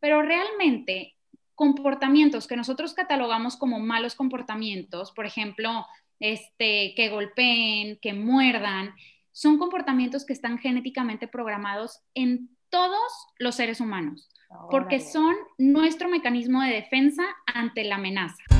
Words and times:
pero 0.00 0.22
realmente 0.22 1.14
comportamientos 1.54 2.46
que 2.46 2.56
nosotros 2.56 2.94
catalogamos 2.94 3.56
como 3.56 3.78
malos 3.80 4.14
comportamientos, 4.14 5.12
por 5.12 5.26
ejemplo, 5.26 5.86
este, 6.18 6.94
que 6.94 7.10
golpeen, 7.10 7.98
que 8.00 8.14
muerdan, 8.14 8.94
son 9.32 9.58
comportamientos 9.58 10.24
que 10.24 10.32
están 10.32 10.58
genéticamente 10.58 11.28
programados 11.28 12.00
en 12.14 12.50
todos 12.70 13.12
los 13.38 13.54
seres 13.56 13.80
humanos, 13.80 14.30
porque 14.70 15.00
son 15.00 15.34
nuestro 15.58 16.08
mecanismo 16.08 16.62
de 16.62 16.70
defensa 16.70 17.24
ante 17.46 17.84
la 17.84 17.96
amenaza. 17.96 18.59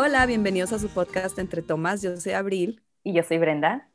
Hola, 0.00 0.26
bienvenidos 0.26 0.72
a 0.72 0.78
su 0.78 0.88
podcast 0.88 1.40
Entre 1.40 1.60
Tomás. 1.60 2.02
Yo 2.02 2.16
soy 2.18 2.30
Abril. 2.30 2.84
Y 3.02 3.14
yo 3.14 3.24
soy 3.24 3.38
Brenda. 3.38 3.90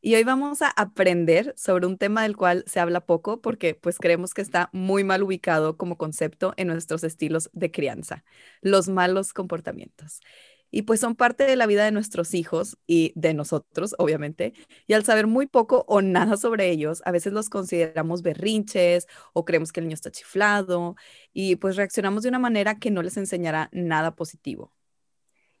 Y 0.00 0.16
hoy 0.16 0.24
vamos 0.24 0.60
a 0.60 0.70
aprender 0.70 1.54
sobre 1.56 1.86
un 1.86 1.98
tema 1.98 2.24
del 2.24 2.36
cual 2.36 2.64
se 2.66 2.80
habla 2.80 3.06
poco 3.06 3.40
porque 3.40 3.76
pues 3.76 3.98
creemos 3.98 4.34
que 4.34 4.42
está 4.42 4.70
muy 4.72 5.04
mal 5.04 5.22
ubicado 5.22 5.76
como 5.76 5.96
concepto 5.96 6.52
en 6.56 6.66
nuestros 6.66 7.04
estilos 7.04 7.48
de 7.52 7.70
crianza, 7.70 8.24
los 8.60 8.88
malos 8.88 9.32
comportamientos. 9.32 10.20
Y 10.72 10.82
pues 10.82 10.98
son 10.98 11.14
parte 11.14 11.44
de 11.44 11.54
la 11.54 11.66
vida 11.66 11.84
de 11.84 11.92
nuestros 11.92 12.34
hijos 12.34 12.76
y 12.88 13.12
de 13.14 13.32
nosotros, 13.32 13.94
obviamente. 13.98 14.52
Y 14.88 14.94
al 14.94 15.04
saber 15.04 15.28
muy 15.28 15.46
poco 15.46 15.84
o 15.86 16.02
nada 16.02 16.36
sobre 16.38 16.70
ellos, 16.70 17.02
a 17.04 17.12
veces 17.12 17.32
los 17.32 17.48
consideramos 17.48 18.22
berrinches 18.22 19.06
o 19.32 19.44
creemos 19.44 19.70
que 19.70 19.78
el 19.78 19.86
niño 19.86 19.94
está 19.94 20.10
chiflado 20.10 20.96
y 21.32 21.54
pues 21.54 21.76
reaccionamos 21.76 22.24
de 22.24 22.30
una 22.30 22.40
manera 22.40 22.80
que 22.80 22.90
no 22.90 23.00
les 23.00 23.16
enseñará 23.16 23.68
nada 23.70 24.16
positivo. 24.16 24.72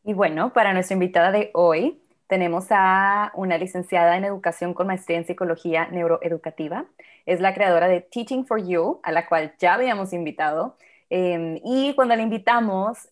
Y 0.02 0.14
bueno, 0.14 0.52
para 0.52 0.72
nuestra 0.72 0.94
invitada 0.94 1.30
de 1.30 1.50
hoy 1.52 2.00
tenemos 2.26 2.66
a 2.70 3.32
una 3.34 3.58
licenciada 3.58 4.16
en 4.16 4.24
educación 4.24 4.72
con 4.72 4.86
maestría 4.86 5.18
en 5.18 5.26
psicología 5.26 5.88
neuroeducativa. 5.88 6.86
Es 7.26 7.40
la 7.40 7.54
creadora 7.54 7.86
de 7.88 8.00
Teaching 8.00 8.46
for 8.46 8.64
You, 8.64 9.00
a 9.02 9.12
la 9.12 9.26
cual 9.28 9.54
ya 9.58 9.74
habíamos 9.74 10.12
invitado. 10.12 10.76
Em, 11.10 11.60
y 11.64 11.92
cuando 11.94 12.16
la 12.16 12.22
invitamos, 12.22 13.10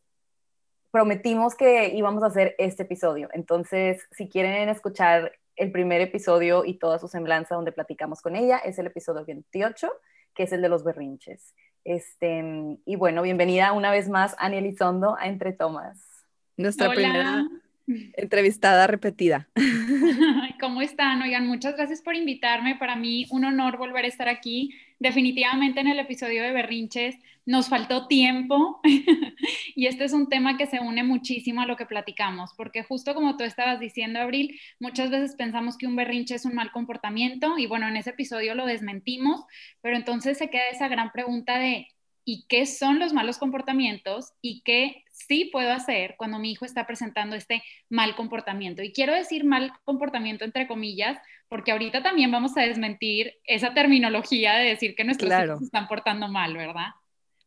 prometimos 0.90 1.54
que 1.54 1.88
íbamos 1.94 2.22
a 2.22 2.26
hacer 2.26 2.54
este 2.58 2.84
episodio. 2.84 3.28
Entonces, 3.32 4.06
si 4.12 4.28
quieren 4.28 4.68
escuchar 4.70 5.32
el 5.56 5.72
primer 5.72 6.00
episodio 6.00 6.64
y 6.64 6.74
toda 6.78 6.98
su 6.98 7.08
semblanza 7.08 7.54
donde 7.54 7.72
platicamos 7.72 8.22
con 8.22 8.36
ella, 8.36 8.58
es 8.58 8.78
el 8.78 8.86
episodio 8.86 9.24
28, 9.26 9.92
que 10.34 10.44
es 10.44 10.52
el 10.52 10.62
de 10.62 10.68
los 10.70 10.84
berrinches. 10.84 11.54
Este, 11.84 12.78
y 12.84 12.96
bueno, 12.96 13.22
bienvenida 13.22 13.72
una 13.72 13.90
vez 13.90 14.08
más, 14.08 14.34
Ania 14.38 14.60
Elizondo, 14.60 15.16
a 15.18 15.26
Entre 15.26 15.52
Tomas. 15.52 16.17
Nuestra 16.58 16.90
primera 16.90 17.48
entrevistada 17.86 18.86
repetida. 18.86 19.48
¿Cómo 20.60 20.82
están? 20.82 21.22
Oigan, 21.22 21.46
muchas 21.46 21.76
gracias 21.76 22.02
por 22.02 22.14
invitarme. 22.14 22.76
Para 22.76 22.96
mí 22.96 23.26
un 23.30 23.44
honor 23.44 23.78
volver 23.78 24.04
a 24.04 24.08
estar 24.08 24.28
aquí. 24.28 24.74
Definitivamente 24.98 25.80
en 25.80 25.86
el 25.86 25.98
episodio 25.98 26.42
de 26.42 26.52
Berrinches 26.52 27.14
nos 27.46 27.68
faltó 27.68 28.08
tiempo 28.08 28.80
y 29.74 29.86
este 29.86 30.04
es 30.04 30.12
un 30.12 30.28
tema 30.28 30.58
que 30.58 30.66
se 30.66 30.80
une 30.80 31.02
muchísimo 31.02 31.62
a 31.62 31.66
lo 31.66 31.76
que 31.76 31.86
platicamos, 31.86 32.52
porque 32.54 32.82
justo 32.82 33.14
como 33.14 33.36
tú 33.36 33.44
estabas 33.44 33.80
diciendo, 33.80 34.18
Abril, 34.18 34.60
muchas 34.80 35.10
veces 35.10 35.34
pensamos 35.34 35.78
que 35.78 35.86
un 35.86 35.96
berrinche 35.96 36.34
es 36.34 36.44
un 36.44 36.54
mal 36.54 36.72
comportamiento 36.72 37.56
y 37.56 37.66
bueno, 37.66 37.88
en 37.88 37.96
ese 37.96 38.10
episodio 38.10 38.54
lo 38.54 38.66
desmentimos, 38.66 39.44
pero 39.80 39.96
entonces 39.96 40.36
se 40.36 40.50
queda 40.50 40.68
esa 40.70 40.88
gran 40.88 41.10
pregunta 41.10 41.58
de 41.58 41.86
¿y 42.30 42.44
qué 42.46 42.66
son 42.66 42.98
los 42.98 43.14
malos 43.14 43.38
comportamientos 43.38 44.34
y 44.42 44.60
qué 44.60 45.02
sí 45.10 45.48
puedo 45.50 45.72
hacer 45.72 46.14
cuando 46.18 46.38
mi 46.38 46.52
hijo 46.52 46.66
está 46.66 46.86
presentando 46.86 47.34
este 47.34 47.62
mal 47.88 48.14
comportamiento. 48.16 48.82
Y 48.82 48.92
quiero 48.92 49.14
decir 49.14 49.46
mal 49.46 49.72
comportamiento 49.86 50.44
entre 50.44 50.68
comillas, 50.68 51.16
porque 51.48 51.72
ahorita 51.72 52.02
también 52.02 52.30
vamos 52.30 52.54
a 52.58 52.60
desmentir 52.60 53.32
esa 53.44 53.72
terminología 53.72 54.56
de 54.56 54.68
decir 54.68 54.94
que 54.94 55.04
nuestros 55.04 55.32
hijos 55.32 55.58
se 55.60 55.64
están 55.64 55.88
portando 55.88 56.28
mal, 56.28 56.54
¿verdad? 56.54 56.88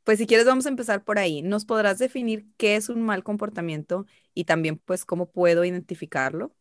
Pues 0.04 0.18
si 0.18 0.26
quieres 0.26 0.48
vamos 0.48 0.66
a 0.66 0.70
empezar 0.70 1.04
por 1.04 1.20
ahí. 1.20 1.44
¿Nos 1.44 1.64
podrás 1.64 2.00
definir 2.00 2.48
qué 2.58 2.76
es 2.76 2.90
un 2.90 3.04
mal 3.04 3.24
comportamiento 3.24 4.08
y 4.34 4.46
también 4.46 4.80
pues 4.80 5.06
cómo 5.06 5.32
puedo 5.32 5.64
identificarlo? 5.64 6.56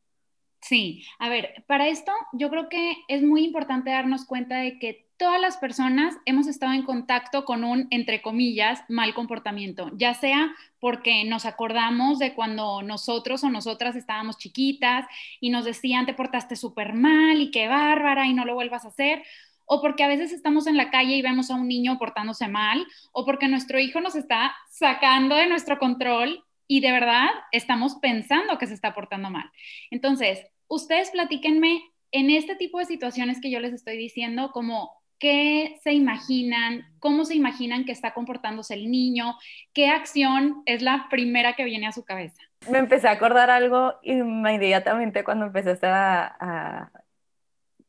Sí, 0.60 1.06
a 1.19 1.30
ver, 1.30 1.64
para 1.66 1.88
esto 1.88 2.12
yo 2.34 2.50
creo 2.50 2.69
que 2.69 2.97
es 3.09 3.22
muy 3.22 3.44
importante 3.44 3.88
darnos 3.88 4.26
cuenta 4.26 4.59
de 4.59 4.78
que 4.78 5.09
todas 5.20 5.38
las 5.38 5.58
personas 5.58 6.16
hemos 6.25 6.47
estado 6.47 6.72
en 6.72 6.82
contacto 6.82 7.44
con 7.44 7.62
un, 7.62 7.88
entre 7.91 8.22
comillas, 8.22 8.82
mal 8.88 9.12
comportamiento, 9.12 9.91
ya 9.94 10.14
sea 10.14 10.50
porque 10.78 11.25
nos 11.25 11.44
acordamos 11.44 12.19
de 12.19 12.32
cuando 12.32 12.81
nosotros 12.81 13.44
o 13.44 13.50
nosotras 13.50 13.97
estábamos 13.97 14.38
chiquitas 14.38 15.04
y 15.38 15.50
nos 15.50 15.66
decían 15.66 16.06
te 16.06 16.14
portaste 16.14 16.56
súper 16.56 16.94
mal 16.94 17.38
y 17.38 17.50
qué 17.50 17.69
bárbara 17.69 18.26
y 18.28 18.32
no 18.32 18.47
lo 18.47 18.54
vuelvas 18.54 18.86
a 18.86 18.88
hacer, 18.88 19.22
o 19.66 19.82
porque 19.82 20.04
a 20.04 20.09
veces 20.09 20.32
estamos 20.32 20.66
en 20.66 20.78
la 20.78 20.91
calle 20.91 21.16
y 21.16 21.22
vemos 21.22 21.50
a 21.50 21.54
un 21.54 21.69
niño 21.69 21.98
portándose 21.98 22.48
mal, 22.48 22.86
o 23.12 23.26
porque 23.26 23.47
nuestro 23.47 23.78
hijo 23.78 24.00
nos 24.00 24.16
está 24.16 24.56
sacando 24.70 25.36
de 25.36 25.48
nuestro 25.48 25.78
control 25.78 26.42
y 26.66 26.80
de 26.80 26.92
verdad 26.92 27.28
estamos 27.53 27.97
pensando 27.97 28.56
que 28.56 28.66
se 28.66 28.75
está 28.75 28.94
portando 28.94 29.28
mal. 29.28 29.53
Entonces, 29.91 30.47
ustedes 30.66 31.10
platíquenme 31.10 31.82
en 32.10 32.30
este 32.30 32.56
tipo 32.56 32.78
de 32.78 32.86
situaciones 32.86 33.38
que 33.38 33.50
yo 33.50 33.60
les 33.60 33.75
estoy 33.75 33.98
diciendo, 33.98 34.50
como 34.53 35.00
qué 35.20 35.78
se 35.84 35.92
imaginan, 35.92 36.86
cómo 36.98 37.25
se 37.25 37.36
imaginan 37.36 37.84
que 37.84 37.92
está 37.92 38.12
comportándose 38.14 38.75
el 38.75 38.91
niño, 38.91 39.36
qué 39.72 39.91
acción 39.91 40.62
es 40.66 40.82
la 40.82 41.06
primera 41.10 41.53
que 41.54 41.64
viene 41.64 41.86
a 41.86 41.92
su 41.92 42.04
cabeza. 42.04 42.42
Me 42.69 42.78
empecé 42.78 43.06
a 43.06 43.12
acordar 43.12 43.50
algo 43.50 43.94
inmediatamente 44.03 45.22
cuando 45.22 45.53
a, 45.82 46.36
a 46.41 46.91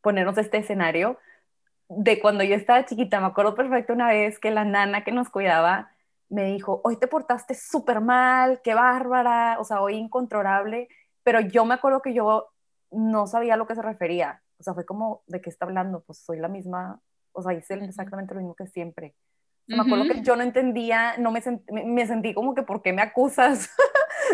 ponernos 0.02 0.38
este 0.38 0.58
escenario 0.58 1.18
de 1.90 2.20
cuando 2.20 2.44
yo 2.44 2.56
estaba 2.56 2.86
chiquita. 2.86 3.20
Me 3.20 3.28
acuerdo 3.28 3.56
perfecto 3.56 3.94
una 3.94 4.10
vez 4.10 4.38
que 4.38 4.52
la 4.52 4.66
nana 4.66 5.04
que 5.04 5.12
nos 5.12 5.30
cuidaba 5.30 5.92
me 6.30 6.46
dijo, 6.46 6.82
hoy 6.84 6.98
te 6.98 7.08
portaste 7.08 7.56
súper 7.56 8.02
mal, 8.02 8.62
qué 8.64 8.74
bárbara, 8.74 9.58
o 9.60 9.64
sea, 9.64 9.82
hoy 9.82 9.96
incontrolable, 9.96 10.88
pero 11.24 11.42
yo 11.42 11.66
me 11.66 11.74
acuerdo 11.74 12.02
que 12.02 12.14
yo 12.14 12.50
no 12.90 13.28
sabía 13.28 13.56
a 13.56 13.58
lo 13.58 13.68
que 13.68 13.76
se 13.76 13.82
refería. 13.82 14.42
O 14.58 14.64
sea, 14.64 14.74
fue 14.74 14.86
como, 14.86 15.24
¿de 15.28 15.42
qué 15.42 15.50
está 15.50 15.66
hablando? 15.66 16.04
Pues 16.04 16.20
soy 16.20 16.38
la 16.38 16.48
misma 16.48 17.02
o 17.34 17.42
sea, 17.42 17.54
hice 17.54 17.74
exactamente 17.76 18.34
lo 18.34 18.42
mismo 18.42 18.56
que 18.56 18.68
siempre. 18.68 19.16
Me 19.68 19.82
acuerdo 19.82 20.06
que 20.06 20.22
yo 20.22 20.36
no 20.36 20.44
entendía, 20.44 21.16
no 21.18 21.32
me, 21.32 21.42
me, 21.86 22.06
sentí 22.06 22.34
como 22.34 22.54
que, 22.54 22.64
¿por 22.64 22.82
qué 22.82 22.94
me 22.94 23.02
acusas? 23.02 23.70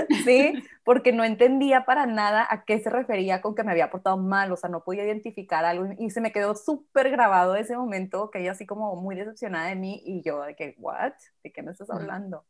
¿Sí? 0.25 0.53
Porque 0.83 1.11
no 1.11 1.23
entendía 1.23 1.85
para 1.85 2.05
nada 2.05 2.47
a 2.49 2.63
qué 2.65 2.79
se 2.79 2.89
refería 2.89 3.41
con 3.41 3.53
que 3.53 3.63
me 3.63 3.71
había 3.71 3.91
portado 3.91 4.17
mal, 4.17 4.51
o 4.51 4.57
sea, 4.57 4.69
no 4.69 4.83
podía 4.83 5.05
identificar 5.05 5.65
algo 5.65 5.93
y 5.99 6.09
se 6.09 6.21
me 6.21 6.31
quedó 6.31 6.55
súper 6.55 7.11
grabado 7.11 7.55
ese 7.55 7.75
momento, 7.75 8.31
que 8.31 8.39
ella 8.39 8.51
así 8.51 8.65
como 8.65 8.95
muy 8.95 9.15
decepcionada 9.15 9.67
de 9.67 9.75
mí 9.75 10.01
y 10.05 10.21
yo 10.23 10.41
de 10.41 10.55
que, 10.55 10.75
¿what? 10.79 11.13
¿De 11.43 11.51
qué 11.51 11.61
me 11.61 11.71
estás 11.71 11.89
hablando? 11.89 12.45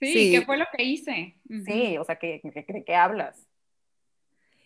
Sí, 0.00 0.32
¿qué 0.32 0.42
fue 0.42 0.56
lo 0.56 0.64
que 0.76 0.82
hice? 0.82 1.36
Sí, 1.64 1.96
o 1.98 2.04
sea, 2.04 2.16
¿qué, 2.16 2.40
qué, 2.42 2.84
qué 2.84 2.94
hablas? 2.94 3.46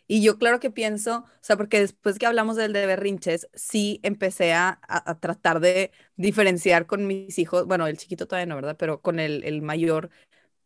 Y 0.08 0.22
yo 0.22 0.38
claro 0.38 0.60
que 0.60 0.70
pienso, 0.70 1.18
o 1.20 1.38
sea, 1.40 1.56
porque 1.56 1.80
después 1.80 2.18
que 2.18 2.26
hablamos 2.26 2.56
del 2.56 2.72
de 2.72 2.86
berrinches, 2.86 3.48
sí 3.54 4.00
empecé 4.04 4.52
a, 4.52 4.78
a, 4.82 5.18
tratar 5.18 5.60
de 5.60 5.90
diferenciar 6.16 6.86
con 6.86 7.06
mis 7.06 7.38
hijos, 7.38 7.66
bueno, 7.66 7.86
el 7.88 7.96
chiquito 7.96 8.26
todavía 8.26 8.46
no, 8.46 8.54
¿verdad? 8.54 8.76
Pero 8.78 9.00
con 9.00 9.18
el, 9.18 9.42
el 9.44 9.62
mayor, 9.62 10.10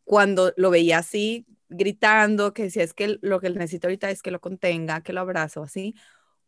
cuando 0.03 0.53
lo 0.57 0.69
veía 0.69 0.99
así, 0.99 1.47
gritando, 1.69 2.53
que 2.53 2.63
decía, 2.63 2.83
es 2.83 2.93
que 2.93 3.17
lo 3.21 3.39
que 3.39 3.47
él 3.47 3.57
necesita 3.57 3.87
ahorita 3.87 4.11
es 4.11 4.21
que 4.21 4.31
lo 4.31 4.41
contenga, 4.41 5.01
que 5.01 5.13
lo 5.13 5.21
abrazo, 5.21 5.63
así, 5.63 5.95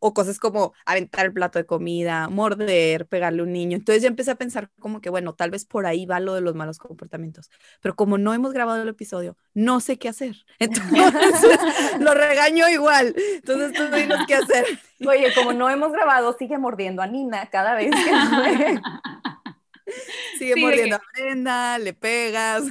o 0.06 0.14
cosas 0.14 0.38
como 0.38 0.74
aventar 0.86 1.26
el 1.26 1.32
plato 1.32 1.58
de 1.60 1.66
comida, 1.66 2.28
morder, 2.28 3.08
pegarle 3.08 3.40
a 3.40 3.46
un 3.46 3.54
niño. 3.54 3.78
Entonces 3.78 4.04
yo 4.04 4.10
empecé 4.10 4.32
a 4.32 4.36
pensar 4.36 4.70
como 4.78 5.00
que, 5.00 5.10
bueno, 5.10 5.34
tal 5.34 5.50
vez 5.50 5.64
por 5.64 5.86
ahí 5.86 6.06
va 6.06 6.20
lo 6.20 6.34
de 6.34 6.42
los 6.42 6.56
malos 6.56 6.78
comportamientos, 6.78 7.50
pero 7.82 7.96
como 7.96 8.18
no 8.18 8.34
hemos 8.34 8.52
grabado 8.52 8.82
el 8.82 8.90
episodio, 8.90 9.38
no 9.54 9.80
sé 9.80 9.98
qué 9.98 10.10
hacer. 10.10 10.36
Entonces 10.60 11.58
lo 12.02 12.14
regaño 12.14 12.68
igual. 12.68 13.16
Entonces 13.36 13.72
tú 13.72 13.96
dinos 13.96 14.20
qué 14.28 14.36
hacer. 14.36 14.66
Oye, 15.08 15.34
como 15.34 15.54
no 15.54 15.70
hemos 15.70 15.94
grabado, 15.94 16.36
sigue 16.38 16.58
mordiendo 16.58 17.02
a 17.02 17.08
Nina 17.08 17.50
cada 17.50 17.74
vez 17.74 17.92
que 17.92 18.82
Sigue 20.38 20.58
mordiendo 20.58 20.98
a 20.98 21.02
Brenda, 21.14 21.80
le 21.80 21.94
pegas. 21.94 22.66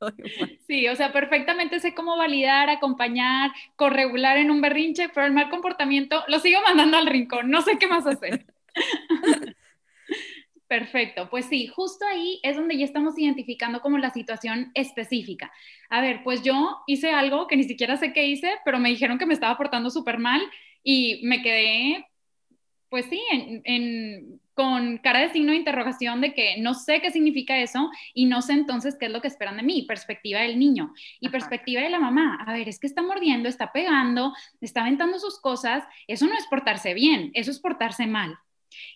Sí, 0.66 0.88
o 0.88 0.96
sea, 0.96 1.12
perfectamente 1.12 1.80
sé 1.80 1.94
cómo 1.94 2.16
validar, 2.16 2.70
acompañar, 2.70 3.50
corregular 3.76 4.38
en 4.38 4.50
un 4.50 4.60
berrinche, 4.60 5.08
pero 5.08 5.26
el 5.26 5.32
mal 5.32 5.50
comportamiento 5.50 6.22
lo 6.28 6.38
sigo 6.38 6.60
mandando 6.66 6.96
al 6.98 7.06
rincón, 7.06 7.50
no 7.50 7.62
sé 7.62 7.78
qué 7.78 7.86
más 7.86 8.06
hacer. 8.06 8.46
Perfecto, 10.68 11.28
pues 11.30 11.46
sí, 11.46 11.66
justo 11.66 12.06
ahí 12.06 12.38
es 12.44 12.54
donde 12.56 12.78
ya 12.78 12.84
estamos 12.84 13.18
identificando 13.18 13.80
como 13.80 13.98
la 13.98 14.10
situación 14.10 14.70
específica. 14.74 15.50
A 15.88 16.00
ver, 16.00 16.22
pues 16.22 16.42
yo 16.44 16.78
hice 16.86 17.10
algo 17.10 17.48
que 17.48 17.56
ni 17.56 17.64
siquiera 17.64 17.96
sé 17.96 18.12
qué 18.12 18.26
hice, 18.26 18.52
pero 18.64 18.78
me 18.78 18.88
dijeron 18.90 19.18
que 19.18 19.26
me 19.26 19.34
estaba 19.34 19.56
portando 19.56 19.90
súper 19.90 20.18
mal 20.18 20.40
y 20.84 21.22
me 21.24 21.42
quedé 21.42 22.06
pues 22.90 23.06
sí, 23.06 23.22
en, 23.32 24.40
con 24.52 24.98
cara 24.98 25.20
de 25.20 25.32
signo 25.32 25.52
de 25.52 25.58
interrogación 25.58 26.20
de 26.20 26.34
que 26.34 26.56
no 26.58 26.74
sé 26.74 27.00
qué 27.00 27.10
significa 27.10 27.58
eso 27.58 27.90
y 28.12 28.26
no 28.26 28.42
sé 28.42 28.52
entonces 28.52 28.96
qué 28.98 29.06
es 29.06 29.12
lo 29.12 29.22
que 29.22 29.28
esperan 29.28 29.56
de 29.56 29.62
mí, 29.62 29.82
perspectiva 29.82 30.40
del 30.40 30.58
niño 30.58 30.92
y 31.20 31.28
perspectiva 31.30 31.80
de 31.80 31.88
la 31.88 32.00
mamá. 32.00 32.44
A 32.46 32.52
ver, 32.52 32.68
es 32.68 32.78
que 32.78 32.86
está 32.86 33.00
mordiendo, 33.00 33.48
está 33.48 33.72
pegando, 33.72 34.34
está 34.60 34.82
aventando 34.82 35.18
sus 35.18 35.40
cosas, 35.40 35.84
eso 36.08 36.26
no 36.26 36.36
es 36.36 36.46
portarse 36.48 36.92
bien, 36.92 37.30
eso 37.32 37.50
es 37.50 37.60
portarse 37.60 38.06
mal. 38.06 38.36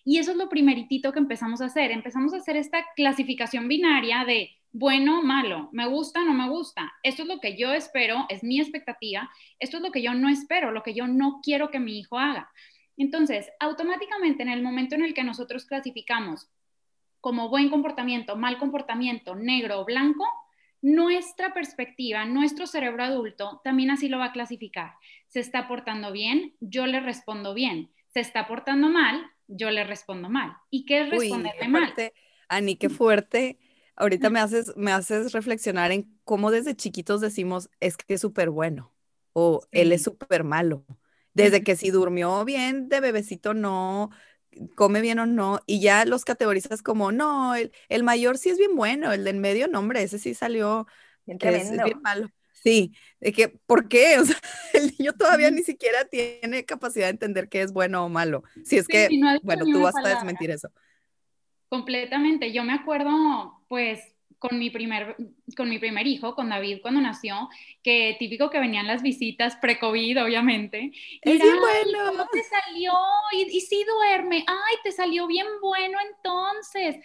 Y 0.04 0.18
eso 0.18 0.32
es 0.32 0.36
lo 0.36 0.48
primeritito 0.48 1.12
que 1.12 1.18
empezamos 1.18 1.60
a 1.60 1.66
hacer. 1.66 1.90
Empezamos 1.90 2.34
a 2.34 2.38
hacer 2.38 2.56
esta 2.56 2.84
clasificación 2.94 3.68
binaria 3.68 4.24
de 4.24 4.50
bueno, 4.76 5.22
malo, 5.22 5.68
me 5.70 5.86
gusta, 5.86 6.24
no 6.24 6.34
me 6.34 6.48
gusta. 6.48 6.92
Esto 7.04 7.22
es 7.22 7.28
lo 7.28 7.38
que 7.38 7.56
yo 7.56 7.72
espero, 7.72 8.26
es 8.28 8.42
mi 8.42 8.60
expectativa. 8.60 9.30
Esto 9.60 9.76
es 9.76 9.82
lo 9.84 9.92
que 9.92 10.02
yo 10.02 10.14
no 10.14 10.28
espero, 10.28 10.72
lo 10.72 10.82
que 10.82 10.94
yo 10.94 11.06
no 11.06 11.40
quiero 11.44 11.70
que 11.70 11.78
mi 11.78 12.00
hijo 12.00 12.18
haga. 12.18 12.50
Entonces, 12.96 13.50
automáticamente 13.60 14.42
en 14.42 14.48
el 14.48 14.62
momento 14.62 14.94
en 14.94 15.04
el 15.04 15.14
que 15.14 15.24
nosotros 15.24 15.64
clasificamos 15.64 16.48
como 17.20 17.48
buen 17.48 17.70
comportamiento, 17.70 18.36
mal 18.36 18.58
comportamiento, 18.58 19.34
negro 19.34 19.80
o 19.80 19.84
blanco, 19.84 20.24
nuestra 20.82 21.54
perspectiva, 21.54 22.26
nuestro 22.26 22.66
cerebro 22.66 23.02
adulto 23.04 23.62
también 23.64 23.90
así 23.90 24.10
lo 24.10 24.18
va 24.18 24.26
a 24.26 24.32
clasificar. 24.32 24.92
Se 25.28 25.40
está 25.40 25.66
portando 25.66 26.12
bien, 26.12 26.54
yo 26.60 26.86
le 26.86 27.00
respondo 27.00 27.54
bien. 27.54 27.90
Se 28.12 28.20
está 28.20 28.46
portando 28.46 28.90
mal, 28.90 29.24
yo 29.48 29.70
le 29.70 29.84
respondo 29.84 30.28
mal. 30.28 30.54
¿Y 30.68 30.84
qué 30.84 31.00
es 31.00 31.10
responderle 31.10 31.68
mal? 31.68 31.94
Ani, 32.48 32.76
qué 32.76 32.90
fuerte. 32.90 33.58
Ahorita 33.96 34.28
me 34.28 34.40
haces, 34.40 34.76
me 34.76 34.92
haces 34.92 35.32
reflexionar 35.32 35.90
en 35.90 36.18
cómo 36.24 36.50
desde 36.50 36.76
chiquitos 36.76 37.22
decimos, 37.22 37.70
es 37.80 37.96
que 37.96 38.14
es 38.14 38.20
súper 38.20 38.50
bueno 38.50 38.92
o 39.32 39.62
él 39.72 39.92
es 39.92 40.02
súper 40.02 40.44
malo. 40.44 40.84
Desde 41.34 41.62
que 41.62 41.76
si 41.76 41.90
durmió 41.90 42.44
bien 42.44 42.88
de 42.88 43.00
bebecito 43.00 43.54
no, 43.54 44.10
come 44.74 45.00
bien 45.00 45.18
o 45.18 45.26
no, 45.26 45.60
y 45.66 45.80
ya 45.80 46.04
los 46.04 46.24
categorizas 46.24 46.82
como, 46.82 47.12
no, 47.12 47.54
el, 47.54 47.72
el 47.88 48.04
mayor 48.04 48.38
sí 48.38 48.50
es 48.50 48.58
bien 48.58 48.76
bueno, 48.76 49.12
el 49.12 49.24
del 49.24 49.36
medio, 49.36 49.68
no, 49.68 49.80
hombre, 49.80 50.02
ese 50.02 50.18
sí 50.18 50.34
salió, 50.34 50.86
que 51.38 51.56
es, 51.56 51.70
bien 51.70 52.00
malo. 52.02 52.30
Sí, 52.52 52.94
de 53.20 53.32
que, 53.32 53.48
¿por 53.48 53.88
qué? 53.88 54.16
O 54.20 54.24
sea, 54.24 54.36
el 54.72 54.94
niño 54.98 55.12
todavía 55.12 55.50
ni 55.50 55.62
siquiera 55.62 56.06
tiene 56.06 56.64
capacidad 56.64 57.06
de 57.06 57.10
entender 57.10 57.48
qué 57.48 57.62
es 57.62 57.72
bueno 57.72 58.04
o 58.04 58.08
malo. 58.08 58.42
Si 58.64 58.78
es 58.78 58.88
que, 58.88 59.08
bueno, 59.42 59.64
tú 59.66 59.82
vas 59.82 59.94
a 59.96 60.08
desmentir 60.08 60.50
eso. 60.50 60.70
Completamente. 61.68 62.52
Yo 62.52 62.64
me 62.64 62.72
acuerdo, 62.72 63.10
pues, 63.68 64.00
con 64.46 64.58
mi 64.58 64.68
primer, 64.68 65.16
con 65.56 65.70
mi 65.70 65.78
primer 65.78 66.06
hijo, 66.06 66.34
con 66.34 66.50
David, 66.50 66.80
cuando 66.82 67.00
nació, 67.00 67.48
que 67.82 68.14
típico 68.18 68.50
que 68.50 68.58
venían 68.58 68.86
las 68.86 69.00
visitas 69.00 69.56
pre-COVID, 69.56 70.22
obviamente. 70.22 70.92
Es 71.22 71.40
bien 71.40 71.56
bueno. 71.58 72.10
¿Cómo 72.10 72.26
te 72.30 72.42
salió? 72.42 72.92
Y, 73.32 73.56
y 73.56 73.60
sí 73.62 73.82
duerme. 73.84 74.44
Ay, 74.46 74.76
te 74.82 74.92
salió 74.92 75.26
bien 75.26 75.46
bueno 75.62 75.96
entonces. 76.14 76.96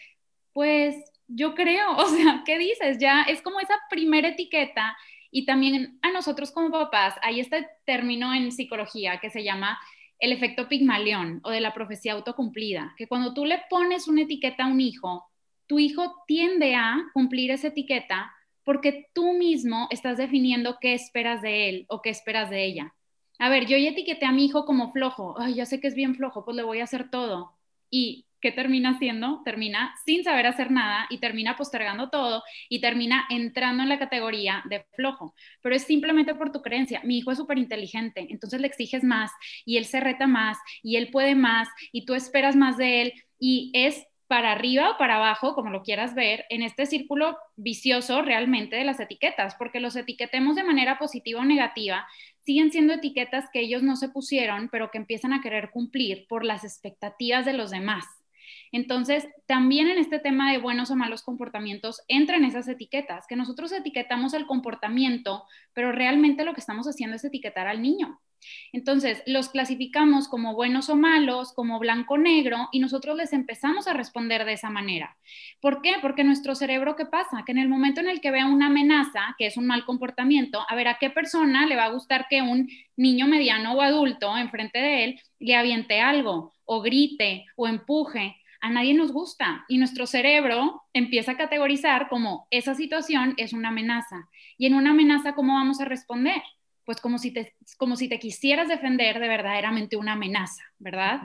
Pues 0.52 0.98
yo 1.30 1.56
creo, 1.56 1.92
o 1.96 2.08
sea, 2.08 2.44
¿qué 2.46 2.58
dices? 2.58 2.98
Ya 3.00 3.22
es 3.22 3.42
como 3.42 3.62
esa 3.62 3.80
primera 3.90 4.28
etiqueta 4.28 4.98
y 5.32 5.46
también 5.46 5.98
a 6.02 6.12
nosotros 6.12 6.52
como 6.52 6.72
papás, 6.72 7.16
hay 7.22 7.40
este 7.40 7.70
término 7.86 8.34
en 8.34 8.52
psicología 8.52 9.22
que 9.22 9.30
se 9.30 9.46
llama 9.46 9.80
el 10.20 10.34
efecto 10.34 10.68
pigmalión 10.68 11.40
o 11.46 11.52
de 11.52 11.62
la 11.62 11.74
profecía 11.74 12.12
autocumplida, 12.12 12.94
que 12.98 13.08
cuando 13.08 13.34
tú 13.34 13.46
le 13.46 13.62
pones 13.70 14.10
una 14.10 14.24
etiqueta 14.24 14.66
a 14.66 14.68
un 14.68 14.82
hijo, 14.82 15.29
tu 15.70 15.78
hijo 15.78 16.24
tiende 16.26 16.74
a 16.76 16.98
cumplir 17.14 17.52
esa 17.52 17.68
etiqueta 17.68 18.34
porque 18.64 19.06
tú 19.14 19.34
mismo 19.34 19.88
estás 19.92 20.18
definiendo 20.18 20.78
qué 20.82 20.96
esperas 20.96 21.44
de 21.44 21.70
él 21.70 21.86
o 21.90 22.02
qué 22.02 22.10
esperas 22.10 22.50
de 22.50 22.66
ella. 22.66 22.96
A 23.38 23.50
ver, 23.50 23.68
yo 23.68 23.78
ya 23.78 23.92
etiqueté 23.92 24.26
a 24.26 24.32
mi 24.32 24.46
hijo 24.46 24.66
como 24.66 24.92
flojo, 24.92 25.40
ay, 25.40 25.54
ya 25.54 25.66
sé 25.68 25.80
que 25.80 25.88
es 25.88 25.94
bien 25.94 26.16
flojo, 26.16 26.44
pues 26.44 26.58
le 26.58 26.64
voy 26.64 26.80
a 26.80 26.86
hacer 26.86 27.12
todo. 27.12 27.56
¿Y 27.92 28.26
qué 28.42 28.52
termina 28.52 28.92
haciendo? 28.92 29.44
Termina 29.46 29.94
sin 30.06 30.24
saber 30.24 30.48
hacer 30.48 30.72
nada 30.72 31.06
y 31.12 31.20
termina 31.20 31.56
postergando 31.56 32.10
todo 32.10 32.44
y 32.68 32.82
termina 32.82 33.28
entrando 33.30 33.84
en 33.84 33.90
la 33.90 34.00
categoría 34.00 34.64
de 34.70 34.86
flojo. 34.96 35.36
Pero 35.62 35.76
es 35.76 35.84
simplemente 35.84 36.34
por 36.34 36.52
tu 36.52 36.64
creencia. 36.64 37.02
Mi 37.04 37.20
hijo 37.20 37.32
es 37.32 37.38
súper 37.38 37.60
inteligente, 37.60 38.26
entonces 38.30 38.60
le 38.60 38.68
exiges 38.68 39.04
más 39.04 39.32
y 39.66 39.78
él 39.78 39.86
se 39.86 40.00
reta 40.00 40.26
más 40.26 40.58
y 40.82 40.96
él 40.96 41.12
puede 41.12 41.36
más 41.36 41.68
y 41.92 42.06
tú 42.06 42.16
esperas 42.16 42.56
más 42.56 42.78
de 42.78 43.04
él 43.04 43.14
y 43.40 43.72
es 43.74 44.09
para 44.30 44.52
arriba 44.52 44.92
o 44.92 44.98
para 45.00 45.16
abajo, 45.16 45.56
como 45.56 45.72
lo 45.72 45.82
quieras 45.82 46.14
ver, 46.14 46.46
en 46.50 46.62
este 46.62 46.86
círculo 46.86 47.36
vicioso 47.56 48.22
realmente 48.22 48.76
de 48.76 48.84
las 48.84 49.00
etiquetas, 49.00 49.56
porque 49.56 49.80
los 49.80 49.96
etiquetemos 49.96 50.56
de 50.56 50.64
manera 50.64 51.00
positiva 51.00 51.42
o 51.42 51.46
negativa, 51.46 52.06
siguen 52.42 52.72
siendo 52.72 52.94
etiquetas 52.94 53.50
que 53.52 53.62
ellos 53.62 53.82
no 53.82 53.96
se 53.96 54.10
pusieron, 54.10 54.70
pero 54.70 54.92
que 54.92 55.00
empiezan 55.00 55.34
a 55.34 55.42
querer 55.42 55.72
cumplir 55.72 56.28
por 56.30 56.46
las 56.46 56.64
expectativas 56.64 57.44
de 57.44 57.54
los 57.54 57.72
demás. 57.72 58.06
Entonces, 58.72 59.28
también 59.48 59.88
en 59.88 59.98
este 59.98 60.20
tema 60.20 60.52
de 60.52 60.60
buenos 60.60 60.92
o 60.92 60.96
malos 60.96 61.24
comportamientos 61.24 62.04
entran 62.08 62.46
esas 62.46 62.68
etiquetas, 62.68 63.26
que 63.26 63.36
nosotros 63.36 63.72
etiquetamos 63.72 64.36
el 64.36 64.46
comportamiento, 64.46 65.46
pero 65.74 65.92
realmente 65.92 66.46
lo 66.46 66.54
que 66.54 66.62
estamos 66.62 66.86
haciendo 66.86 67.16
es 67.16 67.26
etiquetar 67.26 67.68
al 67.68 67.82
niño. 67.82 68.20
Entonces, 68.72 69.22
los 69.26 69.50
clasificamos 69.50 70.28
como 70.28 70.56
buenos 70.56 70.90
o 70.90 70.96
malos, 70.96 71.54
como 71.54 71.80
blanco 71.80 72.16
o 72.16 72.18
negro, 72.18 72.70
y 72.72 72.80
nosotros 72.80 73.18
les 73.18 73.34
empezamos 73.34 73.88
a 73.88 73.94
responder 73.94 74.46
de 74.46 74.54
esa 74.54 74.70
manera. 74.70 75.18
¿Por 75.60 75.82
qué? 75.82 75.96
Porque 76.02 76.24
nuestro 76.24 76.56
cerebro, 76.56 76.96
¿qué 76.96 77.06
pasa? 77.06 77.44
Que 77.46 77.52
en 77.52 77.58
el 77.58 77.70
momento 77.70 78.02
en 78.02 78.10
el 78.10 78.22
que 78.22 78.32
vea 78.32 78.48
una 78.48 78.68
amenaza, 78.68 79.36
que 79.38 79.48
es 79.48 79.58
un 79.58 79.68
mal 79.68 79.86
comportamiento, 79.86 80.66
a 80.68 80.76
ver, 80.76 80.88
¿a 80.88 80.98
qué 81.00 81.10
persona 81.10 81.66
le 81.66 81.76
va 81.76 81.86
a 81.86 81.92
gustar 81.92 82.28
que 82.30 82.42
un 82.42 82.70
niño 82.96 83.28
mediano 83.28 83.74
o 83.74 83.82
adulto 83.82 84.38
enfrente 84.38 84.80
de 84.80 85.04
él 85.04 85.22
le 85.40 85.56
aviente 85.56 86.02
algo, 86.02 86.54
o 86.66 86.82
grite, 86.82 87.46
o 87.56 87.68
empuje? 87.68 88.36
A 88.62 88.70
nadie 88.70 88.94
nos 88.94 89.14
gusta 89.14 89.64
y 89.70 89.78
nuestro 89.78 90.06
cerebro 90.06 90.84
empieza 90.94 91.32
a 91.32 91.38
categorizar 91.38 92.10
como 92.10 92.46
esa 92.52 92.76
situación 92.76 93.34
es 93.38 93.54
una 93.54 93.70
amenaza. 93.70 94.28
Y 94.58 94.66
en 94.66 94.74
una 94.74 94.92
amenaza, 94.92 95.34
¿cómo 95.34 95.54
vamos 95.54 95.80
a 95.80 95.86
responder? 95.86 96.42
Pues 96.90 97.02
como 97.02 97.20
si 97.20 97.30
te, 97.30 97.54
como 97.78 97.96
si 97.96 98.10
te 98.10 98.18
quisieras 98.18 98.68
defender 98.68 99.20
de 99.20 99.28
verdaderamente 99.28 99.96
una 99.96 100.14
amenaza, 100.14 100.64
¿verdad? 100.80 101.22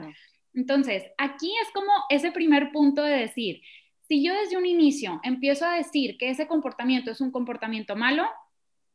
Entonces, 0.53 1.05
aquí 1.17 1.51
es 1.59 1.71
como 1.73 1.91
ese 2.09 2.31
primer 2.31 2.71
punto 2.71 3.01
de 3.01 3.17
decir, 3.17 3.63
si 4.07 4.23
yo 4.23 4.35
desde 4.35 4.57
un 4.57 4.67
inicio 4.67 5.19
empiezo 5.23 5.65
a 5.65 5.73
decir 5.73 6.19
que 6.19 6.29
ese 6.29 6.45
comportamiento 6.45 7.09
es 7.09 7.19
un 7.19 7.31
comportamiento 7.31 7.95
malo, 7.95 8.27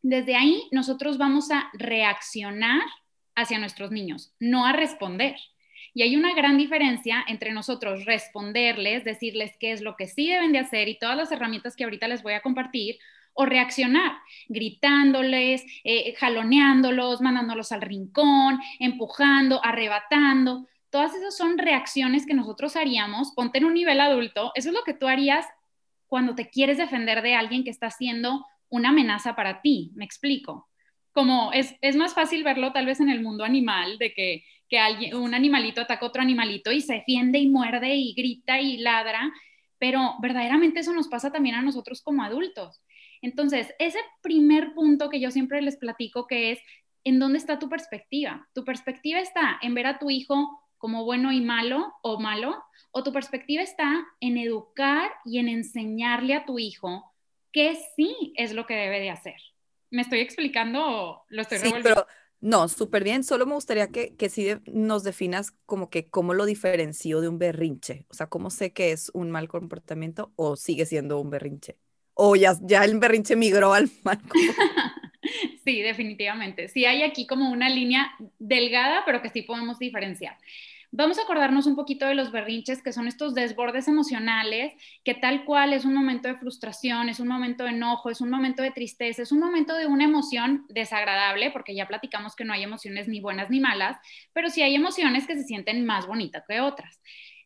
desde 0.01 0.37
ahí 0.37 0.63
nosotros 0.71 1.19
vamos 1.19 1.51
a 1.51 1.69
reaccionar 1.73 2.83
hacia 3.35 3.59
nuestros 3.59 3.91
niños, 3.91 4.33
no 4.39 4.65
a 4.65 4.73
responder. 4.73 5.35
Y 5.93 6.03
hay 6.03 6.15
una 6.15 6.37
gran 6.37 6.57
diferencia 6.57 7.25
entre 7.27 7.51
nosotros 7.51 8.05
responderles, 8.05 9.03
decirles 9.03 9.57
qué 9.59 9.73
es 9.73 9.81
lo 9.81 9.97
que 9.97 10.07
sí 10.07 10.29
deben 10.29 10.53
de 10.53 10.61
hacer 10.61 10.87
y 10.89 11.01
todas 11.01 11.17
las 11.17 11.33
herramientas 11.33 11.75
que 11.75 11.83
ahorita 11.83 12.07
les 12.07 12.23
voy 12.23 12.35
a 12.35 12.43
compartir, 12.43 13.01
o 13.41 13.47
reaccionar, 13.47 14.19
gritándoles, 14.49 15.65
eh, 15.83 16.15
jaloneándolos, 16.19 17.23
mandándolos 17.23 17.73
al 17.73 17.81
rincón, 17.81 18.61
empujando, 18.79 19.65
arrebatando. 19.65 20.67
Todas 20.91 21.15
esas 21.15 21.35
son 21.35 21.57
reacciones 21.57 22.27
que 22.27 22.35
nosotros 22.35 22.77
haríamos, 22.77 23.33
ponte 23.35 23.57
en 23.57 23.65
un 23.65 23.73
nivel 23.73 23.99
adulto, 23.99 24.53
eso 24.55 24.69
es 24.69 24.75
lo 24.75 24.83
que 24.83 24.93
tú 24.93 25.09
harías 25.09 25.47
cuando 26.07 26.35
te 26.35 26.51
quieres 26.51 26.77
defender 26.77 27.23
de 27.23 27.35
alguien 27.35 27.65
que 27.65 27.71
está 27.71 27.87
haciendo 27.87 28.45
una 28.69 28.91
amenaza 28.91 29.35
para 29.35 29.63
ti, 29.63 29.91
me 29.95 30.05
explico. 30.05 30.69
Como 31.13 31.51
es, 31.55 31.75
es 31.81 31.97
más 31.97 32.13
fácil 32.13 32.45
verlo 32.45 32.73
tal 32.73 32.85
vez 32.85 33.01
en 33.01 33.09
el 33.09 33.23
mundo 33.23 33.45
animal, 33.45 33.97
de 33.97 34.13
que, 34.13 34.45
que 34.69 34.79
alguien, 34.79 35.15
un 35.15 35.33
animalito 35.33 35.81
ataca 35.81 36.05
a 36.05 36.09
otro 36.09 36.21
animalito 36.21 36.73
y 36.73 36.83
se 36.83 36.93
defiende 36.93 37.39
y 37.39 37.49
muerde 37.49 37.95
y 37.95 38.13
grita 38.13 38.61
y 38.61 38.77
ladra, 38.77 39.33
pero 39.79 40.17
verdaderamente 40.21 40.81
eso 40.81 40.93
nos 40.93 41.09
pasa 41.09 41.33
también 41.33 41.55
a 41.55 41.63
nosotros 41.63 42.03
como 42.03 42.23
adultos. 42.23 42.83
Entonces, 43.23 43.75
ese 43.79 43.99
primer 44.23 44.75
punto 44.75 45.11
que 45.11 45.21
yo 45.21 45.31
siempre 45.31 45.61
les 45.63 45.77
platico 45.77 46.27
que 46.27 46.53
es, 46.53 46.59
¿en 47.05 47.19
dónde 47.19 47.39
está 47.39 47.59
tu 47.59 47.69
perspectiva? 47.69 48.49
¿Tu 48.55 48.65
perspectiva 48.65 49.21
está 49.21 49.59
en 49.63 49.75
ver 49.75 49.87
a 49.87 49.99
tu 49.99 50.11
hijo 50.11 50.49
como 50.79 51.05
bueno 51.05 51.33
y 51.33 51.41
malo 51.41 51.93
o 52.03 52.19
malo? 52.19 52.63
¿O 52.91 53.03
tu 53.03 53.13
perspectiva 53.13 53.63
está 53.63 54.07
en 54.21 54.39
educar 54.39 55.11
y 55.25 55.39
en 55.39 55.49
enseñarle 55.49 56.35
a 56.35 56.45
tu 56.45 56.59
hijo 56.59 57.13
qué 57.53 57.79
sí 57.97 58.33
es 58.37 58.53
lo 58.53 58.67
que 58.67 58.75
debe 58.75 59.01
de 59.01 59.11
hacer? 59.11 59.37
¿Me 59.91 60.03
estoy 60.03 60.21
explicando 60.21 60.81
o 60.85 61.25
lo 61.29 61.43
estoy 61.43 61.59
sí, 61.59 61.73
Pero... 61.83 62.07
No, 62.43 62.69
súper 62.69 63.05
bien. 63.05 63.23
Solo 63.23 63.45
me 63.45 63.53
gustaría 63.53 63.89
que, 63.89 64.17
que 64.17 64.31
sí 64.31 64.49
nos 64.65 65.05
definas 65.05 65.53
como 65.67 65.91
que 65.91 66.09
cómo 66.09 66.33
lo 66.33 66.47
diferencio 66.47 67.21
de 67.21 67.29
un 67.29 67.39
berrinche. 67.39 68.07
O 68.09 68.15
sea, 68.15 68.29
cómo 68.29 68.49
sé 68.49 68.73
que 68.73 68.93
es 68.93 69.11
un 69.13 69.31
mal 69.31 69.47
comportamiento 69.47 70.33
o 70.37 70.57
sigue 70.57 70.87
siendo 70.87 71.21
un 71.21 71.29
berrinche 71.29 71.77
o 72.23 72.37
ya, 72.37 72.55
ya 72.61 72.85
el 72.85 72.99
berrinche 72.99 73.35
migró 73.35 73.73
al 73.73 73.89
mal 74.05 74.21
sí, 75.65 75.81
definitivamente. 75.81 76.69
Sí 76.69 76.85
hay 76.85 77.03
aquí 77.03 77.27
como 77.27 77.51
una 77.51 77.71
línea 77.71 78.13
delgada, 78.39 79.05
pero 79.07 79.23
que 79.23 79.31
sí 79.31 79.43
podemos 79.43 79.79
diferenciar. 79.79 80.37
Vamos 80.93 81.19
a 81.19 81.23
acordarnos 81.23 81.67
un 81.67 81.77
poquito 81.77 82.05
de 82.05 82.17
los 82.17 82.33
berrinches, 82.33 82.83
que 82.83 82.93
son 82.93 83.07
estos 83.07 83.33
desbordes 83.33 83.87
emocionales, 83.89 84.75
que 85.05 85.15
tal 85.15 85.45
cual 85.45 85.73
es 85.73 85.85
un 85.85 85.95
momento 85.95 86.29
de 86.29 86.35
frustración, 86.35 87.09
es 87.09 87.21
un 87.21 87.29
momento 87.29 87.65
de 87.65 87.71
enojo, 87.71 88.11
es 88.11 88.21
un 88.21 88.29
momento 88.29 88.63
de 88.63 88.73
tristeza, 88.73 89.23
es 89.23 89.33
un 89.33 89.39
momento 89.39 89.77
de 89.77 89.87
una 89.87 90.05
emoción 90.05 90.67
desagradable, 90.69 91.53
porque 91.53 91.75
ya 91.75 91.87
platicamos 91.87 92.35
que 92.35 92.45
no 92.45 92.53
hay 92.53 92.65
emociones 92.65 93.07
ni 93.09 93.21
buenas 93.21 93.51
ni 93.51 93.61
malas, 93.61 93.97
pero 94.33 94.51
sí 94.51 94.63
hay 94.63 94.75
emociones 94.75 95.27
que 95.27 95.37
se 95.37 95.45
sienten 95.45 95.87
más 95.87 96.07
bonitas 96.07 96.45
que 96.47 96.61
otras. 96.61 97.01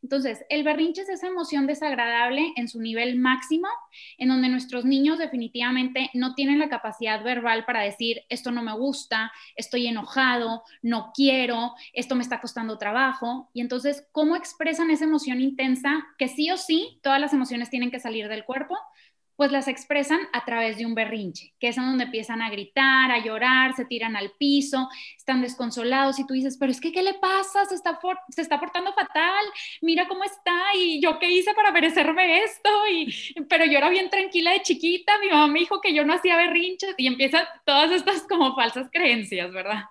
Entonces, 0.04 0.44
el 0.50 0.64
berrinche 0.64 1.00
es 1.00 1.08
esa 1.08 1.28
emoción 1.28 1.66
desagradable 1.66 2.52
en 2.56 2.68
su 2.68 2.78
nivel 2.78 3.16
máximo, 3.18 3.68
en 4.18 4.28
donde 4.28 4.50
nuestros 4.50 4.84
niños 4.84 5.16
definitivamente 5.18 6.10
no 6.12 6.34
tienen 6.34 6.58
la 6.58 6.68
capacidad 6.68 7.24
verbal 7.24 7.64
para 7.64 7.80
decir, 7.80 8.20
esto 8.28 8.50
no 8.50 8.62
me 8.62 8.74
gusta, 8.74 9.32
estoy 9.56 9.86
enojado, 9.86 10.62
no 10.82 11.10
quiero, 11.14 11.72
esto 11.94 12.16
me 12.16 12.22
está 12.22 12.42
costando 12.42 12.76
trabajo. 12.76 13.48
Y 13.54 13.62
entonces, 13.62 14.06
¿cómo 14.12 14.36
expresan 14.36 14.90
esa 14.90 15.04
emoción 15.04 15.40
intensa 15.40 16.06
que 16.18 16.28
sí 16.28 16.50
o 16.50 16.58
sí 16.58 17.00
todas 17.02 17.18
las 17.18 17.32
emociones 17.32 17.70
tienen 17.70 17.90
que 17.90 17.98
salir 17.98 18.28
del 18.28 18.44
cuerpo? 18.44 18.76
Pues 19.36 19.50
las 19.50 19.68
expresan 19.68 20.20
a 20.32 20.44
través 20.44 20.78
de 20.78 20.86
un 20.86 20.94
berrinche, 20.94 21.54
que 21.58 21.68
es 21.68 21.76
donde 21.76 22.04
empiezan 22.04 22.40
a 22.40 22.50
gritar, 22.50 23.10
a 23.10 23.18
llorar, 23.18 23.74
se 23.74 23.84
tiran 23.84 24.16
al 24.16 24.32
piso, 24.38 24.88
están 25.16 25.42
desconsolados 25.42 26.18
y 26.18 26.26
tú 26.26 26.34
dices, 26.34 26.56
pero 26.58 26.70
es 26.70 26.80
que, 26.80 26.92
¿qué 26.92 27.02
le 27.02 27.14
pasa? 27.14 27.64
Se 27.64 27.74
está, 27.74 27.98
se 28.28 28.42
está 28.42 28.60
portando 28.60 28.92
fatal, 28.92 29.44
mira 29.82 30.06
cómo 30.06 30.24
está 30.24 30.56
y 30.76 31.00
yo 31.00 31.18
qué 31.18 31.30
hice 31.30 31.52
para 31.54 31.72
merecerme 31.72 32.44
esto, 32.44 32.70
y, 32.90 33.34
pero 33.48 33.64
yo 33.64 33.78
era 33.78 33.88
bien 33.88 34.08
tranquila 34.08 34.52
de 34.52 34.62
chiquita, 34.62 35.18
mi 35.18 35.28
mamá 35.28 35.48
me 35.48 35.60
dijo 35.60 35.80
que 35.80 35.94
yo 35.94 36.04
no 36.04 36.14
hacía 36.14 36.36
berrinches 36.36 36.94
y 36.96 37.06
empiezan 37.06 37.44
todas 37.64 37.90
estas 37.90 38.22
como 38.28 38.54
falsas 38.54 38.88
creencias, 38.92 39.52
¿verdad? 39.52 39.84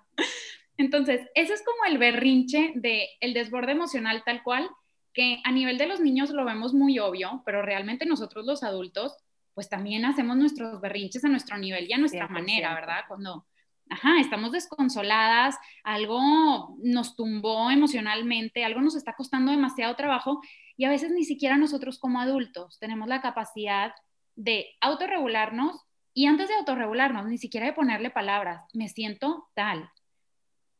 Entonces, 0.77 1.21
ese 1.35 1.53
es 1.53 1.63
como 1.63 1.85
el 1.85 1.97
berrinche 1.97 2.71
de 2.75 3.09
el 3.19 3.33
desborde 3.33 3.73
emocional 3.73 4.23
tal 4.25 4.41
cual, 4.41 4.69
que 5.13 5.39
a 5.43 5.51
nivel 5.51 5.77
de 5.77 5.85
los 5.85 5.99
niños 5.99 6.31
lo 6.31 6.45
vemos 6.45 6.73
muy 6.73 6.97
obvio, 6.97 7.43
pero 7.45 7.61
realmente 7.61 8.05
nosotros 8.05 8.45
los 8.45 8.63
adultos 8.63 9.17
pues 9.53 9.69
también 9.69 10.05
hacemos 10.05 10.37
nuestros 10.37 10.81
berrinches 10.81 11.23
a 11.25 11.29
nuestro 11.29 11.57
nivel 11.57 11.89
y 11.89 11.93
a 11.93 11.97
nuestra 11.97 12.27
manera, 12.27 12.73
¿verdad? 12.73 13.01
Cuando, 13.07 13.45
ajá, 13.89 14.19
estamos 14.19 14.51
desconsoladas, 14.51 15.55
algo 15.83 16.75
nos 16.83 17.15
tumbó 17.15 17.69
emocionalmente, 17.71 18.65
algo 18.65 18.81
nos 18.81 18.95
está 18.95 19.13
costando 19.13 19.51
demasiado 19.51 19.95
trabajo 19.95 20.41
y 20.77 20.85
a 20.85 20.89
veces 20.89 21.11
ni 21.11 21.23
siquiera 21.23 21.57
nosotros 21.57 21.99
como 21.99 22.19
adultos 22.19 22.79
tenemos 22.79 23.07
la 23.07 23.21
capacidad 23.21 23.93
de 24.35 24.75
autorregularnos 24.81 25.85
y 26.13 26.27
antes 26.27 26.47
de 26.47 26.55
autorregularnos, 26.55 27.25
ni 27.25 27.37
siquiera 27.37 27.65
de 27.65 27.73
ponerle 27.73 28.09
palabras, 28.11 28.63
me 28.73 28.87
siento 28.89 29.49
tal. 29.55 29.89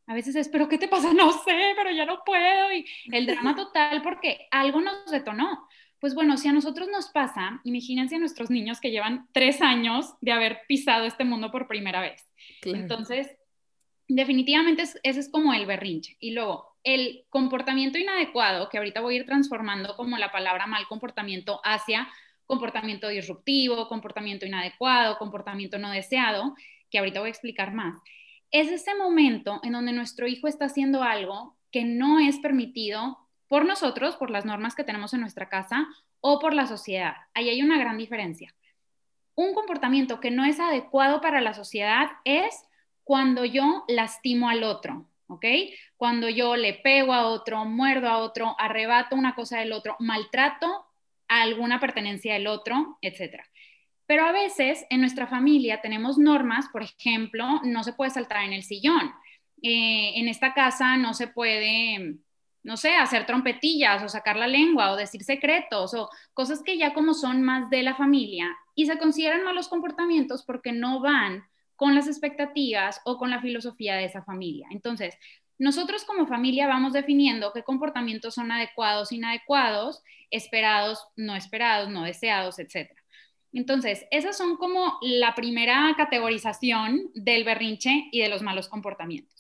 A 0.06 0.14
veces 0.14 0.36
es, 0.36 0.50
pero 0.50 0.68
¿qué 0.68 0.78
te 0.78 0.88
pasa? 0.88 1.12
No 1.14 1.32
sé, 1.32 1.74
pero 1.76 1.92
ya 1.92 2.06
no 2.06 2.24
puedo. 2.26 2.72
Y 2.74 2.86
el 3.12 3.26
drama 3.26 3.56
total 3.56 4.02
porque 4.02 4.48
algo 4.52 4.82
nos 4.82 5.10
detonó. 5.10 5.68
Pues 6.04 6.16
bueno, 6.16 6.36
si 6.36 6.50
a 6.50 6.52
nosotros 6.52 6.90
nos 6.90 7.08
pasa, 7.08 7.62
imagínense 7.64 8.18
a 8.18 8.20
nuestros 8.20 8.50
niños 8.50 8.82
que 8.82 8.92
llevan 8.92 9.26
tres 9.32 9.62
años 9.62 10.16
de 10.20 10.34
haber 10.34 10.60
pisado 10.68 11.06
este 11.06 11.24
mundo 11.24 11.50
por 11.50 11.70
primera 11.70 12.02
vez. 12.02 12.30
Entonces, 12.62 13.38
definitivamente 14.10 14.82
ese 14.82 15.00
es 15.02 15.32
como 15.32 15.54
el 15.54 15.66
berrinche. 15.66 16.18
Y 16.20 16.32
luego, 16.32 16.76
el 16.84 17.24
comportamiento 17.30 17.98
inadecuado, 17.98 18.68
que 18.68 18.80
ahorita 18.80 19.00
voy 19.00 19.14
a 19.14 19.20
ir 19.20 19.26
transformando 19.26 19.96
como 19.96 20.18
la 20.18 20.30
palabra 20.30 20.68
mal 20.68 20.86
comportamiento 20.90 21.62
hacia 21.64 22.10
comportamiento 22.46 23.08
disruptivo, 23.08 23.88
comportamiento 23.88 24.46
inadecuado, 24.46 25.18
comportamiento 25.18 25.80
no 25.80 25.90
deseado, 25.90 26.54
que 26.92 27.00
ahorita 27.00 27.22
voy 27.22 27.28
a 27.28 27.32
explicar 27.32 27.74
más. 27.74 27.96
Es 28.52 28.70
ese 28.70 28.94
momento 28.94 29.62
en 29.64 29.72
donde 29.72 29.94
nuestro 29.94 30.28
hijo 30.28 30.50
está 30.50 30.66
haciendo 30.66 31.02
algo 31.02 31.56
que 31.72 31.86
no 31.86 32.20
es 32.20 32.40
permitido 32.40 33.23
por 33.54 33.66
nosotros, 33.66 34.16
por 34.16 34.32
las 34.32 34.46
normas 34.46 34.74
que 34.74 34.84
tenemos 34.84 35.14
en 35.14 35.22
nuestra 35.22 35.48
casa 35.48 35.88
o 36.22 36.40
por 36.40 36.56
la 36.56 36.66
sociedad. 36.66 37.14
Ahí 37.36 37.50
hay 37.50 37.62
una 37.62 37.78
gran 37.78 38.00
diferencia. 38.00 38.52
Un 39.36 39.54
comportamiento 39.54 40.20
que 40.20 40.32
no 40.32 40.44
es 40.44 40.60
adecuado 40.60 41.22
para 41.22 41.40
la 41.40 41.54
sociedad 41.54 42.08
es 42.26 42.66
cuando 43.04 43.46
yo 43.46 43.84
lastimo 43.88 44.50
al 44.50 44.64
otro, 44.64 45.08
¿ok? 45.28 45.46
Cuando 45.98 46.30
yo 46.30 46.56
le 46.56 46.74
pego 46.74 47.14
a 47.14 47.28
otro, 47.28 47.64
muerdo 47.66 48.10
a 48.10 48.18
otro, 48.18 48.56
arrebato 48.58 49.16
una 49.16 49.36
cosa 49.36 49.60
del 49.60 49.74
otro, 49.74 49.98
maltrato 50.00 50.88
a 51.28 51.44
alguna 51.44 51.80
pertenencia 51.80 52.34
del 52.34 52.48
otro, 52.48 52.98
etc. 53.04 53.44
Pero 54.08 54.26
a 54.26 54.32
veces 54.32 54.84
en 54.90 55.02
nuestra 55.02 55.28
familia 55.28 55.80
tenemos 55.80 56.18
normas, 56.18 56.70
por 56.70 56.82
ejemplo, 56.82 57.62
no 57.66 57.84
se 57.84 57.94
puede 57.94 58.10
saltar 58.10 58.46
en 58.46 58.54
el 58.54 58.64
sillón. 58.64 59.14
Eh, 59.62 60.14
en 60.16 60.28
esta 60.28 60.56
casa 60.56 60.98
no 60.98 61.14
se 61.14 61.28
puede 61.28 62.18
no 62.64 62.78
sé, 62.78 62.96
hacer 62.96 63.26
trompetillas 63.26 64.02
o 64.04 64.10
sacar 64.10 64.38
la 64.38 64.48
lengua 64.48 64.92
o 64.92 64.96
decir 64.96 65.24
secretos 65.24 65.94
o 65.94 66.10
cosas 66.34 66.64
que 66.64 66.78
ya 66.78 66.94
como 66.94 67.14
son 67.14 67.42
más 67.42 67.70
de 67.70 67.84
la 67.84 67.96
familia 67.96 68.50
y 68.74 68.86
se 68.86 68.98
consideran 68.98 69.44
malos 69.44 69.68
comportamientos 69.68 70.44
porque 70.44 70.72
no 70.72 71.02
van 71.02 71.44
con 71.76 71.94
las 71.94 72.08
expectativas 72.08 73.02
o 73.04 73.18
con 73.18 73.30
la 73.30 73.42
filosofía 73.42 73.96
de 73.96 74.06
esa 74.06 74.24
familia. 74.24 74.68
Entonces, 74.72 75.18
nosotros 75.58 76.06
como 76.06 76.26
familia 76.26 76.68
vamos 76.68 76.94
definiendo 76.94 77.52
qué 77.54 77.64
comportamientos 77.64 78.36
son 78.36 78.52
adecuados, 78.52 79.12
inadecuados, 79.12 80.02
esperados, 80.32 81.06
no 81.16 81.36
esperados, 81.36 81.90
no 81.90 82.04
deseados, 82.04 82.60
etc. 82.60 82.90
Entonces, 83.52 84.06
esas 84.10 84.38
son 84.38 84.58
como 84.58 84.98
la 85.02 85.36
primera 85.36 85.94
categorización 85.98 87.12
del 87.14 87.44
berrinche 87.44 88.08
y 88.12 88.22
de 88.22 88.30
los 88.30 88.42
malos 88.42 88.68
comportamientos 88.68 89.33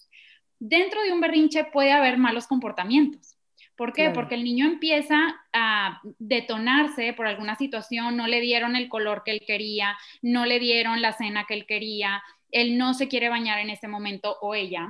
dentro 0.63 1.03
de 1.03 1.11
un 1.11 1.19
berrinche 1.19 1.65
puede 1.65 1.91
haber 1.91 2.17
malos 2.17 2.47
comportamientos. 2.47 3.37
¿Por 3.75 3.91
qué? 3.91 4.11
Porque 4.11 4.35
el 4.35 4.43
niño 4.43 4.65
empieza 4.65 5.17
a 5.51 5.99
detonarse 6.19 7.11
por 7.13 7.27
alguna 7.27 7.55
situación, 7.55 8.15
no 8.15 8.27
le 8.27 8.39
dieron 8.39 8.75
el 8.75 8.87
color 8.87 9.23
que 9.25 9.31
él 9.31 9.43
quería, 9.45 9.97
no 10.21 10.45
le 10.45 10.59
dieron 10.59 11.01
la 11.01 11.11
cena 11.11 11.45
que 11.47 11.55
él 11.55 11.65
quería, 11.65 12.21
él 12.51 12.77
no 12.77 12.93
se 12.93 13.07
quiere 13.07 13.29
bañar 13.29 13.59
en 13.59 13.71
ese 13.71 13.87
momento 13.87 14.37
o 14.41 14.55
ella. 14.55 14.87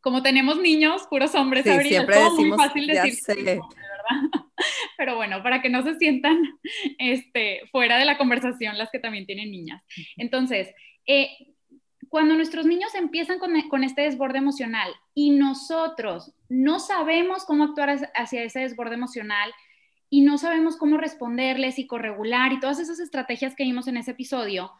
Como 0.00 0.22
tenemos 0.22 0.60
niños, 0.60 1.06
puros 1.08 1.34
hombres, 1.34 1.64
sí, 1.64 1.70
siempre 1.88 2.16
es 2.16 2.24
decimos, 2.24 2.58
muy 2.58 2.66
fácil 2.66 2.86
decir 2.88 3.14
¿verdad? 3.28 3.70
Pero 4.98 5.16
bueno, 5.16 5.42
para 5.42 5.62
que 5.62 5.70
no 5.70 5.82
se 5.82 5.94
sientan 5.94 6.36
este, 6.98 7.62
fuera 7.70 7.96
de 7.96 8.04
la 8.04 8.18
conversación 8.18 8.76
las 8.76 8.90
que 8.90 8.98
también 8.98 9.24
tienen 9.24 9.50
niñas. 9.50 9.82
Entonces, 10.16 10.74
eh, 11.06 11.30
cuando 12.10 12.34
nuestros 12.34 12.66
niños 12.66 12.92
empiezan 12.96 13.38
con, 13.38 13.84
este 13.84 14.02
desborde 14.02 14.38
emocional 14.38 14.90
y 15.14 15.30
nosotros 15.30 16.34
no 16.48 16.80
sabemos 16.80 17.44
cómo 17.44 17.62
actuar 17.62 18.10
hacia 18.16 18.42
ese 18.42 18.60
desborde 18.60 18.94
emocional 18.94 19.54
y 20.10 20.22
no 20.22 20.36
sabemos 20.36 20.76
cómo 20.76 20.98
responderles 20.98 21.78
y 21.78 21.86
corregular 21.86 22.52
y 22.52 22.58
todas 22.58 22.80
esas 22.80 22.98
estrategias 22.98 23.54
que 23.54 23.62
vimos 23.62 23.86
en 23.86 23.96
ese 23.96 24.10
episodio, 24.10 24.72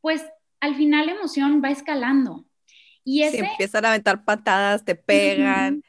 pues 0.00 0.26
al 0.58 0.74
final 0.74 1.06
la 1.06 1.12
emoción 1.12 1.62
va 1.64 1.70
escalando. 1.70 2.46
Y 3.04 3.22
ese... 3.22 3.38
empiezan 3.38 3.84
a 3.84 3.90
aventar 3.90 4.24
patadas, 4.24 4.84
te 4.84 4.96
pegan. 4.96 5.84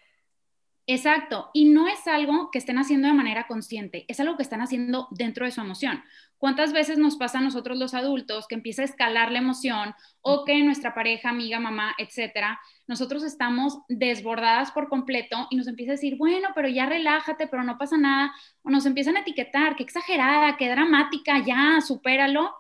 Exacto, 0.86 1.50
y 1.56 1.66
no 1.66 1.88
es 1.88 2.06
algo 2.08 2.52
que 2.52 2.60
estén 2.60 2.78
haciendo 2.78 3.08
de 3.08 3.16
manera 3.16 3.48
consciente, 3.48 4.06
es 4.10 4.20
algo 4.20 4.38
que 4.38 4.44
están 4.44 4.62
haciendo 4.62 5.08
dentro 5.10 5.46
de 5.46 5.52
su 5.52 5.62
emoción. 5.62 6.04
¿Cuántas 6.44 6.74
veces 6.74 6.98
nos 6.98 7.16
pasa 7.16 7.38
a 7.38 7.42
nosotros 7.42 7.78
los 7.78 7.94
adultos 7.94 8.48
que 8.50 8.56
empieza 8.56 8.82
a 8.82 8.86
escalar 8.86 9.32
la 9.32 9.40
emoción 9.40 9.96
o 10.20 10.44
que 10.44 10.62
nuestra 10.62 10.94
pareja, 10.94 11.30
amiga, 11.30 11.58
mamá, 11.58 11.96
etcétera, 11.98 12.60
nosotros 12.86 13.24
estamos 13.24 13.78
desbordadas 13.88 14.70
por 14.72 14.90
completo 14.90 15.48
y 15.52 15.56
nos 15.56 15.68
empieza 15.68 15.94
a 15.94 15.96
decir, 15.96 16.18
bueno, 16.18 16.50
pero 16.54 16.68
ya 16.68 16.86
relájate, 16.86 17.48
pero 17.48 17.64
no 17.64 17.78
pasa 17.78 17.96
nada, 17.96 18.34
o 18.62 18.70
nos 18.70 18.86
empiezan 18.86 19.16
a 19.16 19.22
etiquetar, 19.22 19.78
qué 19.78 19.84
exagerada, 19.84 20.58
qué 20.58 20.68
dramática, 20.68 21.42
ya, 21.46 21.80
supéralo. 21.80 22.54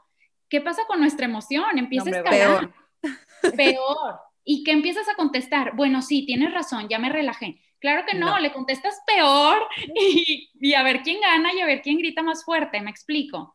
¿Qué 0.47 0.61
pasa 0.61 0.83
con 0.87 1.01
nuestra 1.01 1.25
emoción? 1.25 1.77
Empieza 1.77 2.09
a 2.09 2.19
escalar. 2.19 2.71
Peor. 3.01 3.53
peor. 3.57 4.15
¿Y 4.45 4.63
qué 4.63 4.71
empiezas 4.71 5.09
a 5.09 5.15
contestar? 5.15 5.75
Bueno, 5.75 6.01
sí, 6.01 6.25
tienes 6.25 6.53
razón, 6.53 6.87
ya 6.87 6.99
me 6.99 7.09
relajé. 7.09 7.59
Claro 7.79 8.05
que 8.09 8.17
no, 8.17 8.39
le 8.39 8.53
contestas 8.53 9.01
peor 9.05 9.67
y, 9.93 10.51
y, 10.53 10.73
a 10.73 10.83
ver 10.83 11.01
quién 11.01 11.19
gana 11.19 11.53
y 11.53 11.59
a 11.59 11.65
ver 11.65 11.81
quién 11.81 11.97
grita 11.97 12.23
más 12.23 12.45
fuerte, 12.45 12.79
me 12.79 12.89
explico 12.89 13.53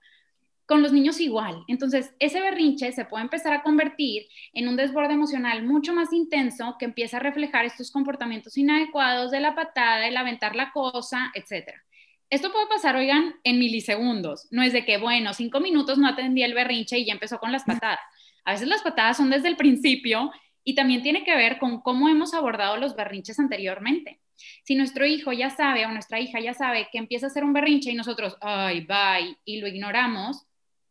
con 0.68 0.82
los 0.82 0.92
niños 0.92 1.18
igual. 1.18 1.64
Entonces, 1.66 2.14
ese 2.18 2.42
berrinche 2.42 2.92
se 2.92 3.06
puede 3.06 3.24
empezar 3.24 3.54
a 3.54 3.62
convertir 3.62 4.26
en 4.52 4.68
un 4.68 4.76
desborde 4.76 5.14
emocional 5.14 5.64
mucho 5.64 5.94
más 5.94 6.12
intenso 6.12 6.76
que 6.78 6.84
empieza 6.84 7.16
a 7.16 7.20
reflejar 7.20 7.64
estos 7.64 7.90
comportamientos 7.90 8.58
inadecuados 8.58 9.30
de 9.30 9.40
la 9.40 9.54
patada, 9.54 10.06
el 10.06 10.16
aventar 10.18 10.54
la 10.54 10.70
cosa, 10.70 11.32
etc. 11.34 11.70
Esto 12.28 12.52
puede 12.52 12.66
pasar, 12.66 12.96
oigan, 12.96 13.36
en 13.44 13.58
milisegundos. 13.58 14.46
No 14.50 14.62
es 14.62 14.74
de 14.74 14.84
que, 14.84 14.98
bueno, 14.98 15.32
cinco 15.32 15.58
minutos 15.58 15.96
no 15.96 16.06
atendí 16.06 16.42
el 16.42 16.52
berrinche 16.52 16.98
y 16.98 17.06
ya 17.06 17.14
empezó 17.14 17.38
con 17.38 17.50
las 17.50 17.64
patadas. 17.64 18.00
A 18.44 18.52
veces 18.52 18.68
las 18.68 18.82
patadas 18.82 19.16
son 19.16 19.30
desde 19.30 19.48
el 19.48 19.56
principio 19.56 20.30
y 20.64 20.74
también 20.74 21.02
tiene 21.02 21.24
que 21.24 21.34
ver 21.34 21.58
con 21.58 21.80
cómo 21.80 22.10
hemos 22.10 22.34
abordado 22.34 22.76
los 22.76 22.94
berrinches 22.94 23.38
anteriormente. 23.38 24.20
Si 24.64 24.74
nuestro 24.74 25.06
hijo 25.06 25.32
ya 25.32 25.48
sabe 25.48 25.86
o 25.86 25.92
nuestra 25.92 26.20
hija 26.20 26.40
ya 26.40 26.52
sabe 26.52 26.88
que 26.92 26.98
empieza 26.98 27.24
a 27.24 27.30
hacer 27.30 27.42
un 27.42 27.54
berrinche 27.54 27.90
y 27.90 27.94
nosotros, 27.94 28.36
ay, 28.42 28.80
bye, 28.82 29.34
y 29.46 29.60
lo 29.60 29.66
ignoramos, 29.66 30.47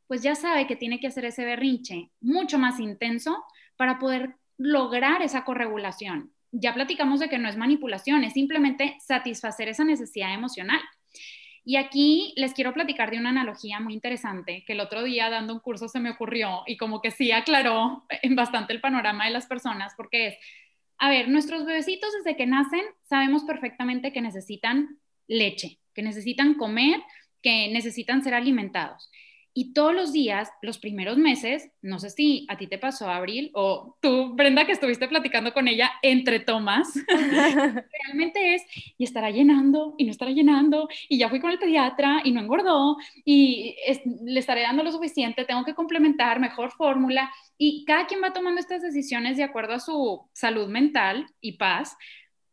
pues 0.07 0.23
ya 0.23 0.35
sabe 0.35 0.67
que 0.67 0.75
tiene 0.75 0.99
que 0.99 1.07
hacer 1.07 1.25
ese 1.25 1.45
berrinche 1.45 2.09
mucho 2.21 2.57
más 2.57 2.79
intenso 2.79 3.43
para 3.75 3.99
poder 3.99 4.35
lograr 4.57 5.21
esa 5.21 5.43
corregulación. 5.43 6.31
ya 6.51 6.73
platicamos 6.73 7.19
de 7.19 7.27
que 7.27 7.37
no 7.37 7.49
es 7.49 7.57
manipulación, 7.57 8.23
es 8.23 8.33
simplemente 8.33 8.97
satisfacer 9.01 9.67
esa 9.67 9.83
necesidad 9.83 10.33
emocional. 10.33 10.79
Y 11.65 11.75
aquí 11.75 12.33
les 12.37 12.53
quiero 12.53 12.73
platicar 12.73 13.11
de 13.11 13.19
una 13.19 13.29
analogía 13.31 13.81
muy 13.81 13.93
interesante 13.93 14.63
que 14.65 14.71
el 14.71 14.79
otro 14.79 15.03
día 15.03 15.29
dando 15.29 15.53
un 15.53 15.59
curso 15.59 15.89
se 15.89 15.99
me 15.99 16.11
ocurrió 16.11 16.63
y 16.65 16.77
como 16.77 17.01
que 17.01 17.11
sí 17.11 17.33
aclaró 17.33 18.05
bastante 18.31 18.71
el 18.71 18.79
panorama 18.79 19.25
de 19.25 19.31
las 19.31 19.45
personas, 19.45 19.93
porque 19.97 20.27
es, 20.27 20.37
a 20.97 21.09
ver, 21.09 21.27
nuestros 21.27 21.65
bebecitos 21.65 22.09
desde 22.13 22.37
que 22.37 22.47
nacen 22.47 22.85
sabemos 23.01 23.43
perfectamente 23.43 24.13
que 24.13 24.21
necesitan 24.21 24.97
leche, 25.27 25.79
que 25.93 26.01
necesitan 26.01 26.53
comer, 26.53 27.03
que 27.43 27.69
necesitan 27.73 28.23
ser 28.23 28.33
alimentados. 28.33 29.11
Y 29.59 29.73
todos 29.73 29.91
los 29.91 30.13
días, 30.13 30.51
los 30.61 30.77
primeros 30.77 31.17
meses, 31.17 31.71
no 31.81 31.97
sé 31.97 32.11
si 32.11 32.45
a 32.47 32.57
ti 32.57 32.67
te 32.67 32.77
pasó, 32.77 33.09
Abril, 33.09 33.49
o 33.55 33.97
tú, 33.99 34.35
Brenda, 34.35 34.67
que 34.67 34.73
estuviste 34.73 35.07
platicando 35.07 35.51
con 35.51 35.67
ella 35.67 35.93
entre 36.03 36.39
tomas, 36.39 36.93
realmente 37.07 38.53
es, 38.53 38.61
y 38.99 39.03
estará 39.03 39.31
llenando, 39.31 39.95
y 39.97 40.05
no 40.05 40.11
estará 40.11 40.29
llenando, 40.29 40.87
y 41.09 41.17
ya 41.17 41.27
fui 41.29 41.39
con 41.39 41.49
el 41.49 41.57
pediatra, 41.57 42.21
y 42.23 42.33
no 42.33 42.41
engordó, 42.41 42.97
y 43.25 43.75
le 44.25 44.39
estaré 44.39 44.61
dando 44.61 44.83
lo 44.83 44.91
suficiente, 44.91 45.43
tengo 45.43 45.65
que 45.65 45.73
complementar, 45.73 46.39
mejor 46.39 46.69
fórmula, 46.73 47.31
y 47.57 47.83
cada 47.85 48.05
quien 48.05 48.21
va 48.21 48.33
tomando 48.33 48.61
estas 48.61 48.83
decisiones 48.83 49.37
de 49.37 49.43
acuerdo 49.43 49.73
a 49.73 49.79
su 49.79 50.29
salud 50.33 50.67
mental 50.67 51.25
y 51.41 51.53
paz, 51.53 51.97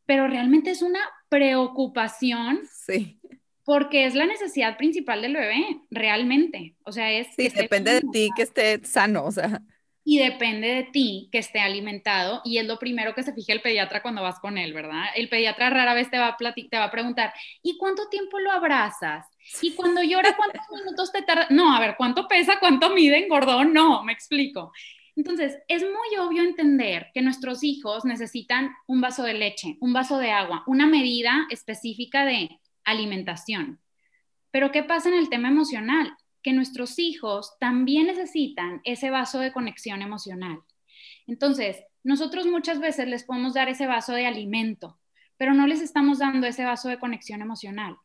pero 0.07 0.27
realmente 0.27 0.71
es 0.71 0.81
una 0.81 1.01
preocupación. 1.29 2.61
Sí 2.65 3.21
porque 3.65 4.05
es 4.07 4.15
la 4.15 4.27
necesidad 4.27 4.77
principal 4.77 5.23
del 5.23 5.35
bebé, 5.35 5.65
realmente. 5.91 6.77
O 6.85 6.93
sea, 6.93 7.11
es... 7.11 7.29
Sí, 7.37 7.49
depende 7.49 7.95
de 7.95 8.03
ti 8.13 8.29
que 8.37 8.43
esté 8.43 8.85
sano, 8.85 9.25
o 9.25 9.33
sea. 9.33 9.63
Y 10.07 10.19
depende 10.19 10.69
de 10.69 10.83
ti 10.85 11.31
que 11.33 11.39
esté 11.39 11.61
alimentado 11.61 12.43
y 12.45 12.59
es 12.59 12.67
lo 12.67 12.79
primero 12.79 13.15
que 13.15 13.23
se 13.23 13.33
fija 13.33 13.55
el 13.55 13.63
pediatra 13.63 14.03
cuando 14.03 14.21
vas 14.21 14.39
con 14.39 14.59
él, 14.59 14.75
¿verdad? 14.75 15.05
El 15.17 15.31
pediatra 15.31 15.71
rara 15.71 15.95
vez 15.95 16.11
te 16.11 16.19
va 16.19 16.29
a, 16.29 16.37
te 16.37 16.77
va 16.77 16.85
a 16.85 16.91
preguntar, 16.91 17.33
¿y 17.63 17.79
cuánto 17.79 18.09
tiempo 18.11 18.39
lo 18.39 18.53
abrazas? 18.53 19.27
Y 19.63 19.73
cuando 19.73 20.03
llora, 20.03 20.37
¿cuántos 20.37 20.61
minutos 20.85 21.11
te 21.11 21.23
tarda? 21.23 21.47
No, 21.49 21.75
a 21.75 21.81
ver, 21.81 21.95
¿cuánto 21.97 22.29
pesa? 22.29 22.59
¿Cuánto 22.61 22.91
mide? 22.91 23.17
¿Engordó? 23.17 23.65
No, 23.65 24.05
me 24.05 24.13
explico. 24.13 24.73
Entonces, 25.17 25.57
es 25.69 25.83
muy 25.83 26.19
obvio 26.19 26.43
entender 26.43 27.07
que 27.15 27.23
nuestros 27.23 27.63
hijos 27.63 28.05
necesitan 28.05 28.73
un 28.87 29.01
vaso 29.01 29.23
de 29.23 29.35
leche, 29.35 29.79
un 29.81 29.95
vaso 29.95 30.19
de 30.19 30.33
agua, 30.33 30.65
una 30.67 30.87
medida 30.87 31.47
específica 31.51 32.27
de 32.27 32.59
alimentación. 32.85 33.81
Pero 34.51 34.71
¿qué 34.71 34.83
pasa 34.83 35.09
en 35.09 35.17
el 35.17 35.29
tema 35.29 35.49
emocional? 35.49 36.17
Que 36.43 36.53
nuestros 36.53 36.99
hijos 36.99 37.57
también 37.59 38.07
necesitan 38.07 38.81
ese 38.85 39.11
vaso 39.11 39.41
de 39.41 39.53
conexión 39.53 40.03
emocional. 40.03 40.61
Entonces, 41.27 41.83
nosotros 42.03 42.47
muchas 42.47 42.81
veces 42.81 43.09
les 43.09 43.25
podemos 43.25 43.55
dar 43.55 43.69
ese 43.69 43.87
vaso 43.87 44.13
de 44.13 44.27
alimento, 44.27 44.99
pero 45.37 45.55
no 45.55 45.67
les 45.67 45.81
estamos 45.81 46.19
dando 46.19 46.47
ese 46.47 46.65
vaso 46.65 46.89
de 46.89 46.99
conexión 46.99 47.41
emocional. 47.43 47.97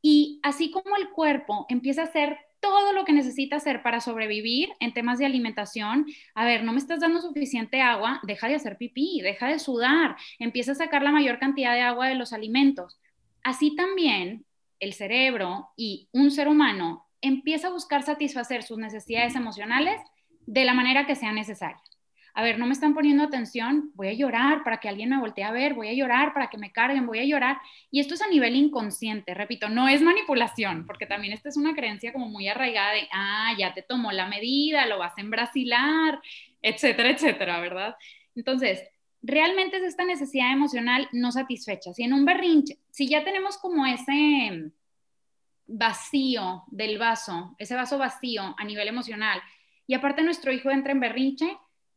Y 0.00 0.40
así 0.42 0.70
como 0.70 0.96
el 0.96 1.10
cuerpo 1.10 1.66
empieza 1.68 2.02
a 2.02 2.04
hacer 2.04 2.38
todo 2.64 2.94
lo 2.94 3.04
que 3.04 3.12
necesita 3.12 3.56
hacer 3.56 3.82
para 3.82 4.00
sobrevivir 4.00 4.70
en 4.80 4.94
temas 4.94 5.18
de 5.18 5.26
alimentación. 5.26 6.06
A 6.34 6.46
ver, 6.46 6.64
no 6.64 6.72
me 6.72 6.78
estás 6.78 7.00
dando 7.00 7.20
suficiente 7.20 7.82
agua, 7.82 8.20
deja 8.22 8.48
de 8.48 8.54
hacer 8.54 8.78
pipí, 8.78 9.20
deja 9.22 9.48
de 9.48 9.58
sudar, 9.58 10.16
empieza 10.38 10.72
a 10.72 10.76
sacar 10.76 11.02
la 11.02 11.12
mayor 11.12 11.38
cantidad 11.38 11.74
de 11.74 11.82
agua 11.82 12.08
de 12.08 12.14
los 12.14 12.32
alimentos. 12.32 12.98
Así 13.44 13.76
también 13.76 14.44
el 14.80 14.94
cerebro 14.94 15.68
y 15.76 16.08
un 16.12 16.30
ser 16.30 16.48
humano 16.48 17.06
empieza 17.20 17.68
a 17.68 17.72
buscar 17.72 18.02
satisfacer 18.02 18.62
sus 18.62 18.78
necesidades 18.78 19.36
emocionales 19.36 20.00
de 20.46 20.64
la 20.64 20.74
manera 20.74 21.06
que 21.06 21.14
sea 21.14 21.32
necesaria. 21.32 21.80
A 22.36 22.42
ver, 22.42 22.58
no 22.58 22.66
me 22.66 22.72
están 22.72 22.94
poniendo 22.94 23.22
atención, 23.22 23.92
voy 23.94 24.08
a 24.08 24.12
llorar 24.12 24.64
para 24.64 24.78
que 24.78 24.88
alguien 24.88 25.10
me 25.10 25.20
voltee 25.20 25.44
a 25.44 25.52
ver, 25.52 25.74
voy 25.74 25.86
a 25.86 25.92
llorar 25.92 26.34
para 26.34 26.48
que 26.48 26.58
me 26.58 26.72
carguen, 26.72 27.06
voy 27.06 27.20
a 27.20 27.24
llorar. 27.24 27.58
Y 27.92 28.00
esto 28.00 28.14
es 28.14 28.22
a 28.22 28.28
nivel 28.28 28.56
inconsciente, 28.56 29.34
repito, 29.34 29.68
no 29.68 29.88
es 29.88 30.02
manipulación, 30.02 30.84
porque 30.84 31.06
también 31.06 31.32
esta 31.32 31.48
es 31.48 31.56
una 31.56 31.74
creencia 31.74 32.12
como 32.12 32.28
muy 32.28 32.48
arraigada 32.48 32.92
de, 32.92 33.08
ah, 33.12 33.54
ya 33.56 33.72
te 33.72 33.82
tomó 33.82 34.10
la 34.10 34.26
medida, 34.26 34.86
lo 34.86 34.98
vas 34.98 35.16
a 35.16 35.20
embrasilar, 35.20 36.20
etcétera, 36.60 37.10
etcétera, 37.10 37.60
¿verdad? 37.60 37.94
Entonces, 38.34 38.82
realmente 39.26 39.78
es 39.78 39.82
esta 39.82 40.04
necesidad 40.04 40.52
emocional 40.52 41.08
no 41.12 41.32
satisfecha. 41.32 41.94
Si 41.94 42.02
en 42.02 42.12
un 42.12 42.26
berrinche, 42.26 42.78
si 42.90 43.08
ya 43.08 43.24
tenemos 43.24 43.56
como 43.56 43.86
ese 43.86 44.70
vacío 45.66 46.64
del 46.66 46.98
vaso, 46.98 47.56
ese 47.58 47.74
vaso 47.74 47.96
vacío 47.96 48.54
a 48.56 48.64
nivel 48.64 48.86
emocional, 48.86 49.40
y 49.86 49.94
aparte 49.94 50.22
nuestro 50.22 50.52
hijo 50.52 50.70
entra 50.70 50.92
en 50.92 51.00
berrinche, 51.00 51.56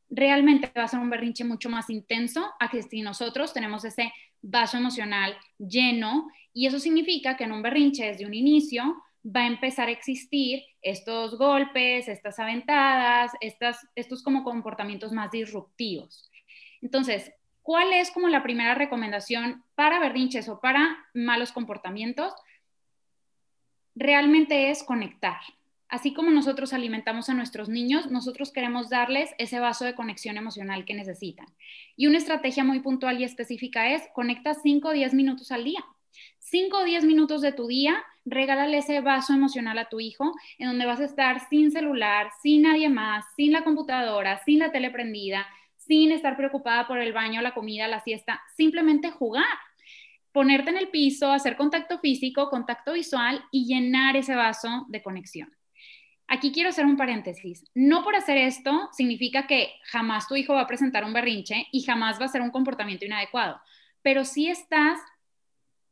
realmente 0.10 0.72
va 0.78 0.84
a 0.84 0.88
ser 0.88 1.02
un 1.02 1.10
berrinche 1.10 1.44
mucho 1.44 1.70
más 1.70 1.90
intenso 1.90 2.50
a 2.62 2.70
que 2.70 2.82
si 2.82 3.02
nosotros 3.02 3.54
tenemos 3.54 3.84
ese 3.84 4.14
vaso 4.42 4.78
emocional 4.78 5.36
lleno, 5.58 6.30
y 6.54 6.66
eso 6.68 6.80
significa 6.80 7.36
que 7.36 7.44
en 7.44 7.52
un 7.52 7.62
berrinche 7.62 8.06
desde 8.06 8.26
un 8.26 8.34
inicio 8.34 9.04
va 9.26 9.42
a 9.42 9.48
empezar 9.48 9.90
a 9.90 9.92
existir 9.92 10.64
estos 10.82 11.38
golpes, 11.38 12.08
estas 12.08 12.40
aventadas, 12.40 13.32
estas, 13.42 13.86
estos 13.96 14.24
como 14.24 14.46
comportamientos 14.46 15.12
más 15.12 15.32
disruptivos. 15.32 16.32
Entonces, 16.82 17.32
¿cuál 17.62 17.94
es 17.94 18.12
como 18.12 18.28
la 18.28 18.44
primera 18.44 18.76
recomendación 18.76 19.64
para 19.76 20.00
berrinches 20.00 20.50
o 20.50 20.60
para 20.60 21.06
malos 21.14 21.52
comportamientos? 21.52 22.34
Realmente 23.96 24.70
es 24.70 24.84
conectar. 24.84 25.40
Así 25.90 26.14
como 26.14 26.32
nosotros 26.32 26.74
alimentamos 26.74 27.30
a 27.30 27.34
nuestros 27.34 27.70
niños, 27.70 28.12
nosotros 28.12 28.52
queremos 28.52 28.90
darles 28.90 29.34
ese 29.38 29.60
vaso 29.60 29.86
de 29.86 29.96
conexión 29.96 30.36
emocional 30.36 30.84
que 30.84 30.94
necesitan. 30.94 31.48
Y 31.96 32.08
una 32.08 32.18
estrategia 32.18 32.66
muy 32.66 32.82
puntual 32.82 33.22
y 33.22 33.24
específica 33.24 33.94
es 33.94 34.04
conecta 34.14 34.54
5 34.54 34.90
o 34.90 34.92
10 34.92 35.14
minutos 35.14 35.52
al 35.52 35.64
día. 35.64 35.84
5 36.40 36.78
o 36.78 36.84
10 36.84 37.06
minutos 37.06 37.42
de 37.42 37.54
tu 37.54 37.68
día, 37.68 38.04
regálale 38.26 38.80
ese 38.80 39.00
vaso 39.00 39.34
emocional 39.34 39.78
a 39.78 39.88
tu 39.88 40.00
hijo, 40.02 40.34
en 40.58 40.68
donde 40.68 40.86
vas 40.86 41.00
a 41.00 41.06
estar 41.06 41.48
sin 41.50 41.72
celular, 41.72 42.32
sin 42.42 42.64
nadie 42.64 42.90
más, 42.90 43.26
sin 43.36 43.54
la 43.54 43.64
computadora, 43.64 44.42
sin 44.44 44.60
la 44.60 44.72
tele 44.72 44.90
prendida, 44.90 45.48
sin 45.88 46.12
estar 46.12 46.36
preocupada 46.36 46.88
por 46.88 47.00
el 47.00 47.14
baño, 47.14 47.42
la 47.42 47.54
comida, 47.54 47.88
la 47.88 48.02
siesta, 48.02 48.42
simplemente 48.56 49.12
jugar, 49.12 49.46
ponerte 50.32 50.70
en 50.70 50.78
el 50.78 50.90
piso, 50.90 51.32
hacer 51.32 51.56
contacto 51.56 52.00
físico, 52.00 52.50
contacto 52.50 52.94
visual 52.94 53.44
y 53.52 53.66
llenar 53.66 54.16
ese 54.16 54.36
vaso 54.36 54.86
de 54.90 55.02
conexión. 55.02 55.52
Aquí 56.28 56.52
quiero 56.52 56.70
hacer 56.70 56.86
un 56.86 56.98
paréntesis. 56.98 57.64
No 57.74 58.04
por 58.04 58.16
hacer 58.16 58.38
esto 58.38 58.90
significa 58.92 59.48
que 59.48 59.72
jamás 59.86 60.28
tu 60.28 60.36
hijo 60.36 60.54
va 60.54 60.62
a 60.62 60.68
presentar 60.68 61.06
un 61.06 61.14
berrinche 61.14 61.68
y 61.72 61.84
jamás 61.84 62.20
va 62.20 62.26
a 62.26 62.30
ser 62.30 62.42
un 62.42 62.52
comportamiento 62.52 63.06
inadecuado, 63.06 63.62
pero 64.02 64.26
sí 64.26 64.50
estás 64.50 65.00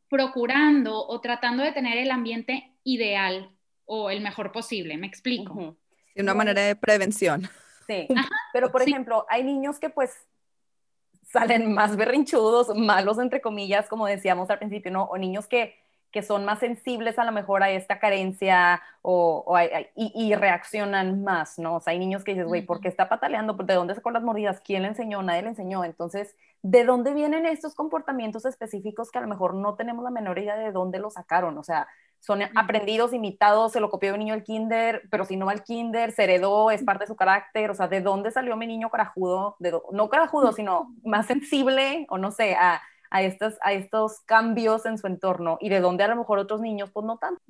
procurando 0.09 1.07
o 1.07 1.21
tratando 1.21 1.63
de 1.63 1.71
tener 1.71 1.97
el 1.97 2.11
ambiente 2.11 2.71
ideal 2.83 3.49
o 3.85 4.09
el 4.09 4.21
mejor 4.21 4.51
posible. 4.51 4.97
¿Me 4.97 5.07
explico? 5.07 5.77
De 6.13 6.21
una 6.21 6.33
manera 6.33 6.61
de 6.61 6.75
prevención. 6.75 7.49
Sí, 7.87 8.07
pero 8.53 8.71
por 8.71 8.81
ejemplo, 8.81 9.25
hay 9.29 9.43
niños 9.43 9.79
que 9.79 9.89
pues 9.89 10.11
salen 11.23 11.73
más 11.73 11.97
berrinchudos, 11.97 12.75
malos 12.75 13.19
entre 13.19 13.41
comillas, 13.41 13.87
como 13.89 14.07
decíamos 14.07 14.49
al 14.49 14.59
principio, 14.59 14.91
¿no? 14.91 15.03
O 15.03 15.17
niños 15.17 15.47
que, 15.47 15.75
que 16.11 16.23
son 16.23 16.45
más 16.45 16.59
sensibles 16.59 17.19
a 17.19 17.25
lo 17.25 17.31
mejor 17.31 17.61
a 17.61 17.71
esta 17.71 17.99
carencia 17.99 18.81
o, 19.01 19.43
y, 19.95 20.33
reaccionan 20.33 21.23
más, 21.23 21.59
¿no? 21.59 21.75
O 21.75 21.79
sea, 21.81 21.91
hay 21.91 21.99
niños 21.99 22.23
que 22.23 22.31
dices, 22.31 22.47
güey, 22.47 22.61
¿por 22.61 22.79
qué 22.79 22.87
está 22.87 23.09
pataleando? 23.09 23.53
¿De 23.53 23.73
dónde 23.73 23.95
sacó 23.95 24.11
las 24.11 24.23
mordidas? 24.23 24.61
¿Quién 24.61 24.83
le 24.83 24.87
enseñó? 24.89 25.21
Nadie 25.23 25.41
le 25.41 25.49
enseñó. 25.49 25.83
Entonces, 25.83 26.35
¿de 26.61 26.85
dónde 26.85 27.13
vienen 27.13 27.45
estos 27.45 27.75
comportamientos 27.75 28.45
específicos 28.45 29.11
que 29.11 29.17
a 29.17 29.21
lo 29.21 29.27
mejor 29.27 29.55
no 29.55 29.75
tenemos 29.75 30.03
la 30.05 30.11
menor 30.11 30.39
idea 30.39 30.55
de 30.55 30.71
dónde 30.71 30.99
los 30.99 31.15
sacaron? 31.15 31.57
O 31.57 31.63
sea, 31.63 31.87
son 32.25 32.41
aprendidos, 32.55 33.13
imitados, 33.13 33.71
se 33.71 33.79
lo 33.79 33.89
copió 33.89 34.13
un 34.13 34.19
niño 34.19 34.33
del 34.33 34.43
kinder, 34.43 35.03
pero 35.11 35.25
si 35.25 35.37
no 35.37 35.45
va 35.45 35.51
al 35.51 35.63
kinder, 35.63 36.11
se 36.11 36.23
heredó, 36.23 36.71
es 36.71 36.83
parte 36.83 37.03
de 37.03 37.07
su 37.07 37.15
carácter, 37.15 37.69
o 37.69 37.75
sea, 37.75 37.87
¿de 37.87 38.01
dónde 38.01 38.31
salió 38.31 38.55
mi 38.57 38.65
niño 38.65 38.89
carajudo? 38.89 39.55
De, 39.59 39.77
no 39.91 40.09
carajudo, 40.09 40.51
sino 40.51 40.93
más 41.03 41.27
sensible, 41.27 42.05
o 42.09 42.17
no 42.17 42.31
sé, 42.31 42.55
a, 42.55 42.81
a, 43.11 43.21
estos, 43.21 43.55
a 43.61 43.73
estos 43.73 44.21
cambios 44.21 44.85
en 44.85 44.97
su 44.97 45.07
entorno 45.07 45.57
y 45.61 45.69
de 45.69 45.79
dónde 45.79 46.03
a 46.03 46.07
lo 46.07 46.15
mejor 46.15 46.39
otros 46.39 46.61
niños, 46.61 46.89
pues 46.91 47.05
no 47.05 47.17
tanto. 47.17 47.41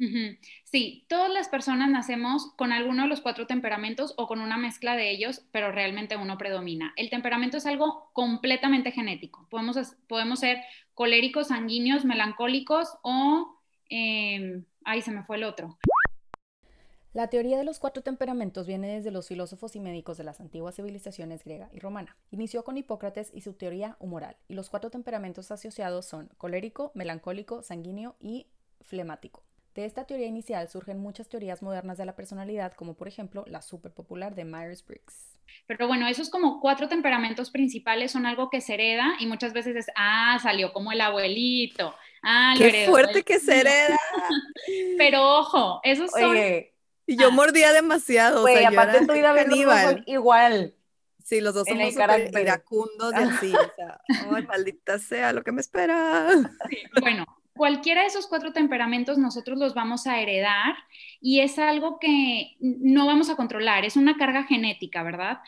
Sí, 0.63 1.05
todas 1.07 1.31
las 1.31 1.47
personas 1.47 1.89
nacemos 1.89 2.53
con 2.55 2.71
alguno 2.71 3.03
de 3.03 3.09
los 3.09 3.21
cuatro 3.21 3.47
temperamentos 3.47 4.13
o 4.17 4.27
con 4.27 4.41
una 4.41 4.57
mezcla 4.57 4.95
de 4.95 5.09
ellos, 5.09 5.45
pero 5.51 5.71
realmente 5.71 6.17
uno 6.17 6.37
predomina. 6.37 6.93
El 6.97 7.09
temperamento 7.09 7.57
es 7.57 7.65
algo 7.65 8.09
completamente 8.13 8.91
genético. 8.91 9.47
Podemos, 9.49 9.77
podemos 10.07 10.39
ser 10.39 10.57
coléricos, 10.93 11.47
sanguíneos, 11.47 12.05
melancólicos 12.05 12.97
o 13.01 13.55
eh, 13.89 14.63
ay, 14.83 15.01
se 15.01 15.11
me 15.11 15.23
fue 15.23 15.37
el 15.37 15.43
otro. 15.43 15.77
La 17.13 17.29
teoría 17.29 17.57
de 17.57 17.63
los 17.63 17.79
cuatro 17.79 18.03
temperamentos 18.03 18.67
viene 18.67 18.93
desde 18.93 19.09
los 19.09 19.29
filósofos 19.29 19.75
y 19.77 19.79
médicos 19.79 20.17
de 20.17 20.25
las 20.25 20.41
antiguas 20.41 20.75
civilizaciones 20.75 21.45
griega 21.45 21.69
y 21.71 21.79
romana. 21.79 22.17
Inició 22.29 22.65
con 22.65 22.77
Hipócrates 22.77 23.31
y 23.33 23.39
su 23.39 23.53
teoría 23.53 23.95
humoral, 23.99 24.35
y 24.49 24.53
los 24.53 24.69
cuatro 24.69 24.89
temperamentos 24.89 25.49
asociados 25.49 26.05
son 26.05 26.29
colérico, 26.37 26.91
melancólico, 26.93 27.63
sanguíneo 27.63 28.17
y 28.19 28.47
flemático. 28.81 29.43
De 29.75 29.85
esta 29.85 30.05
teoría 30.05 30.27
inicial 30.27 30.69
surgen 30.69 30.99
muchas 30.99 31.27
teorías 31.27 31.61
modernas 31.61 31.97
de 31.97 32.05
la 32.05 32.15
personalidad, 32.15 32.73
como 32.73 32.95
por 32.95 33.07
ejemplo 33.07 33.45
la 33.47 33.61
superpopular 33.61 34.35
de 34.35 34.45
Myers-Briggs. 34.45 35.37
Pero 35.67 35.87
bueno, 35.87 36.07
esos 36.07 36.29
como 36.29 36.59
cuatro 36.59 36.87
temperamentos 36.87 37.51
principales 37.51 38.11
son 38.11 38.25
algo 38.25 38.49
que 38.49 38.61
se 38.61 38.73
hereda 38.73 39.15
y 39.19 39.27
muchas 39.27 39.53
veces 39.53 39.75
es, 39.75 39.87
ah, 39.95 40.37
salió 40.41 40.71
como 40.73 40.91
el 40.91 41.01
abuelito. 41.01 41.93
Ah, 42.27 42.55
Qué 42.57 42.87
fuerte 42.87 43.23
que 43.23 43.39
se 43.39 43.59
hereda. 43.59 43.99
Pero 44.97 45.37
ojo, 45.37 45.79
esos 45.83 46.09
son... 46.09 46.35
y 46.35 47.17
yo 47.17 47.27
ah. 47.27 47.31
mordía 47.31 47.71
demasiado. 47.71 48.43
Oye, 48.43 48.55
o 48.55 48.57
sea, 48.57 48.69
aparte 48.69 49.05
tú 49.05 49.13
y 49.13 49.21
David 49.21 50.03
igual. 50.07 50.75
Sí, 51.23 51.41
los 51.41 51.53
dos 51.55 51.67
somos 51.67 51.93
iracundos 52.39 53.13
y 53.13 53.17
así, 53.17 53.53
o 53.55 53.75
sea, 53.75 53.99
ay, 54.35 54.45
maldita 54.45 54.99
sea 54.99 55.33
lo 55.33 55.43
que 55.43 55.51
me 55.51 55.61
espera. 55.61 56.27
Sí, 56.69 56.77
bueno, 57.01 57.25
cualquiera 57.55 58.01
de 58.01 58.07
esos 58.07 58.27
cuatro 58.27 58.53
temperamentos 58.53 59.17
nosotros 59.17 59.57
los 59.57 59.73
vamos 59.73 60.05
a 60.05 60.19
heredar 60.19 60.75
y 61.19 61.39
es 61.39 61.57
algo 61.57 61.97
que 61.99 62.55
no 62.59 63.07
vamos 63.07 63.31
a 63.31 63.35
controlar, 63.35 63.85
es 63.85 63.95
una 63.95 64.17
carga 64.17 64.43
genética, 64.43 65.01
¿verdad? 65.01 65.39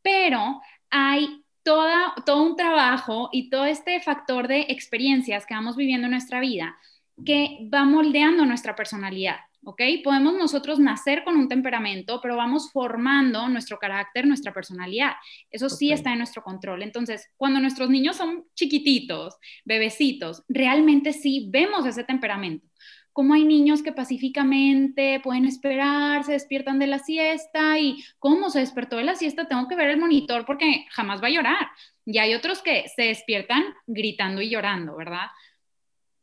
Pero 0.00 0.62
hay 0.88 1.44
toda, 1.66 2.14
todo 2.24 2.44
un 2.44 2.54
trabajo 2.54 3.28
y 3.32 3.50
todo 3.50 3.64
este 3.64 4.00
factor 4.00 4.46
de 4.46 4.66
experiencias 4.68 5.44
que 5.46 5.54
vamos 5.54 5.76
viviendo 5.76 6.06
en 6.06 6.12
nuestra 6.12 6.38
vida 6.38 6.76
que 7.24 7.68
va 7.74 7.84
moldeando 7.84 8.46
nuestra 8.46 8.76
personalidad. 8.76 9.36
¿ok? 9.64 9.82
Podemos 10.04 10.34
nosotros 10.34 10.78
nacer 10.78 11.24
con 11.24 11.36
un 11.36 11.48
temperamento, 11.48 12.20
pero 12.22 12.36
vamos 12.36 12.70
formando 12.70 13.48
nuestro 13.48 13.78
carácter, 13.78 14.24
nuestra 14.24 14.52
personalidad. 14.52 15.14
Eso 15.50 15.68
sí 15.68 15.90
está 15.90 16.12
en 16.12 16.18
nuestro 16.18 16.42
control. 16.42 16.84
Entonces, 16.84 17.28
cuando 17.36 17.58
nuestros 17.58 17.90
niños 17.90 18.14
son 18.16 18.44
chiquititos, 18.54 19.34
bebecitos, 19.64 20.44
realmente 20.48 21.12
sí 21.12 21.48
vemos 21.50 21.84
ese 21.84 22.04
temperamento. 22.04 22.68
Como 23.16 23.32
hay 23.32 23.46
niños 23.46 23.82
que 23.82 23.92
pacíficamente 23.92 25.20
pueden 25.20 25.46
esperar, 25.46 26.22
se 26.22 26.32
despiertan 26.32 26.78
de 26.78 26.86
la 26.86 26.98
siesta 26.98 27.78
y 27.78 28.04
cómo 28.18 28.50
se 28.50 28.58
despertó 28.58 28.98
de 28.98 29.04
la 29.04 29.14
siesta, 29.14 29.48
tengo 29.48 29.68
que 29.68 29.74
ver 29.74 29.88
el 29.88 29.98
monitor 29.98 30.44
porque 30.44 30.84
jamás 30.90 31.22
va 31.22 31.28
a 31.28 31.30
llorar. 31.30 31.68
Y 32.04 32.18
hay 32.18 32.34
otros 32.34 32.60
que 32.60 32.84
se 32.94 33.04
despiertan 33.04 33.64
gritando 33.86 34.42
y 34.42 34.50
llorando, 34.50 34.94
¿verdad? 34.94 35.28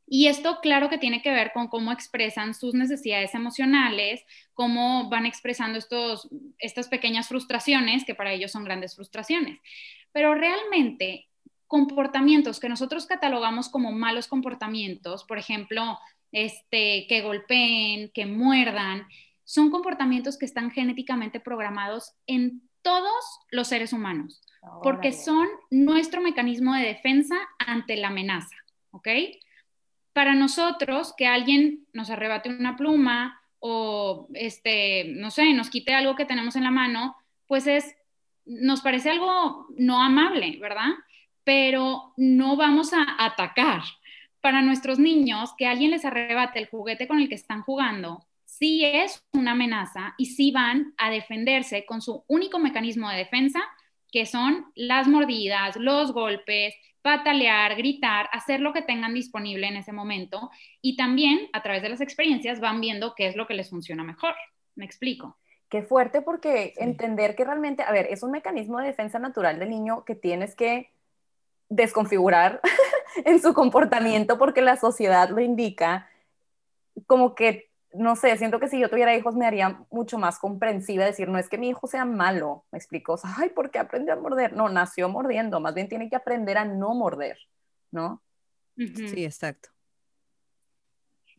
Y 0.05 0.27
esto, 0.27 0.59
claro 0.61 0.87
que 0.87 0.99
tiene 0.99 1.23
que 1.23 1.31
ver 1.31 1.51
con 1.51 1.67
cómo 1.67 1.91
expresan 1.91 2.53
sus 2.53 2.75
necesidades 2.75 3.33
emocionales, 3.33 4.23
cómo 4.53 5.09
van 5.09 5.25
expresando 5.25 5.79
estos, 5.79 6.29
estas 6.59 6.89
pequeñas 6.89 7.27
frustraciones, 7.27 8.05
que 8.05 8.13
para 8.13 8.33
ellos 8.33 8.51
son 8.51 8.65
grandes 8.65 8.95
frustraciones. 8.95 9.59
Pero 10.11 10.35
realmente, 10.35 11.27
comportamientos 11.65 12.59
que 12.59 12.69
nosotros 12.69 13.07
catalogamos 13.07 13.67
como 13.67 13.91
malos 13.91 14.27
comportamientos, 14.27 15.23
por 15.23 15.39
ejemplo, 15.39 15.97
este, 16.33 17.07
que 17.07 17.21
golpeen, 17.21 18.11
que 18.13 18.25
muerdan, 18.25 19.07
son 19.45 19.71
comportamientos 19.71 20.37
que 20.37 20.45
están 20.45 20.71
genéticamente 20.71 21.39
programados 21.39 22.11
en 22.27 22.61
todos 22.81 23.23
los 23.51 23.69
seres 23.69 23.93
humanos, 23.93 24.41
porque 24.81 25.13
son 25.13 25.47
nuestro 25.71 26.19
mecanismo 26.19 26.73
de 26.73 26.83
defensa 26.83 27.35
ante 27.59 27.95
la 27.95 28.09
amenaza, 28.09 28.57
¿ok? 28.91 29.07
para 30.13 30.35
nosotros 30.35 31.13
que 31.17 31.27
alguien 31.27 31.87
nos 31.91 32.09
arrebate 32.09 32.49
una 32.49 32.77
pluma 32.77 33.41
o, 33.59 34.27
este, 34.33 35.05
no 35.15 35.31
sé, 35.31 35.53
nos 35.53 35.69
quite 35.69 35.93
algo 35.93 36.15
que 36.15 36.25
tenemos 36.25 36.55
en 36.55 36.63
la 36.63 36.71
mano, 36.71 37.15
pues 37.47 37.65
es, 37.65 37.95
nos 38.45 38.81
parece 38.81 39.09
algo 39.09 39.67
no 39.75 40.01
amable, 40.01 40.57
¿verdad? 40.59 40.91
Pero 41.43 42.13
no 42.15 42.55
vamos 42.55 42.93
a 42.93 43.05
atacar. 43.17 43.81
Para 44.43 44.61
nuestros 44.61 44.99
niños, 44.99 45.53
que 45.57 45.67
alguien 45.67 45.91
les 45.91 46.03
arrebate 46.03 46.59
el 46.59 46.67
juguete 46.67 47.07
con 47.07 47.17
el 47.21 47.29
que 47.29 47.35
están 47.35 47.61
jugando, 47.61 48.25
sí 48.43 48.83
es 48.83 49.23
una 49.31 49.51
amenaza 49.51 50.15
y 50.17 50.25
sí 50.25 50.51
van 50.51 50.93
a 50.97 51.09
defenderse 51.09 51.85
con 51.85 52.01
su 52.01 52.25
único 52.27 52.59
mecanismo 52.59 53.09
de 53.09 53.19
defensa, 53.19 53.61
que 54.11 54.25
son 54.25 54.65
las 54.75 55.07
mordidas, 55.07 55.77
los 55.77 56.11
golpes, 56.11 56.75
patalear, 57.01 57.77
gritar, 57.77 58.27
hacer 58.33 58.59
lo 58.59 58.73
que 58.73 58.81
tengan 58.81 59.13
disponible 59.13 59.65
en 59.65 59.77
ese 59.77 59.93
momento 59.93 60.51
y 60.81 60.97
también 60.97 61.47
a 61.53 61.63
través 61.63 61.81
de 61.81 61.87
las 61.87 62.01
experiencias 62.01 62.59
van 62.59 62.81
viendo 62.81 63.15
qué 63.15 63.27
es 63.27 63.37
lo 63.37 63.47
que 63.47 63.53
les 63.53 63.69
funciona 63.69 64.03
mejor. 64.03 64.35
¿Me 64.75 64.83
explico? 64.83 65.37
Qué 65.69 65.83
fuerte 65.83 66.21
porque 66.21 66.73
entender 66.75 67.37
que 67.37 67.45
realmente, 67.45 67.83
a 67.83 67.93
ver, 67.93 68.07
es 68.09 68.23
un 68.23 68.31
mecanismo 68.31 68.79
de 68.79 68.87
defensa 68.87 69.19
natural 69.19 69.57
del 69.57 69.69
niño 69.69 70.03
que 70.03 70.15
tienes 70.15 70.53
que 70.53 70.91
desconfigurar 71.69 72.59
en 73.25 73.41
su 73.41 73.53
comportamiento 73.53 74.37
porque 74.37 74.61
la 74.61 74.77
sociedad 74.77 75.29
lo 75.29 75.41
indica, 75.41 76.07
como 77.07 77.35
que 77.35 77.69
no 77.93 78.15
sé, 78.15 78.35
siento 78.37 78.59
que 78.59 78.67
si 78.67 78.79
yo 78.79 78.89
tuviera 78.89 79.15
hijos 79.15 79.35
me 79.35 79.45
haría 79.45 79.85
mucho 79.91 80.17
más 80.17 80.39
comprensiva 80.39 81.05
decir, 81.05 81.29
no 81.29 81.37
es 81.37 81.47
que 81.47 81.59
mi 81.59 81.69
hijo 81.69 81.85
sea 81.87 82.05
malo, 82.05 82.65
me 82.71 82.77
explico, 82.77 83.19
ay, 83.37 83.49
¿por 83.49 83.69
qué 83.69 83.79
aprendió 83.79 84.13
a 84.13 84.17
morder? 84.17 84.53
No, 84.53 84.67
nació 84.67 85.09
mordiendo, 85.09 85.59
más 85.59 85.75
bien 85.75 85.89
tiene 85.89 86.09
que 86.09 86.15
aprender 86.15 86.57
a 86.57 86.65
no 86.65 86.95
morder, 86.95 87.37
¿no? 87.91 88.21
Sí, 88.75 89.23
exacto. 89.23 89.69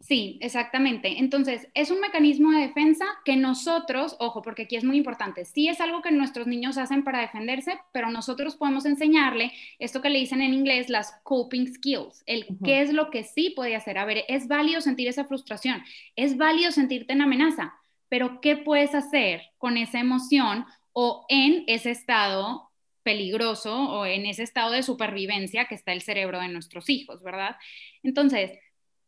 Sí, 0.07 0.38
exactamente. 0.43 1.19
Entonces, 1.19 1.67
es 1.73 1.90
un 1.90 1.99
mecanismo 1.99 2.53
de 2.53 2.67
defensa 2.67 3.07
que 3.25 3.37
nosotros, 3.37 4.17
ojo, 4.19 4.43
porque 4.43 4.64
aquí 4.64 4.77
es 4.77 4.85
muy 4.85 4.99
importante, 4.99 5.47
sí 5.47 5.69
es 5.69 5.81
algo 5.81 6.03
que 6.03 6.11
nuestros 6.11 6.47
niños 6.47 6.77
hacen 6.77 7.05
para 7.05 7.23
defenderse, 7.23 7.79
pero 7.90 8.11
nosotros 8.11 8.57
podemos 8.57 8.85
enseñarle 8.85 9.51
esto 9.79 10.03
que 10.03 10.11
le 10.11 10.19
dicen 10.19 10.43
en 10.43 10.53
inglés 10.53 10.90
las 10.90 11.19
coping 11.23 11.67
skills, 11.69 12.23
el 12.27 12.47
qué 12.62 12.83
es 12.83 12.93
lo 12.93 13.11
que 13.11 13.25
sí 13.25 13.55
puede 13.57 13.77
hacer. 13.77 13.97
A 13.97 14.05
ver, 14.05 14.27
es 14.29 14.47
válido 14.47 14.83
sentir 14.83 15.09
esa 15.09 15.25
frustración, 15.25 15.83
es 16.17 16.37
válido 16.37 16.71
sentirte 16.71 17.14
en 17.14 17.23
amenaza, 17.23 17.73
pero 18.11 18.43
¿qué 18.43 18.59
puedes 18.59 18.95
hacer 18.95 19.40
con 19.57 19.79
esa 19.79 20.01
emoción 20.01 20.67
o 20.93 21.25
en 21.31 21.64
ese 21.67 21.90
estado 21.90 22.71
peligroso 23.03 23.75
o 23.75 24.05
en 24.05 24.27
ese 24.27 24.43
estado 24.43 24.73
de 24.73 24.83
supervivencia 24.83 25.64
que 25.64 25.75
está 25.75 25.95
el 25.95 26.03
cerebro 26.03 26.40
de 26.40 26.49
nuestros 26.49 26.90
hijos, 26.90 27.23
¿verdad? 27.23 27.57
Entonces, 28.03 28.53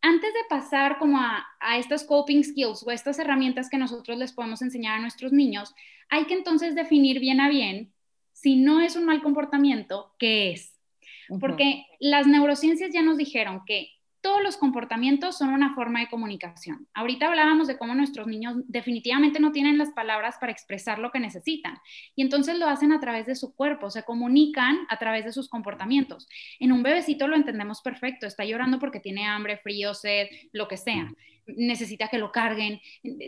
antes 0.01 0.33
de 0.33 0.41
pasar 0.49 0.99
como 0.99 1.19
a, 1.19 1.45
a 1.61 1.79
estas 1.79 2.05
coping 2.05 2.43
skills 2.43 2.85
o 2.87 2.91
estas 2.91 3.19
herramientas 3.19 3.69
que 3.69 3.79
nosotros 3.79 4.19
les 4.19 4.33
podemos 4.33 4.63
enseñar 4.63 4.99
a 4.99 5.01
nuestros 5.01 5.33
niños, 5.33 5.75
hay 6.09 6.27
que 6.27 6.35
entonces 6.35 6.75
definir 6.75 7.21
bien 7.21 7.41
a 7.41 7.49
bien 7.49 7.93
si 8.33 8.57
no 8.57 8.81
es 8.81 8.97
un 8.97 9.07
mal 9.07 9.23
comportamiento, 9.23 10.15
¿qué 10.19 10.53
es? 10.53 10.79
Porque 11.41 11.87
las 11.99 12.27
neurociencias 12.27 12.93
ya 12.93 13.03
nos 13.03 13.17
dijeron 13.17 13.63
que 13.67 13.96
todos 14.27 14.43
los 14.43 14.57
comportamientos 14.57 15.39
son 15.39 15.51
una 15.51 15.73
forma 15.73 16.01
de 16.01 16.09
comunicación. 16.09 16.89
Ahorita 16.95 17.29
hablábamos 17.29 17.69
de 17.69 17.79
cómo 17.79 17.95
nuestros 17.95 18.27
niños 18.27 18.57
definitivamente 18.67 19.39
no 19.39 19.53
tienen 19.53 19.79
las 19.79 19.91
palabras 19.91 20.35
para 20.41 20.51
expresar 20.51 20.99
lo 20.99 21.13
que 21.13 21.21
necesitan 21.21 21.79
y 22.17 22.23
entonces 22.23 22.59
lo 22.59 22.67
hacen 22.67 22.91
a 22.91 22.99
través 22.99 23.27
de 23.27 23.37
su 23.37 23.55
cuerpo, 23.55 23.89
se 23.89 24.03
comunican 24.03 24.79
a 24.89 24.99
través 24.99 25.25
de 25.27 25.33
sus 25.33 25.49
comportamientos. 25.49 26.27
En 26.59 26.73
un 26.73 26.83
bebecito 26.83 27.29
lo 27.29 27.37
entendemos 27.37 27.83
perfecto, 27.83 28.27
está 28.27 28.45
llorando 28.45 28.81
porque 28.81 28.99
tiene 28.99 29.25
hambre, 29.25 29.59
frío, 29.59 29.95
sed, 29.95 30.27
lo 30.51 30.67
que 30.67 30.77
sea, 30.77 31.09
necesita 31.47 32.09
que 32.09 32.19
lo 32.19 32.33
carguen, 32.33 32.81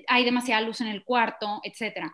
hay 0.08 0.24
demasiada 0.24 0.62
luz 0.62 0.80
en 0.80 0.88
el 0.88 1.04
cuarto, 1.04 1.61
etc. 1.62 2.11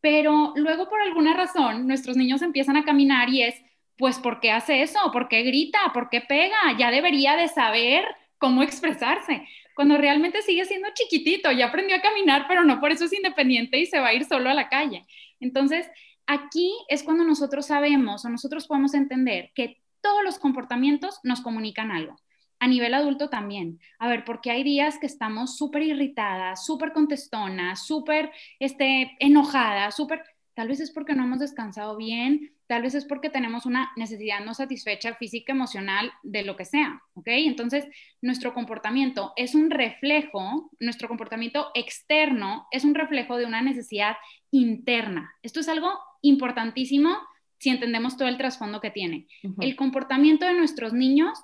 Pero 0.00 0.52
luego 0.54 0.88
por 0.88 1.00
alguna 1.00 1.34
razón 1.34 1.88
nuestros 1.88 2.16
niños 2.16 2.40
empiezan 2.40 2.76
a 2.76 2.84
caminar 2.84 3.30
y 3.30 3.42
es 3.42 3.56
pues 3.96 4.18
¿por 4.18 4.40
qué 4.40 4.50
hace 4.50 4.82
eso? 4.82 4.98
¿Por 5.12 5.28
qué 5.28 5.42
grita? 5.42 5.78
¿Por 5.92 6.08
qué 6.08 6.20
pega? 6.20 6.56
Ya 6.78 6.90
debería 6.90 7.36
de 7.36 7.48
saber 7.48 8.04
cómo 8.38 8.62
expresarse. 8.62 9.46
Cuando 9.74 9.96
realmente 9.96 10.42
sigue 10.42 10.64
siendo 10.64 10.88
chiquitito, 10.94 11.50
ya 11.52 11.66
aprendió 11.66 11.96
a 11.96 12.02
caminar, 12.02 12.46
pero 12.48 12.64
no 12.64 12.80
por 12.80 12.92
eso 12.92 13.04
es 13.04 13.12
independiente 13.12 13.78
y 13.78 13.86
se 13.86 14.00
va 14.00 14.08
a 14.08 14.14
ir 14.14 14.24
solo 14.24 14.50
a 14.50 14.54
la 14.54 14.68
calle. 14.68 15.06
Entonces, 15.40 15.88
aquí 16.26 16.72
es 16.88 17.02
cuando 17.02 17.24
nosotros 17.24 17.66
sabemos 17.66 18.24
o 18.24 18.28
nosotros 18.28 18.66
podemos 18.66 18.94
entender 18.94 19.50
que 19.54 19.82
todos 20.00 20.22
los 20.24 20.38
comportamientos 20.38 21.20
nos 21.22 21.40
comunican 21.40 21.90
algo. 21.90 22.16
A 22.58 22.68
nivel 22.68 22.94
adulto 22.94 23.28
también. 23.28 23.80
A 23.98 24.08
ver, 24.08 24.24
porque 24.24 24.50
hay 24.50 24.62
días 24.62 24.98
que 24.98 25.06
estamos 25.06 25.56
súper 25.56 25.82
irritadas, 25.82 26.64
súper 26.64 26.92
contestonas, 26.92 27.86
súper 27.86 28.30
este, 28.58 29.16
enojadas, 29.18 29.96
súper... 29.96 30.22
Tal 30.54 30.68
vez 30.68 30.80
es 30.80 30.90
porque 30.90 31.14
no 31.14 31.24
hemos 31.24 31.38
descansado 31.38 31.96
bien, 31.96 32.52
tal 32.72 32.80
vez 32.80 32.94
es 32.94 33.04
porque 33.04 33.28
tenemos 33.28 33.66
una 33.66 33.92
necesidad 33.96 34.42
no 34.42 34.54
satisfecha 34.54 35.14
física, 35.16 35.52
emocional, 35.52 36.10
de 36.22 36.42
lo 36.42 36.56
que 36.56 36.64
sea, 36.64 37.02
¿ok? 37.12 37.26
Entonces, 37.26 37.84
nuestro 38.22 38.54
comportamiento 38.54 39.34
es 39.36 39.54
un 39.54 39.68
reflejo, 39.68 40.70
nuestro 40.80 41.06
comportamiento 41.06 41.70
externo 41.74 42.68
es 42.70 42.86
un 42.86 42.94
reflejo 42.94 43.36
de 43.36 43.44
una 43.44 43.60
necesidad 43.60 44.16
interna. 44.50 45.34
Esto 45.42 45.60
es 45.60 45.68
algo 45.68 45.90
importantísimo 46.22 47.14
si 47.58 47.68
entendemos 47.68 48.16
todo 48.16 48.28
el 48.28 48.38
trasfondo 48.38 48.80
que 48.80 48.90
tiene. 48.90 49.26
El 49.60 49.76
comportamiento 49.76 50.46
de 50.46 50.54
nuestros 50.54 50.94
niños 50.94 51.38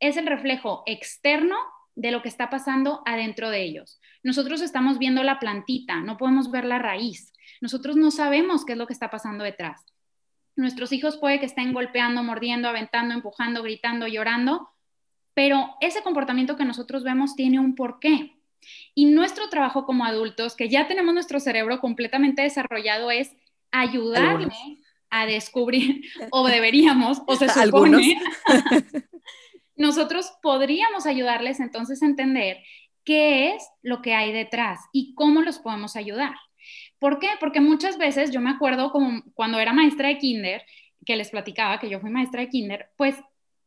es 0.00 0.18
el 0.18 0.26
reflejo 0.26 0.82
externo 0.84 1.56
de 1.94 2.10
lo 2.10 2.20
que 2.20 2.28
está 2.28 2.50
pasando 2.50 3.00
adentro 3.06 3.48
de 3.48 3.62
ellos. 3.62 4.02
Nosotros 4.22 4.60
estamos 4.60 4.98
viendo 4.98 5.22
la 5.22 5.38
plantita, 5.38 6.02
no 6.02 6.18
podemos 6.18 6.50
ver 6.50 6.66
la 6.66 6.78
raíz. 6.78 7.32
Nosotros 7.62 7.96
no 7.96 8.10
sabemos 8.10 8.66
qué 8.66 8.72
es 8.72 8.78
lo 8.78 8.86
que 8.86 8.92
está 8.92 9.08
pasando 9.08 9.44
detrás. 9.44 9.93
Nuestros 10.56 10.92
hijos 10.92 11.16
puede 11.16 11.40
que 11.40 11.46
estén 11.46 11.72
golpeando, 11.72 12.22
mordiendo, 12.22 12.68
aventando, 12.68 13.14
empujando, 13.14 13.62
gritando, 13.62 14.06
llorando, 14.06 14.68
pero 15.34 15.74
ese 15.80 16.02
comportamiento 16.02 16.56
que 16.56 16.64
nosotros 16.64 17.02
vemos 17.02 17.34
tiene 17.34 17.58
un 17.58 17.74
porqué. 17.74 18.36
Y 18.94 19.06
nuestro 19.06 19.48
trabajo 19.48 19.84
como 19.84 20.04
adultos, 20.04 20.54
que 20.54 20.68
ya 20.68 20.86
tenemos 20.86 21.12
nuestro 21.12 21.40
cerebro 21.40 21.80
completamente 21.80 22.42
desarrollado, 22.42 23.10
es 23.10 23.32
ayudarle 23.70 24.78
a 25.10 25.26
descubrir, 25.26 26.02
o 26.30 26.46
deberíamos, 26.46 27.22
o 27.26 27.36
se 27.36 27.48
supone, 27.48 28.20
nosotros 29.76 30.32
podríamos 30.42 31.06
ayudarles 31.06 31.60
entonces 31.60 32.02
a 32.02 32.06
entender 32.06 32.58
qué 33.04 33.54
es 33.54 33.62
lo 33.82 34.02
que 34.02 34.14
hay 34.14 34.32
detrás 34.32 34.80
y 34.92 35.14
cómo 35.14 35.42
los 35.42 35.58
podemos 35.58 35.94
ayudar. 35.96 36.34
¿Por 36.98 37.18
qué? 37.18 37.28
Porque 37.40 37.60
muchas 37.60 37.98
veces 37.98 38.30
yo 38.30 38.40
me 38.40 38.50
acuerdo 38.50 38.90
como 38.90 39.22
cuando 39.34 39.58
era 39.58 39.72
maestra 39.72 40.08
de 40.08 40.18
kinder, 40.18 40.62
que 41.04 41.16
les 41.16 41.30
platicaba 41.30 41.78
que 41.78 41.88
yo 41.88 42.00
fui 42.00 42.10
maestra 42.10 42.40
de 42.40 42.48
kinder, 42.48 42.90
pues 42.96 43.16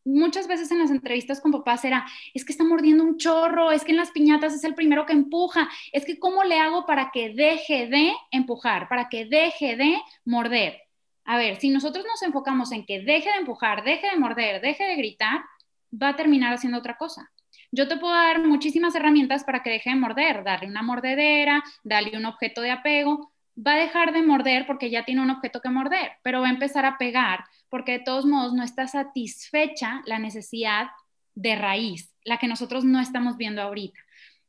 muchas 0.08 0.48
veces 0.48 0.72
en 0.72 0.80
las 0.80 0.90
entrevistas 0.90 1.42
con 1.42 1.52
papás 1.52 1.84
era, 1.86 2.06
es 2.34 2.46
que 2.46 2.52
está 2.52 2.64
mordiendo 2.64 3.04
un 3.04 3.18
chorro, 3.18 3.72
es 3.72 3.84
que 3.84 3.92
en 3.92 3.98
las 3.98 4.12
piñatas 4.12 4.54
es 4.54 4.64
el 4.64 4.74
primero 4.74 5.06
que 5.06 5.14
empuja, 5.14 5.70
es 5.92 6.06
que 6.06 6.18
cómo 6.18 6.44
le 6.44 6.58
hago 6.60 6.86
para 6.86 7.12
que 7.12 7.34
deje 7.34 7.88
de 7.88 8.14
empujar, 8.32 8.88
para 8.88 9.10
que 9.10 9.26
deje 9.26 9.76
de 9.76 9.98
morder. 10.26 10.82
A 11.26 11.38
ver, 11.38 11.58
si 11.58 11.70
nosotros 11.70 12.06
nos 12.06 12.22
enfocamos 12.24 12.72
en 12.72 12.86
que 12.86 13.02
deje 13.02 13.30
de 13.30 13.38
empujar, 13.38 13.84
deje 13.84 14.10
de 14.10 14.18
morder, 14.18 14.62
deje 14.62 14.86
de 14.86 14.96
gritar, 14.96 15.42
va 15.92 16.10
a 16.10 16.16
terminar 16.16 16.54
haciendo 16.54 16.80
otra 16.80 16.98
cosa. 16.98 17.30
Yo 17.72 17.88
te 17.88 17.98
puedo 17.98 18.14
dar 18.14 18.46
muchísimas 18.46 18.96
herramientas 18.96 19.44
para 19.44 19.62
que 19.62 19.70
deje 19.70 19.90
de 19.90 19.96
morder, 19.98 20.44
darle 20.44 20.68
una 20.68 20.82
mordedera, 20.82 21.64
darle 21.84 22.18
un 22.18 22.26
objeto 22.26 22.62
de 22.62 22.72
apego, 22.72 23.32
va 23.58 23.74
a 23.74 23.80
dejar 23.80 24.14
de 24.14 24.22
morder 24.22 24.66
porque 24.66 24.90
ya 24.90 25.04
tiene 25.04 25.22
un 25.22 25.30
objeto 25.30 25.62
que 25.62 25.70
morder, 25.70 26.12
pero 26.24 26.42
va 26.42 26.48
a 26.48 26.52
empezar 26.52 26.86
a 26.86 26.98
pegar 26.98 27.44
porque 27.70 27.94
de 27.94 28.00
todos 28.00 28.26
modos 28.26 28.54
no 28.54 28.64
está 28.64 28.88
satisfecha 28.88 30.02
la 30.06 30.20
necesidad 30.20 30.88
de 31.36 31.56
raíz, 31.56 32.14
la 32.24 32.38
que 32.38 32.48
nosotros 32.48 32.86
no 32.86 33.00
estamos 33.00 33.38
viendo 33.38 33.62
ahorita. 33.62 34.00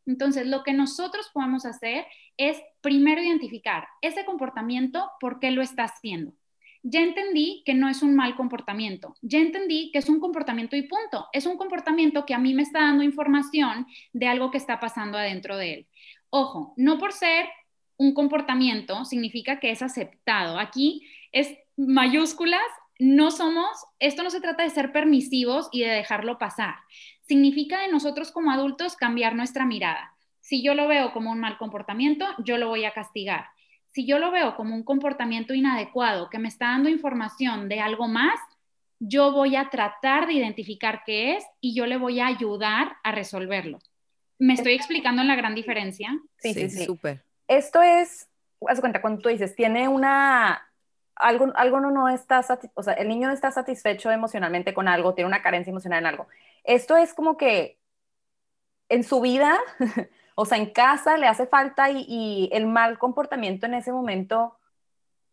Entonces, 0.07 0.46
lo 0.46 0.62
que 0.62 0.72
nosotros 0.72 1.31
podemos 1.35 1.66
hacer 1.66 2.07
es 2.37 2.57
primero 2.81 3.20
identificar 3.20 3.88
ese 4.00 4.24
comportamiento, 4.24 5.11
por 5.20 5.38
qué 5.38 5.50
lo 5.50 5.61
está 5.61 5.85
haciendo. 5.85 6.33
Ya 6.82 7.00
entendí 7.00 7.62
que 7.66 7.74
no 7.74 7.88
es 7.88 8.02
un 8.02 8.14
mal 8.14 8.36
comportamiento, 8.36 9.14
ya 9.20 9.38
entendí 9.38 9.90
que 9.92 9.98
es 9.98 10.08
un 10.08 10.20
comportamiento 10.20 10.76
y 10.76 10.82
punto. 10.82 11.26
Es 11.32 11.46
un 11.46 11.56
comportamiento 11.56 12.24
que 12.24 12.34
a 12.34 12.38
mí 12.38 12.54
me 12.54 12.62
está 12.62 12.80
dando 12.80 13.02
información 13.02 13.86
de 14.12 14.28
algo 14.28 14.50
que 14.50 14.58
está 14.58 14.80
pasando 14.80 15.18
adentro 15.18 15.56
de 15.56 15.74
él. 15.74 15.86
Ojo, 16.30 16.74
no 16.76 16.98
por 16.98 17.12
ser 17.12 17.46
un 17.96 18.14
comportamiento 18.14 19.04
significa 19.04 19.58
que 19.58 19.70
es 19.70 19.82
aceptado. 19.82 20.58
Aquí 20.58 21.06
es 21.32 21.56
mayúsculas, 21.76 22.62
no 22.98 23.30
somos, 23.30 23.68
esto 23.98 24.22
no 24.22 24.30
se 24.30 24.40
trata 24.40 24.62
de 24.62 24.70
ser 24.70 24.92
permisivos 24.92 25.68
y 25.72 25.82
de 25.82 25.90
dejarlo 25.90 26.38
pasar. 26.38 26.76
Significa 27.22 27.80
de 27.80 27.88
nosotros 27.88 28.32
como 28.32 28.50
adultos 28.50 28.96
cambiar 28.96 29.34
nuestra 29.34 29.66
mirada. 29.66 30.14
Si 30.40 30.62
yo 30.62 30.74
lo 30.74 30.88
veo 30.88 31.12
como 31.12 31.30
un 31.30 31.40
mal 31.40 31.58
comportamiento, 31.58 32.24
yo 32.38 32.56
lo 32.56 32.68
voy 32.68 32.84
a 32.84 32.92
castigar. 32.92 33.50
Si 33.92 34.07
yo 34.07 34.18
lo 34.18 34.31
veo 34.31 34.57
como 34.57 34.74
un 34.74 34.85
comportamiento 34.85 35.55
inadecuado 35.55 36.31
que 36.31 36.38
me 36.38 36.48
está 36.48 36.66
dando 36.66 36.88
información 36.88 37.68
de 37.68 37.81
algo 37.81 38.09
más, 38.09 38.38
yo 39.01 39.33
voy 39.33 39.57
a 39.57 39.70
tratar 39.70 40.27
de 40.27 40.35
identificar 40.35 41.03
qué 41.05 41.37
es 41.37 41.44
y 41.61 41.74
yo 41.74 41.87
le 41.87 41.96
voy 41.96 42.20
a 42.20 42.27
ayudar 42.27 42.96
a 43.03 43.12
resolverlo. 43.12 43.79
¿Me 44.38 44.55
estoy 44.55 44.74
explicando 44.74 45.22
en 45.22 45.29
la 45.29 45.37
gran 45.37 45.55
diferencia? 45.55 46.16
Sí, 46.38 46.55
sí, 46.55 46.70
sí. 46.70 46.85
Súper 46.85 47.24
esto 47.48 47.83
es, 47.83 48.29
haz 48.68 48.81
cuenta, 48.81 49.01
cuando 49.01 49.22
tú 49.22 49.31
dices, 49.31 49.57
tiene 49.57 49.88
una, 49.88 50.70
algo, 51.16 51.51
algo 51.57 51.81
no, 51.81 51.90
no 51.90 52.09
está, 52.09 52.44
o 52.74 52.83
sea, 52.83 52.92
el 52.92 53.09
niño 53.09 53.27
no 53.27 53.35
está 53.35 53.51
satisfecho 53.51 54.11
emocionalmente 54.11 54.74
con 54.74 54.87
algo, 54.87 55.14
tiene 55.14 55.29
una 55.29 55.42
carencia 55.42 55.70
emocional 55.70 56.01
en 56.01 56.07
algo. 56.07 56.29
Esto 56.62 56.96
es 56.96 57.14
como 57.14 57.37
que 57.37 57.79
en 58.90 59.03
su 59.03 59.20
vida, 59.20 59.59
o 60.40 60.44
sea, 60.44 60.57
en 60.57 60.70
casa 60.70 61.16
le 61.16 61.27
hace 61.27 61.48
falta 61.48 61.90
y, 61.90 62.48
el 62.53 62.68
mal 62.68 62.96
comportamiento 62.96 63.66
en 63.66 63.74
ese 63.74 63.90
momento, 63.90 64.57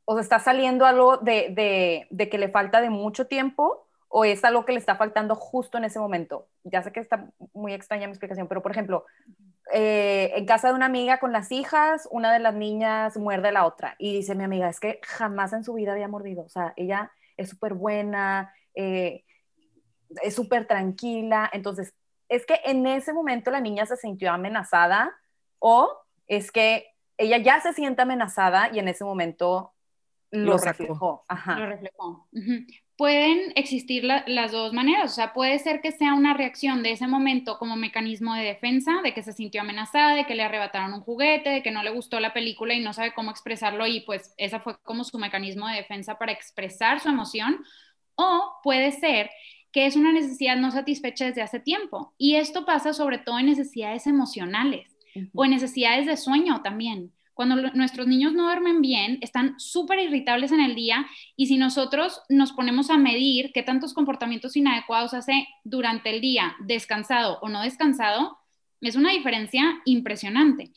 o 0.04 0.16
sea, 0.16 0.24
está 0.24 0.40
saliendo 0.40 0.84
algo 0.88 1.18
de, 1.18 2.08
de, 2.10 2.30
que 2.30 2.40
le 2.40 2.50
falta 2.50 2.82
de 2.82 2.90
mucho 2.90 3.28
tiempo 3.28 3.86
o 4.08 4.26
es 4.26 4.44
algo 4.44 4.66
que 4.66 4.72
le 4.72 4.80
está 4.80 4.96
faltando 4.96 5.36
justo 5.36 5.78
en 5.78 5.84
ese 5.84 6.00
momento. 6.00 6.48
Ya 6.64 6.82
sé 6.82 6.92
que 6.92 7.02
está 7.02 7.30
muy 7.54 7.72
extraña 7.74 8.08
mi 8.08 8.14
explicación, 8.14 8.48
pero 8.48 8.64
por 8.64 8.72
ejemplo, 8.72 9.06
eh, 9.72 10.32
en 10.36 10.48
casa 10.48 10.70
de 10.70 10.74
una 10.74 10.88
amiga 10.88 11.20
con 11.20 11.32
las 11.32 11.52
hijas, 11.52 12.08
una 12.10 12.34
de 12.34 12.40
las 12.40 12.56
niñas 12.56 13.16
muerde 13.16 13.50
a 13.50 13.52
la 13.52 13.68
otra 13.68 13.94
y 14.00 14.12
dice 14.12 14.34
mi 14.34 14.44
amiga, 14.44 14.70
es 14.70 14.80
que 14.80 15.00
jamás 15.04 15.54
en 15.54 15.64
su 15.64 15.76
vida 15.76 15.92
había 15.92 16.08
mordido, 16.08 16.42
o 16.46 16.50
sea, 16.50 16.74
ella 16.78 17.12
es 17.38 17.50
súper 17.50 17.76
buena, 17.76 18.56
eh, 18.74 19.24
es 20.24 20.34
súper 20.34 20.66
tranquila, 20.66 21.48
entonces, 21.54 21.94
es 22.30 22.46
que 22.46 22.60
en 22.66 22.86
ese 22.88 23.14
momento 23.14 23.52
la 23.52 23.62
niña 23.62 23.86
se 23.86 23.98
sintió 23.98 24.32
amenazada 24.32 25.16
o 25.60 25.92
es 26.28 26.52
que 26.52 26.88
ella 27.18 27.38
ya 27.38 27.60
se 27.62 27.74
siente 27.74 28.02
amenazada 28.02 28.70
y 28.74 28.80
en 28.80 28.88
ese 28.88 29.04
momento 29.04 29.74
lo, 30.32 30.58
reflejó. 30.58 31.26
Lo 31.58 31.66
reflejó. 31.66 32.28
Pueden 32.98 33.52
existir 33.56 34.04
las 34.04 34.52
dos 34.52 34.72
maneras, 34.72 35.12
o 35.12 35.16
sea, 35.16 35.34
puede 35.34 35.60
ser 35.60 35.82
que 35.82 35.92
sea 35.92 36.14
una 36.14 36.34
reacción 36.34 36.82
de 36.82 36.92
ese 36.92 37.08
momento 37.08 37.58
como 37.58 37.76
mecanismo 37.76 38.34
de 38.36 38.44
defensa, 38.44 39.02
de 39.04 39.14
que 39.14 39.22
se 39.22 39.34
sintió 39.34 39.62
amenazada, 39.62 40.16
de 40.16 40.26
que 40.26 40.36
le 40.36 40.44
arrebataron 40.44 40.94
un 40.94 41.02
juguete, 41.02 41.50
de 41.50 41.62
que 41.62 41.72
no 41.72 41.84
le 41.84 41.92
gustó 41.92 42.22
la 42.22 42.34
película 42.34 42.74
y 42.74 42.80
no 42.80 42.94
sabe 42.94 43.14
cómo 43.14 43.32
expresarlo 43.32 43.86
y 43.86 44.02
pues 44.02 44.34
esa 44.38 44.62
fue 44.62 44.78
como 44.84 45.04
su 45.04 45.20
mecanismo 45.20 45.68
de 45.68 45.76
defensa 45.76 46.18
para 46.18 46.32
expresar 46.32 47.02
su 47.02 47.10
emoción, 47.10 47.66
o 48.16 48.60
puede 48.64 48.92
ser 48.94 49.30
que 49.76 49.88
es 49.88 49.98
una 49.98 50.14
necesidad 50.14 50.56
no 50.56 50.72
satisfecha 50.72 51.26
desde 51.26 51.42
hace 51.42 51.60
tiempo. 51.60 52.14
Y 52.18 52.36
esto 52.36 52.66
pasa 52.66 52.94
sobre 52.94 53.18
todo 53.18 53.40
en 53.40 53.48
necesidades 53.48 54.08
emocionales 54.08 54.96
o 55.34 55.44
en 55.44 55.52
necesidades 55.52 56.06
de 56.06 56.16
sueño 56.16 56.62
también. 56.62 57.12
Cuando 57.34 57.58
nuestros 57.74 58.08
niños 58.08 58.32
no 58.32 58.44
duermen 58.46 58.80
bien, 58.80 59.18
están 59.20 59.60
súper 59.60 60.00
irritables 60.00 60.54
en 60.54 60.62
el 60.62 60.76
día 60.76 61.06
y 61.36 61.48
si 61.48 61.58
nosotros 61.58 62.22
nos 62.30 62.54
ponemos 62.54 62.90
a 62.90 62.98
medir 62.98 63.52
qué 63.54 63.64
tantos 63.64 63.94
comportamientos 63.94 64.56
inadecuados 64.56 65.14
hace 65.14 65.46
durante 65.66 66.10
el 66.10 66.22
día, 66.22 66.56
descansado 66.62 67.40
o 67.42 67.50
no 67.50 67.62
descansado, 67.62 68.38
es 68.80 68.96
una 68.96 69.12
diferencia 69.12 69.82
impresionante. 69.84 70.72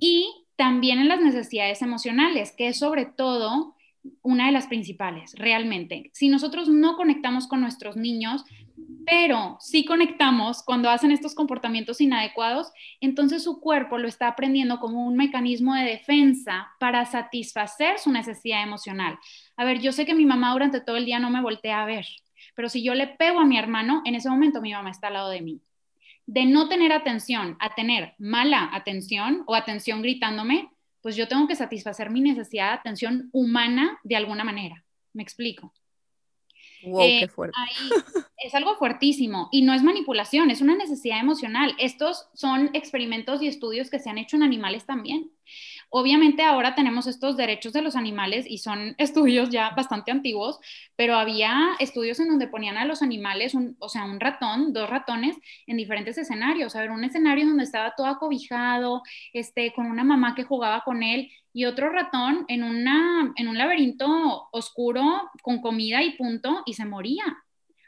Y 0.00 0.26
también 0.56 0.98
en 0.98 1.06
las 1.06 1.20
necesidades 1.20 1.80
emocionales, 1.80 2.52
que 2.58 2.66
es 2.66 2.78
sobre 2.80 3.06
todo 3.06 3.75
una 4.22 4.46
de 4.46 4.52
las 4.52 4.66
principales, 4.66 5.34
realmente. 5.36 6.10
Si 6.12 6.28
nosotros 6.28 6.68
no 6.68 6.96
conectamos 6.96 7.46
con 7.46 7.60
nuestros 7.60 7.96
niños, 7.96 8.44
pero 9.06 9.56
si 9.60 9.84
conectamos 9.84 10.62
cuando 10.62 10.90
hacen 10.90 11.12
estos 11.12 11.34
comportamientos 11.34 12.00
inadecuados, 12.00 12.72
entonces 13.00 13.44
su 13.44 13.60
cuerpo 13.60 13.98
lo 13.98 14.08
está 14.08 14.26
aprendiendo 14.28 14.80
como 14.80 15.06
un 15.06 15.16
mecanismo 15.16 15.74
de 15.74 15.84
defensa 15.84 16.68
para 16.80 17.04
satisfacer 17.06 17.98
su 17.98 18.10
necesidad 18.10 18.62
emocional. 18.62 19.18
A 19.56 19.64
ver, 19.64 19.80
yo 19.80 19.92
sé 19.92 20.06
que 20.06 20.14
mi 20.14 20.26
mamá 20.26 20.52
durante 20.52 20.80
todo 20.80 20.96
el 20.96 21.04
día 21.04 21.20
no 21.20 21.30
me 21.30 21.40
voltea 21.40 21.82
a 21.82 21.86
ver, 21.86 22.06
pero 22.54 22.68
si 22.68 22.82
yo 22.82 22.94
le 22.94 23.06
pego 23.06 23.38
a 23.38 23.46
mi 23.46 23.58
hermano, 23.58 24.02
en 24.04 24.16
ese 24.16 24.28
momento 24.28 24.60
mi 24.60 24.72
mamá 24.72 24.90
está 24.90 25.06
al 25.06 25.14
lado 25.14 25.30
de 25.30 25.42
mí. 25.42 25.60
De 26.26 26.44
no 26.44 26.68
tener 26.68 26.90
atención 26.90 27.56
a 27.60 27.74
tener 27.76 28.14
mala 28.18 28.70
atención 28.72 29.44
o 29.46 29.54
atención 29.54 30.02
gritándome, 30.02 30.68
pues 31.06 31.14
yo 31.14 31.28
tengo 31.28 31.46
que 31.46 31.54
satisfacer 31.54 32.10
mi 32.10 32.20
necesidad 32.20 32.70
de 32.70 32.78
atención 32.78 33.28
humana 33.30 34.00
de 34.02 34.16
alguna 34.16 34.42
manera. 34.42 34.84
¿Me 35.12 35.22
explico? 35.22 35.72
Wow, 36.82 36.98
qué 36.98 37.22
eh, 37.22 37.28
fuerte. 37.28 37.56
es 38.38 38.52
algo 38.56 38.74
fuertísimo 38.74 39.48
y 39.52 39.62
no 39.62 39.72
es 39.72 39.84
manipulación, 39.84 40.50
es 40.50 40.62
una 40.62 40.74
necesidad 40.74 41.20
emocional. 41.20 41.76
Estos 41.78 42.26
son 42.34 42.70
experimentos 42.72 43.40
y 43.40 43.46
estudios 43.46 43.88
que 43.88 44.00
se 44.00 44.10
han 44.10 44.18
hecho 44.18 44.34
en 44.34 44.42
animales 44.42 44.84
también. 44.84 45.30
Obviamente 45.88 46.42
ahora 46.42 46.74
tenemos 46.74 47.06
estos 47.06 47.36
derechos 47.36 47.72
de 47.72 47.82
los 47.82 47.96
animales 47.96 48.44
y 48.48 48.58
son 48.58 48.94
estudios 48.98 49.50
ya 49.50 49.70
bastante 49.70 50.10
antiguos, 50.10 50.58
pero 50.96 51.14
había 51.16 51.70
estudios 51.78 52.20
en 52.20 52.28
donde 52.28 52.48
ponían 52.48 52.76
a 52.76 52.84
los 52.84 53.02
animales, 53.02 53.54
o 53.78 53.88
sea, 53.88 54.04
un 54.04 54.20
ratón, 54.20 54.72
dos 54.72 54.90
ratones 54.90 55.36
en 55.66 55.76
diferentes 55.76 56.18
escenarios. 56.18 56.76
A 56.76 56.80
ver, 56.80 56.90
un 56.90 57.04
escenario 57.04 57.46
donde 57.46 57.64
estaba 57.64 57.94
todo 57.96 58.06
acobijado, 58.06 59.02
este, 59.32 59.72
con 59.72 59.86
una 59.86 60.04
mamá 60.04 60.34
que 60.34 60.44
jugaba 60.44 60.82
con 60.84 61.02
él 61.02 61.30
y 61.52 61.64
otro 61.64 61.88
ratón 61.88 62.44
en, 62.48 62.62
una, 62.62 63.32
en 63.36 63.48
un 63.48 63.56
laberinto 63.56 64.48
oscuro 64.52 65.30
con 65.42 65.62
comida 65.62 66.02
y 66.02 66.16
punto 66.16 66.62
y 66.66 66.74
se 66.74 66.84
moría. 66.84 67.24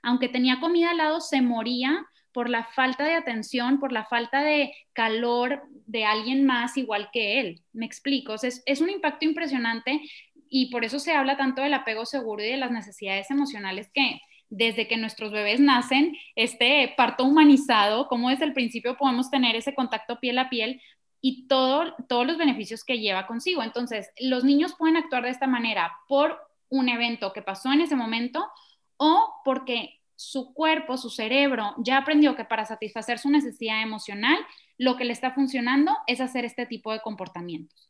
Aunque 0.02 0.28
tenía 0.28 0.60
comida 0.60 0.92
al 0.92 0.96
lado, 0.96 1.20
se 1.20 1.42
moría 1.42 2.06
por 2.38 2.50
la 2.50 2.62
falta 2.62 3.02
de 3.02 3.14
atención, 3.14 3.80
por 3.80 3.90
la 3.90 4.04
falta 4.04 4.44
de 4.44 4.72
calor 4.92 5.64
de 5.86 6.04
alguien 6.04 6.46
más 6.46 6.76
igual 6.76 7.08
que 7.12 7.40
él. 7.40 7.62
Me 7.72 7.84
explico, 7.84 8.34
es, 8.34 8.62
es 8.64 8.80
un 8.80 8.90
impacto 8.90 9.24
impresionante 9.24 10.00
y 10.48 10.70
por 10.70 10.84
eso 10.84 11.00
se 11.00 11.10
habla 11.10 11.36
tanto 11.36 11.62
del 11.62 11.74
apego 11.74 12.06
seguro 12.06 12.44
y 12.44 12.46
de 12.48 12.56
las 12.56 12.70
necesidades 12.70 13.28
emocionales 13.32 13.90
que 13.92 14.20
desde 14.50 14.86
que 14.86 14.98
nuestros 14.98 15.32
bebés 15.32 15.58
nacen, 15.58 16.16
este 16.36 16.94
parto 16.96 17.24
humanizado, 17.24 18.06
como 18.06 18.30
desde 18.30 18.44
el 18.44 18.52
principio 18.52 18.96
podemos 18.96 19.30
tener 19.30 19.56
ese 19.56 19.74
contacto 19.74 20.20
piel 20.20 20.38
a 20.38 20.48
piel 20.48 20.80
y 21.20 21.48
todo, 21.48 21.96
todos 22.08 22.24
los 22.24 22.38
beneficios 22.38 22.84
que 22.84 23.00
lleva 23.00 23.26
consigo. 23.26 23.64
Entonces, 23.64 24.12
los 24.20 24.44
niños 24.44 24.76
pueden 24.78 24.96
actuar 24.96 25.24
de 25.24 25.30
esta 25.30 25.48
manera 25.48 25.90
por 26.06 26.38
un 26.68 26.88
evento 26.88 27.32
que 27.32 27.42
pasó 27.42 27.72
en 27.72 27.80
ese 27.80 27.96
momento 27.96 28.48
o 28.96 29.28
porque 29.44 29.97
su 30.18 30.52
cuerpo, 30.52 30.96
su 30.96 31.10
cerebro, 31.10 31.76
ya 31.78 31.96
aprendió 31.96 32.34
que 32.34 32.44
para 32.44 32.64
satisfacer 32.64 33.20
su 33.20 33.30
necesidad 33.30 33.82
emocional, 33.82 34.36
lo 34.76 34.96
que 34.96 35.04
le 35.04 35.12
está 35.12 35.30
funcionando 35.30 35.96
es 36.08 36.20
hacer 36.20 36.44
este 36.44 36.66
tipo 36.66 36.92
de 36.92 37.00
comportamientos. 37.00 37.88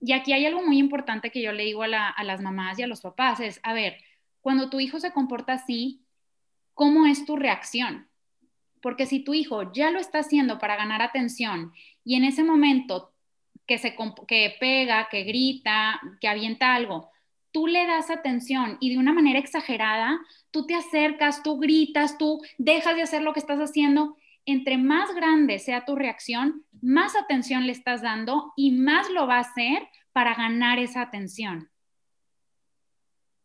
Y 0.00 0.12
aquí 0.12 0.32
hay 0.32 0.46
algo 0.46 0.62
muy 0.62 0.78
importante 0.78 1.30
que 1.30 1.42
yo 1.42 1.52
le 1.52 1.64
digo 1.64 1.82
a, 1.82 2.24
las 2.24 2.40
mamás 2.40 2.78
y 2.78 2.84
a 2.84 2.86
los 2.86 3.02
papás, 3.02 3.40
es, 3.40 3.60
a 3.64 3.74
ver, 3.74 3.98
cuando 4.40 4.70
tu 4.70 4.80
hijo 4.80 4.98
se 4.98 5.12
comporta 5.12 5.52
así, 5.52 6.06
¿cómo 6.72 7.04
es 7.04 7.26
tu 7.26 7.36
reacción? 7.36 8.08
Porque 8.80 9.04
si 9.04 9.20
tu 9.20 9.34
hijo 9.34 9.70
ya 9.70 9.90
lo 9.90 9.98
está 9.98 10.20
haciendo 10.20 10.58
para 10.58 10.76
ganar 10.76 11.02
atención 11.02 11.74
y 12.02 12.14
en 12.14 12.24
ese 12.24 12.44
momento 12.44 13.12
que, 13.66 13.76
se, 13.76 13.94
que 14.26 14.56
pega, 14.58 15.10
que 15.10 15.24
grita, 15.24 16.00
que 16.18 16.28
avienta 16.28 16.74
algo, 16.74 17.10
tú 17.52 17.66
le 17.66 17.86
das 17.86 18.08
atención 18.08 18.78
y 18.80 18.88
de 18.88 18.98
una 18.98 19.12
manera 19.12 19.38
exagerada, 19.38 20.18
tú 20.50 20.66
te 20.66 20.74
acercas, 20.74 21.42
tú 21.42 21.58
gritas, 21.58 22.18
tú 22.18 22.40
dejas 22.58 22.96
de 22.96 23.02
hacer 23.02 23.22
lo 23.22 23.32
que 23.32 23.40
estás 23.40 23.58
haciendo, 23.58 24.16
entre 24.44 24.78
más 24.78 25.14
grande 25.14 25.58
sea 25.58 25.84
tu 25.84 25.94
reacción, 25.94 26.64
más 26.80 27.16
atención 27.16 27.66
le 27.66 27.72
estás 27.72 28.02
dando 28.02 28.52
y 28.56 28.72
más 28.72 29.10
lo 29.10 29.26
va 29.26 29.36
a 29.36 29.40
hacer 29.40 29.86
para 30.12 30.34
ganar 30.34 30.78
esa 30.78 31.02
atención. 31.02 31.70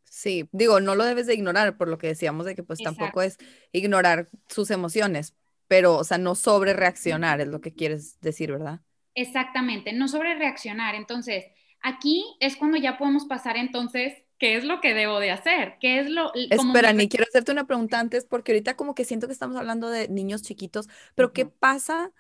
Sí, 0.06 0.48
digo, 0.52 0.80
no 0.80 0.96
lo 0.96 1.06
debes 1.06 1.26
de 1.28 1.34
ignorar, 1.34 1.76
por 1.76 1.88
lo 1.88 1.98
que 1.98 2.08
decíamos 2.08 2.46
de 2.46 2.56
que 2.56 2.64
pues 2.64 2.80
tampoco 2.80 3.22
es 3.22 3.38
ignorar 3.72 4.30
sus 4.48 4.70
emociones, 4.72 5.36
pero, 5.68 5.98
o 5.98 6.04
sea, 6.04 6.20
no 6.20 6.36
sobre 6.36 6.74
reaccionar, 6.74 7.42
es 7.42 7.48
lo 7.48 7.62
que 7.62 7.74
quieres 7.74 8.20
decir, 8.22 8.52
¿verdad? 8.52 8.82
Exactamente, 9.16 9.92
no 9.92 10.08
sobre 10.08 10.36
reaccionar. 10.36 10.96
Entonces, 10.96 11.46
aquí 11.82 12.24
es 12.40 12.56
cuando 12.56 12.78
ya 12.78 12.98
podemos 12.98 13.26
pasar 13.26 13.58
entonces 13.58 14.14
¿qué 14.44 14.58
es 14.58 14.66
lo 14.66 14.82
que 14.82 14.94
debo 14.94 15.22
de 15.22 15.32
hacer? 15.32 15.78
¿Qué 15.80 16.02
es 16.02 16.10
lo... 16.10 16.34
Espera, 16.36 16.92
ni 16.92 17.08
quiero 17.08 17.26
hacerte 17.26 17.54
una 17.54 17.66
pregunta 17.66 17.98
antes 17.98 18.26
porque 18.26 18.52
ahorita 18.52 18.76
como 18.76 18.94
que 18.94 19.06
siento 19.06 19.26
que 19.26 19.32
estamos 19.32 19.56
hablando 19.56 19.90
de 19.90 20.10
niños 20.10 20.42
chiquitos, 20.42 20.90
pero 21.16 21.32
¿qué 21.32 21.46
pasa 21.46 22.12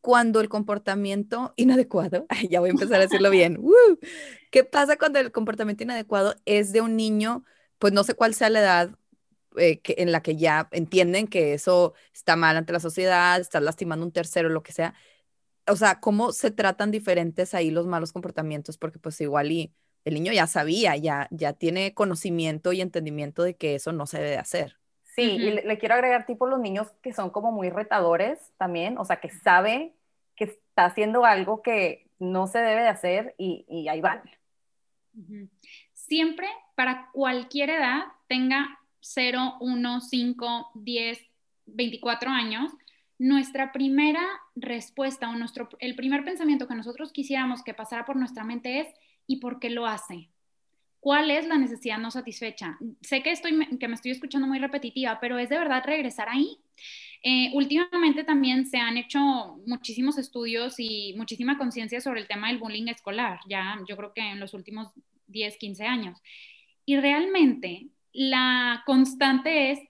cuando 0.00 0.40
el 0.40 0.48
comportamiento 0.48 1.52
inadecuado, 1.54 2.26
ya 2.50 2.58
voy 2.58 2.70
a 2.70 2.72
empezar 2.72 2.96
a 2.96 3.02
decirlo 3.02 3.30
bien, 3.30 3.62
¿qué 4.50 4.64
pasa 4.64 4.96
cuando 4.96 5.20
el 5.20 5.30
comportamiento 5.30 5.84
inadecuado 5.84 6.34
es 6.46 6.72
de 6.72 6.80
un 6.80 6.96
niño, 6.96 7.44
pues 7.78 7.92
no 7.92 8.02
sé 8.02 8.14
cuál 8.14 8.34
sea 8.34 8.50
la 8.50 8.58
edad 8.58 8.90
eh, 9.56 9.78
que, 9.78 9.94
en 9.98 10.10
la 10.10 10.20
que 10.20 10.34
ya 10.34 10.68
entienden 10.72 11.28
que 11.28 11.54
eso 11.54 11.94
está 12.12 12.34
mal 12.34 12.56
ante 12.56 12.72
la 12.72 12.80
sociedad, 12.80 13.40
está 13.40 13.60
lastimando 13.60 14.02
a 14.02 14.06
un 14.08 14.12
tercero, 14.12 14.48
lo 14.48 14.64
que 14.64 14.72
sea? 14.72 14.94
O 15.68 15.76
sea, 15.76 16.00
¿cómo 16.00 16.32
se 16.32 16.50
tratan 16.50 16.90
diferentes 16.90 17.54
ahí 17.54 17.70
los 17.70 17.86
malos 17.86 18.12
comportamientos? 18.12 18.78
Porque 18.78 18.98
pues 18.98 19.20
igual 19.20 19.52
y 19.52 19.72
el 20.08 20.14
niño 20.14 20.32
ya 20.32 20.46
sabía, 20.46 20.96
ya, 20.96 21.28
ya 21.30 21.52
tiene 21.52 21.94
conocimiento 21.94 22.72
y 22.72 22.80
entendimiento 22.80 23.42
de 23.42 23.56
que 23.56 23.74
eso 23.74 23.92
no 23.92 24.06
se 24.06 24.18
debe 24.18 24.38
hacer. 24.38 24.76
Sí, 25.02 25.22
y 25.22 25.50
le, 25.50 25.78
quiero 25.78 25.94
agregar 25.94 26.26
tipo 26.26 26.46
los 26.46 26.60
niños 26.60 26.88
que 27.02 27.12
son 27.12 27.30
como 27.30 27.50
muy 27.50 27.70
retadores 27.70 28.52
también, 28.56 28.98
o 28.98 29.04
sea, 29.04 29.16
que 29.16 29.30
sabe 29.30 29.94
que 30.36 30.44
está 30.44 30.84
haciendo 30.84 31.24
algo 31.24 31.62
que 31.62 32.06
no 32.18 32.46
se 32.46 32.60
debe 32.60 32.82
de 32.82 32.88
hacer 32.88 33.34
y, 33.36 33.64
y 33.68 33.88
ahí 33.88 34.00
van. 34.00 34.22
Siempre, 35.94 36.46
para 36.76 37.10
cualquier 37.12 37.70
edad, 37.70 38.04
tenga 38.28 38.78
0, 39.00 39.56
1, 39.60 40.00
5, 40.00 40.70
10, 40.74 41.18
24 41.66 42.30
años, 42.30 42.72
nuestra 43.18 43.72
primera 43.72 44.24
respuesta 44.54 45.28
o 45.28 45.36
nuestro, 45.36 45.68
el 45.80 45.96
primer 45.96 46.24
pensamiento 46.24 46.68
que 46.68 46.74
nosotros 46.74 47.12
quisiéramos 47.12 47.62
que 47.62 47.74
pasara 47.74 48.04
por 48.04 48.16
nuestra 48.16 48.44
mente 48.44 48.80
es, 48.80 48.88
y 49.28 49.36
por 49.36 49.60
qué 49.60 49.70
lo 49.70 49.86
hace. 49.86 50.30
¿Cuál 50.98 51.30
es 51.30 51.46
la 51.46 51.58
necesidad 51.58 51.98
no 51.98 52.10
satisfecha? 52.10 52.76
Sé 53.02 53.22
que, 53.22 53.30
estoy, 53.30 53.78
que 53.78 53.86
me 53.86 53.94
estoy 53.94 54.10
escuchando 54.10 54.48
muy 54.48 54.58
repetitiva, 54.58 55.20
pero 55.20 55.38
es 55.38 55.48
de 55.48 55.58
verdad 55.58 55.84
regresar 55.86 56.28
ahí. 56.28 56.58
Eh, 57.22 57.50
últimamente 57.54 58.24
también 58.24 58.66
se 58.66 58.78
han 58.78 58.96
hecho 58.96 59.20
muchísimos 59.66 60.18
estudios 60.18 60.74
y 60.78 61.14
muchísima 61.16 61.56
conciencia 61.56 62.00
sobre 62.00 62.20
el 62.20 62.26
tema 62.26 62.48
del 62.48 62.58
bullying 62.58 62.88
escolar, 62.88 63.40
ya 63.48 63.78
yo 63.88 63.96
creo 63.96 64.12
que 64.12 64.22
en 64.22 64.40
los 64.40 64.54
últimos 64.54 64.88
10, 65.28 65.56
15 65.58 65.84
años. 65.84 66.20
Y 66.84 66.96
realmente 66.96 67.88
la 68.12 68.82
constante 68.86 69.70
es 69.70 69.80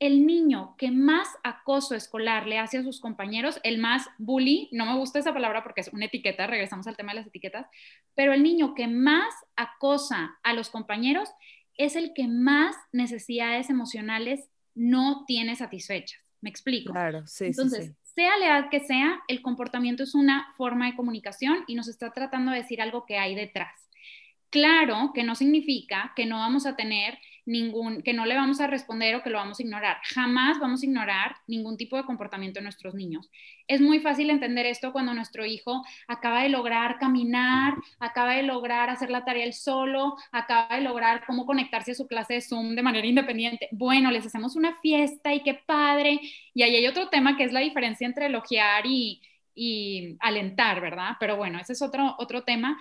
el 0.00 0.26
niño 0.26 0.76
que 0.78 0.90
más 0.90 1.28
acoso 1.42 1.94
escolar 1.94 2.46
le 2.46 2.58
hace 2.58 2.78
a 2.78 2.82
sus 2.82 3.00
compañeros, 3.00 3.60
el 3.64 3.78
más 3.78 4.06
bully, 4.18 4.68
no 4.72 4.86
me 4.86 4.96
gusta 4.96 5.18
esa 5.18 5.32
palabra 5.32 5.62
porque 5.62 5.80
es 5.80 5.88
una 5.88 6.06
etiqueta, 6.06 6.46
regresamos 6.46 6.86
al 6.86 6.96
tema 6.96 7.12
de 7.12 7.20
las 7.20 7.26
etiquetas, 7.26 7.66
pero 8.14 8.32
el 8.32 8.42
niño 8.42 8.74
que 8.74 8.86
más 8.86 9.34
acosa 9.56 10.38
a 10.42 10.52
los 10.52 10.70
compañeros 10.70 11.30
es 11.76 11.96
el 11.96 12.12
que 12.14 12.28
más 12.28 12.76
necesidades 12.92 13.70
emocionales 13.70 14.48
no 14.74 15.24
tiene 15.26 15.56
satisfechas. 15.56 16.20
¿Me 16.40 16.50
explico? 16.50 16.92
Claro, 16.92 17.26
sí. 17.26 17.46
Entonces, 17.46 17.86
sí, 17.86 18.12
sea 18.14 18.36
la 18.36 18.46
edad 18.46 18.70
que 18.70 18.80
sea, 18.80 19.20
el 19.26 19.42
comportamiento 19.42 20.04
es 20.04 20.14
una 20.14 20.52
forma 20.56 20.86
de 20.86 20.94
comunicación 20.94 21.64
y 21.66 21.74
nos 21.74 21.88
está 21.88 22.12
tratando 22.12 22.52
de 22.52 22.58
decir 22.58 22.80
algo 22.80 23.06
que 23.06 23.18
hay 23.18 23.34
detrás. 23.34 23.88
Claro 24.50 25.12
que 25.14 25.24
no 25.24 25.34
significa 25.34 26.12
que 26.14 26.26
no 26.26 26.38
vamos 26.38 26.66
a 26.66 26.76
tener 26.76 27.18
ningún, 27.48 28.02
que 28.02 28.12
no 28.12 28.26
le 28.26 28.34
vamos 28.34 28.60
a 28.60 28.66
responder 28.66 29.16
o 29.16 29.22
que 29.22 29.30
lo 29.30 29.38
vamos 29.38 29.58
a 29.58 29.62
ignorar. 29.62 29.96
Jamás 30.04 30.60
vamos 30.60 30.82
a 30.82 30.86
ignorar 30.86 31.36
ningún 31.46 31.78
tipo 31.78 31.96
de 31.96 32.04
comportamiento 32.04 32.60
de 32.60 32.64
nuestros 32.64 32.94
niños. 32.94 33.30
Es 33.66 33.80
muy 33.80 34.00
fácil 34.00 34.28
entender 34.28 34.66
esto 34.66 34.92
cuando 34.92 35.14
nuestro 35.14 35.46
hijo 35.46 35.82
acaba 36.06 36.42
de 36.42 36.50
lograr 36.50 36.98
caminar, 36.98 37.74
acaba 38.00 38.34
de 38.34 38.42
lograr 38.42 38.90
hacer 38.90 39.10
la 39.10 39.24
tarea 39.24 39.44
él 39.44 39.54
solo, 39.54 40.16
acaba 40.30 40.76
de 40.76 40.82
lograr 40.82 41.24
cómo 41.26 41.46
conectarse 41.46 41.92
a 41.92 41.94
su 41.94 42.06
clase 42.06 42.34
de 42.34 42.42
Zoom 42.42 42.74
de 42.74 42.82
manera 42.82 43.06
independiente. 43.06 43.68
Bueno, 43.72 44.10
les 44.10 44.26
hacemos 44.26 44.54
una 44.54 44.74
fiesta 44.82 45.32
y 45.32 45.42
qué 45.42 45.54
padre. 45.54 46.20
Y 46.52 46.62
ahí 46.62 46.76
hay 46.76 46.86
otro 46.86 47.08
tema 47.08 47.38
que 47.38 47.44
es 47.44 47.52
la 47.54 47.60
diferencia 47.60 48.06
entre 48.06 48.26
elogiar 48.26 48.84
y, 48.84 49.22
y 49.54 50.18
alentar, 50.20 50.82
¿verdad? 50.82 51.12
Pero 51.18 51.38
bueno, 51.38 51.58
ese 51.58 51.72
es 51.72 51.80
otro, 51.80 52.14
otro 52.18 52.44
tema. 52.44 52.78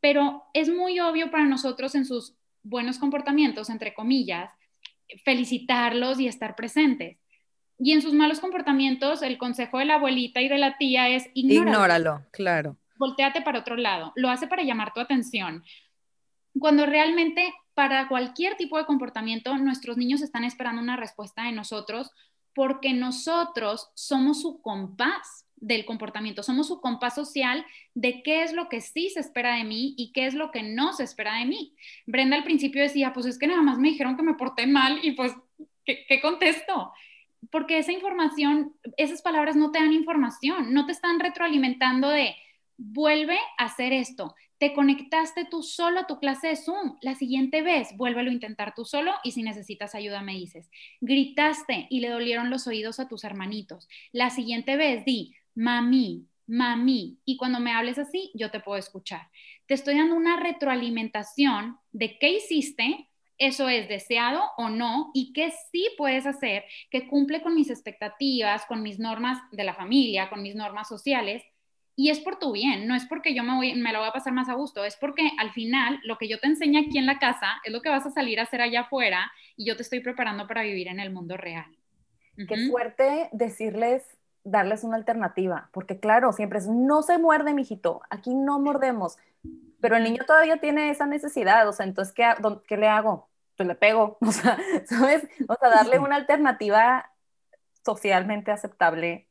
Pero 0.00 0.42
es 0.54 0.68
muy 0.68 0.98
obvio 0.98 1.30
para 1.30 1.44
nosotros 1.44 1.94
en 1.94 2.04
sus 2.04 2.34
buenos 2.62 2.98
comportamientos, 2.98 3.70
entre 3.70 3.94
comillas, 3.94 4.52
felicitarlos 5.24 6.20
y 6.20 6.28
estar 6.28 6.54
presentes. 6.54 7.18
Y 7.78 7.92
en 7.92 8.02
sus 8.02 8.14
malos 8.14 8.40
comportamientos, 8.40 9.22
el 9.22 9.38
consejo 9.38 9.78
de 9.78 9.86
la 9.86 9.94
abuelita 9.94 10.40
y 10.40 10.48
de 10.48 10.58
la 10.58 10.76
tía 10.78 11.08
es 11.08 11.28
ignóralo. 11.34 11.70
Ignóralo, 11.70 12.26
claro. 12.30 12.76
Volteate 12.96 13.42
para 13.42 13.58
otro 13.58 13.76
lado. 13.76 14.12
Lo 14.14 14.30
hace 14.30 14.46
para 14.46 14.62
llamar 14.62 14.92
tu 14.92 15.00
atención. 15.00 15.64
Cuando 16.58 16.86
realmente 16.86 17.52
para 17.74 18.06
cualquier 18.08 18.56
tipo 18.56 18.78
de 18.78 18.84
comportamiento, 18.84 19.56
nuestros 19.56 19.96
niños 19.96 20.20
están 20.20 20.44
esperando 20.44 20.82
una 20.82 20.96
respuesta 20.96 21.44
de 21.44 21.52
nosotros 21.52 22.10
porque 22.54 22.92
nosotros 22.92 23.90
somos 23.94 24.42
su 24.42 24.60
compás 24.60 25.46
del 25.62 25.84
comportamiento, 25.84 26.42
somos 26.42 26.66
su 26.66 26.80
compás 26.80 27.14
social 27.14 27.64
de 27.94 28.22
qué 28.22 28.42
es 28.42 28.52
lo 28.52 28.68
que 28.68 28.80
sí 28.80 29.08
se 29.10 29.20
espera 29.20 29.56
de 29.56 29.64
mí 29.64 29.94
y 29.96 30.12
qué 30.12 30.26
es 30.26 30.34
lo 30.34 30.50
que 30.50 30.62
no 30.62 30.92
se 30.92 31.04
espera 31.04 31.38
de 31.38 31.46
mí. 31.46 31.74
Brenda 32.04 32.36
al 32.36 32.44
principio 32.44 32.82
decía, 32.82 33.12
pues 33.12 33.26
es 33.26 33.38
que 33.38 33.46
nada 33.46 33.62
más 33.62 33.78
me 33.78 33.90
dijeron 33.90 34.16
que 34.16 34.24
me 34.24 34.34
porté 34.34 34.66
mal 34.66 34.98
y 35.04 35.12
pues, 35.12 35.32
¿qué, 35.84 36.20
contesto? 36.20 36.92
Porque 37.50 37.78
esa 37.78 37.92
información, 37.92 38.74
esas 38.96 39.22
palabras 39.22 39.54
no 39.54 39.70
te 39.70 39.78
dan 39.78 39.92
información, 39.92 40.74
no 40.74 40.84
te 40.84 40.92
están 40.92 41.20
retroalimentando 41.20 42.08
de, 42.08 42.34
vuelve 42.76 43.38
a 43.56 43.66
hacer 43.66 43.92
esto. 43.92 44.34
Te 44.58 44.74
conectaste 44.74 45.44
tú 45.44 45.62
solo 45.62 46.00
a 46.00 46.06
tu 46.06 46.18
clase 46.18 46.48
de 46.48 46.56
Zoom. 46.56 46.96
La 47.02 47.14
siguiente 47.14 47.62
vez, 47.62 47.96
vuélvelo 47.96 48.30
a 48.30 48.34
intentar 48.34 48.74
tú 48.74 48.84
solo 48.84 49.12
y 49.22 49.32
si 49.32 49.42
necesitas 49.42 49.94
ayuda 49.94 50.22
me 50.22 50.34
dices. 50.34 50.70
Gritaste 51.00 51.86
y 51.88 52.00
le 52.00 52.08
dolieron 52.08 52.50
los 52.50 52.66
oídos 52.66 52.98
a 52.98 53.08
tus 53.08 53.24
hermanitos. 53.24 53.88
La 54.12 54.30
siguiente 54.30 54.76
vez, 54.76 55.04
di, 55.04 55.34
mami, 55.54 56.26
mami. 56.46 57.18
Y 57.24 57.36
cuando 57.36 57.60
me 57.60 57.72
hables 57.72 57.98
así, 57.98 58.30
yo 58.34 58.50
te 58.50 58.60
puedo 58.60 58.78
escuchar. 58.78 59.28
Te 59.66 59.74
estoy 59.74 59.96
dando 59.96 60.14
una 60.14 60.38
retroalimentación 60.40 61.78
de 61.92 62.18
qué 62.18 62.30
hiciste, 62.30 63.08
eso 63.38 63.68
es 63.68 63.88
deseado 63.88 64.42
o 64.56 64.68
no, 64.68 65.10
y 65.14 65.32
qué 65.32 65.52
sí 65.70 65.88
puedes 65.96 66.26
hacer 66.26 66.64
que 66.90 67.08
cumple 67.08 67.42
con 67.42 67.54
mis 67.54 67.70
expectativas, 67.70 68.66
con 68.66 68.82
mis 68.82 68.98
normas 68.98 69.38
de 69.50 69.64
la 69.64 69.74
familia, 69.74 70.28
con 70.28 70.42
mis 70.42 70.54
normas 70.54 70.88
sociales. 70.88 71.42
Y 71.94 72.08
es 72.08 72.20
por 72.20 72.38
tu 72.38 72.52
bien, 72.52 72.86
no 72.86 72.94
es 72.94 73.04
porque 73.04 73.34
yo 73.34 73.42
me, 73.42 73.54
voy, 73.54 73.74
me 73.74 73.92
lo 73.92 73.98
voy 73.98 74.08
a 74.08 74.12
pasar 74.12 74.32
más 74.32 74.48
a 74.48 74.54
gusto, 74.54 74.82
es 74.82 74.96
porque 74.96 75.30
al 75.36 75.52
final 75.52 76.00
lo 76.04 76.16
que 76.16 76.26
yo 76.26 76.40
te 76.40 76.46
enseño 76.46 76.80
aquí 76.80 76.96
en 76.96 77.04
la 77.04 77.18
casa 77.18 77.60
es 77.64 77.72
lo 77.72 77.82
que 77.82 77.90
vas 77.90 78.06
a 78.06 78.10
salir 78.10 78.40
a 78.40 78.44
hacer 78.44 78.62
allá 78.62 78.82
afuera 78.82 79.30
y 79.56 79.66
yo 79.66 79.76
te 79.76 79.82
estoy 79.82 80.00
preparando 80.00 80.46
para 80.46 80.62
vivir 80.62 80.88
en 80.88 81.00
el 81.00 81.12
mundo 81.12 81.36
real. 81.36 81.66
Qué 82.48 82.68
fuerte 82.70 83.28
decirles 83.32 84.02
darles 84.44 84.84
una 84.84 84.96
alternativa, 84.96 85.70
porque 85.72 86.00
claro, 86.00 86.32
siempre 86.32 86.58
es, 86.58 86.66
no 86.66 87.02
se 87.02 87.18
muerde, 87.18 87.54
mijito, 87.54 88.02
aquí 88.10 88.34
no 88.34 88.58
mordemos, 88.58 89.18
pero 89.80 89.96
el 89.96 90.04
niño 90.04 90.24
todavía 90.26 90.58
tiene 90.58 90.90
esa 90.90 91.06
necesidad, 91.06 91.68
o 91.68 91.72
sea, 91.72 91.86
entonces, 91.86 92.14
¿qué, 92.14 92.24
qué 92.66 92.76
le 92.76 92.88
hago? 92.88 93.28
Pues 93.56 93.66
le 93.66 93.74
pego, 93.74 94.18
o 94.20 94.32
sea, 94.32 94.58
¿sabes? 94.86 95.26
O 95.48 95.56
sea, 95.56 95.68
darle 95.68 95.98
una 95.98 96.16
alternativa 96.16 97.10
socialmente 97.84 98.50
aceptable, 98.50 99.28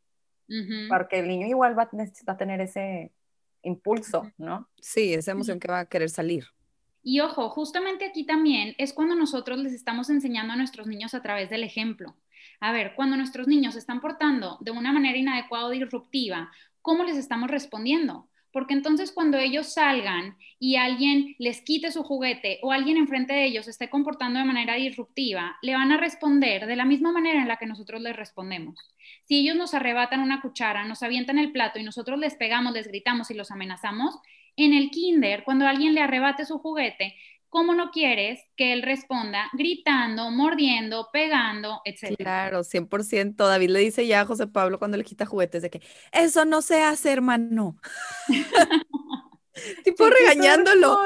porque 0.90 1.20
el 1.20 1.30
niño 1.30 1.48
igual 1.48 1.80
va, 1.80 1.90
a 2.28 2.38
tener 2.38 2.60
ese 2.60 3.14
impulso, 3.64 4.30
¿no? 4.38 4.68
Sí, 4.82 5.14
esa 5.14 5.32
emoción 5.32 5.62
que 5.62 5.70
va 5.70 5.80
a 5.80 5.86
querer 5.86 6.10
salir. 6.10 6.48
Y 7.04 7.22
ojo, 7.22 7.50
justamente 7.50 8.06
aquí 8.06 8.26
también 8.26 8.76
es 8.78 8.92
cuando 8.94 9.16
nosotros 9.16 9.60
les 9.60 9.74
estamos 9.74 10.10
enseñando 10.10 10.54
a 10.54 10.58
nuestros 10.58 10.88
niños 10.88 11.14
a 11.14 11.22
través 11.22 11.50
del 11.50 11.64
ejemplo. 11.64 12.16
A 12.60 12.72
ver, 12.72 12.94
cuando 12.96 13.18
nuestros 13.18 13.48
niños 13.48 13.74
se 13.74 13.80
están 13.80 14.02
portando 14.02 14.58
de 14.62 14.72
una 14.72 14.92
manera 14.92 15.18
inadecuada 15.18 15.66
o 15.66 15.70
disruptiva, 15.70 16.52
¿cómo 16.82 17.04
les 17.04 17.18
estamos 17.18 17.50
respondiendo? 17.50 18.30
porque 18.52 18.74
entonces 18.74 19.12
cuando 19.12 19.38
ellos 19.38 19.74
salgan 19.74 20.38
y 20.60 20.76
alguien 20.76 21.36
les 21.40 21.62
quite 21.62 21.92
su 21.92 22.04
juguete 22.04 22.60
o 22.62 22.72
alguien 22.72 22.98
enfrente 22.98 23.34
de 23.34 23.46
ellos 23.46 23.68
esté 23.68 23.90
comportando 23.90 24.40
de 24.40 24.46
manera 24.46 24.76
disruptiva, 24.76 25.58
le 25.62 25.74
van 25.74 25.92
a 25.92 25.98
responder 25.98 26.68
de 26.68 26.76
la 26.76 26.86
misma 26.86 27.12
manera 27.12 27.42
en 27.42 27.48
la 27.48 27.58
que 27.58 27.66
nosotros 27.66 28.02
les 28.02 28.16
respondemos. 28.16 28.76
Si 29.24 29.40
ellos 29.40 29.56
nos 29.56 29.74
arrebatan 29.74 30.20
una 30.20 30.42
cuchara, 30.42 30.86
nos 30.86 31.04
avientan 31.04 31.40
el 31.40 31.52
plato 31.52 31.80
y 31.80 31.84
nosotros 31.84 32.20
les 32.20 32.36
pegamos, 32.36 32.74
les 32.74 32.88
gritamos 32.88 33.32
y 33.32 33.36
los 33.36 33.52
amenazamos, 33.52 34.20
en 34.58 34.74
el 34.74 34.92
kinder, 34.92 35.44
cuando 35.46 35.66
alguien 35.66 35.96
le 35.96 36.02
arrebate 36.02 36.46
su 36.46 36.60
juguete, 36.60 37.16
¿cómo 37.52 37.76
no 37.76 37.92
quieres 37.92 38.40
que 38.56 38.74
él 38.74 38.82
responda 38.82 39.50
gritando, 39.54 40.32
mordiendo, 40.32 41.10
pegando, 41.12 41.82
etcétera? 41.86 42.16
Claro, 42.18 42.64
100%. 42.64 43.48
David 43.48 43.70
le 43.70 43.80
dice 43.80 44.08
ya 44.08 44.22
a 44.22 44.26
José 44.26 44.48
Pablo 44.48 44.80
cuando 44.80 44.98
le 44.98 45.04
quita 45.04 45.26
juguetes 45.26 45.62
de 45.62 45.70
que 45.70 45.82
eso 46.14 46.46
no 46.46 46.62
se 46.62 46.82
hace, 46.82 47.12
hermano. 47.12 47.76
tipo 49.84 50.10
regañándolo. 50.10 50.98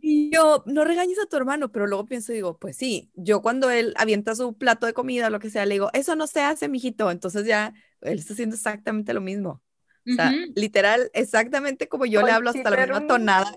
Y 0.00 0.30
yo, 0.32 0.64
no 0.66 0.84
regañes 0.84 1.18
a 1.18 1.26
tu 1.26 1.36
hermano, 1.36 1.70
pero 1.70 1.86
luego 1.86 2.06
pienso 2.06 2.32
y 2.32 2.36
digo, 2.36 2.58
pues 2.58 2.76
sí, 2.76 3.10
yo 3.14 3.42
cuando 3.42 3.70
él 3.70 3.92
avienta 3.98 4.34
su 4.34 4.56
plato 4.56 4.86
de 4.86 4.94
comida 4.94 5.26
o 5.26 5.30
lo 5.30 5.38
que 5.38 5.50
sea, 5.50 5.66
le 5.66 5.74
digo, 5.74 5.90
eso 5.92 6.16
no 6.16 6.26
se 6.26 6.40
hace, 6.40 6.68
mijito. 6.68 7.10
Entonces 7.10 7.46
ya 7.46 7.74
él 8.00 8.18
está 8.18 8.32
haciendo 8.32 8.56
exactamente 8.56 9.12
lo 9.12 9.20
mismo. 9.20 9.62
O 10.10 10.14
sea, 10.14 10.32
literal, 10.54 11.10
exactamente 11.12 11.88
como 11.88 12.06
yo 12.06 12.22
le 12.22 12.32
hablo 12.32 12.50
hasta 12.50 12.70
la 12.70 12.76
misma 12.76 13.06
tonada. 13.06 13.54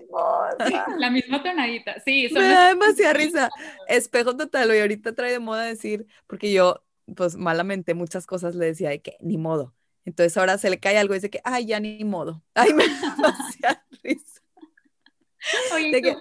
La 0.98 1.10
misma 1.10 1.42
tonadita, 1.42 2.00
sí. 2.04 2.28
Me 2.32 2.40
da 2.40 2.68
demasiada 2.68 3.12
risa. 3.14 3.50
Espejo 3.88 4.36
total, 4.36 4.74
y 4.74 4.80
ahorita 4.80 5.14
trae 5.14 5.32
de 5.32 5.38
moda 5.38 5.64
decir, 5.64 6.06
porque 6.26 6.52
yo, 6.52 6.84
pues 7.16 7.36
malamente 7.36 7.94
muchas 7.94 8.26
cosas 8.26 8.54
le 8.54 8.66
decía 8.66 8.90
de 8.90 9.00
que 9.00 9.16
ni 9.20 9.38
modo. 9.38 9.74
Entonces 10.04 10.36
ahora 10.36 10.58
se 10.58 10.68
le 10.68 10.78
cae 10.78 10.98
algo 10.98 11.14
y 11.14 11.18
dice 11.18 11.30
que, 11.30 11.40
ay, 11.44 11.66
ya 11.66 11.80
ni 11.80 12.04
modo. 12.04 12.42
Ay, 12.54 12.74
me 12.74 12.86
da 12.86 13.14
demasiada 13.16 13.86
risa. 14.02 14.42
Oye, 15.74 16.16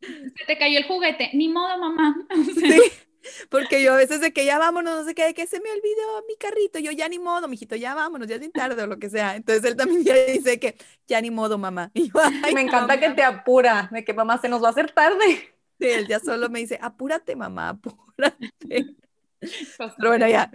se 0.00 0.44
te 0.46 0.58
cayó 0.58 0.78
el 0.78 0.84
juguete, 0.84 1.30
ni 1.34 1.48
modo, 1.48 1.78
mamá. 1.78 2.16
Sí. 2.54 2.80
Porque 3.48 3.82
yo 3.82 3.94
a 3.94 3.96
veces 3.96 4.20
de 4.20 4.32
que 4.32 4.44
ya 4.44 4.58
vámonos, 4.58 4.94
no 4.94 5.04
sé 5.04 5.14
qué, 5.14 5.26
de 5.26 5.34
que 5.34 5.46
se 5.46 5.60
me 5.60 5.70
olvidó 5.70 6.24
mi 6.28 6.36
carrito, 6.36 6.78
yo 6.78 6.92
ya 6.92 7.08
ni 7.08 7.18
modo, 7.18 7.48
mijito, 7.48 7.76
ya 7.76 7.94
vámonos, 7.94 8.28
ya 8.28 8.34
es 8.34 8.40
bien 8.40 8.52
tarde 8.52 8.82
o 8.82 8.86
lo 8.86 8.98
que 8.98 9.10
sea. 9.10 9.36
Entonces 9.36 9.64
él 9.64 9.76
también 9.76 10.04
ya 10.04 10.14
dice 10.14 10.58
que 10.58 10.76
ya 11.06 11.20
ni 11.20 11.30
modo, 11.30 11.58
mamá. 11.58 11.90
me 12.54 12.60
encanta 12.60 12.98
que 12.98 13.10
te 13.10 13.22
apura, 13.22 13.88
de 13.92 14.04
que 14.04 14.14
mamá 14.14 14.40
se 14.40 14.48
nos 14.48 14.62
va 14.62 14.68
a 14.68 14.70
hacer 14.70 14.90
tarde. 14.92 15.54
Sí, 15.80 15.86
él 15.86 16.06
ya 16.08 16.20
solo 16.20 16.48
me 16.48 16.58
dice, 16.58 16.78
apúrate, 16.82 17.36
mamá, 17.36 17.70
apúrate. 17.70 18.52
Pero 19.40 20.08
bueno, 20.08 20.28
ya, 20.28 20.50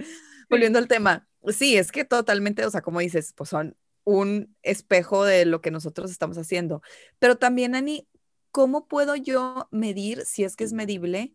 volviendo 0.49 0.80
al 0.80 0.88
tema. 0.88 1.28
Sí, 1.47 1.78
es 1.78 1.91
que 1.91 2.05
totalmente, 2.05 2.65
o 2.65 2.69
sea, 2.69 2.82
como 2.82 2.99
dices, 2.99 3.34
pues 3.34 3.49
son 3.49 3.76
un 4.03 4.55
espejo 4.61 5.24
de 5.24 5.45
lo 5.45 5.61
que 5.61 5.71
nosotros 5.71 6.11
estamos 6.11 6.38
haciendo. 6.38 6.82
Pero 7.19 7.38
también, 7.38 7.76
Ani, 7.76 8.07
¿cómo 8.51 8.88
puedo 8.88 9.15
yo 9.15 9.67
medir, 9.71 10.26
si 10.26 10.43
es 10.43 10.55
que 10.55 10.63
es 10.63 10.74
medible, 10.74 11.34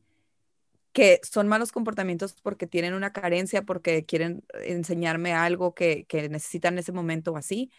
que 0.93 1.21
son 1.23 1.49
malos 1.49 1.73
comportamientos 1.73 2.35
porque 2.43 2.67
tienen 2.67 2.95
una 2.95 3.13
carencia, 3.13 3.63
porque 3.63 4.05
quieren 4.07 4.45
enseñarme 4.65 5.35
algo 5.35 5.75
que, 5.75 6.07
que 6.07 6.29
necesitan 6.29 6.75
en 6.75 6.81
ese 6.81 6.93
momento 6.93 7.33
o 7.33 7.37
así. 7.37 7.71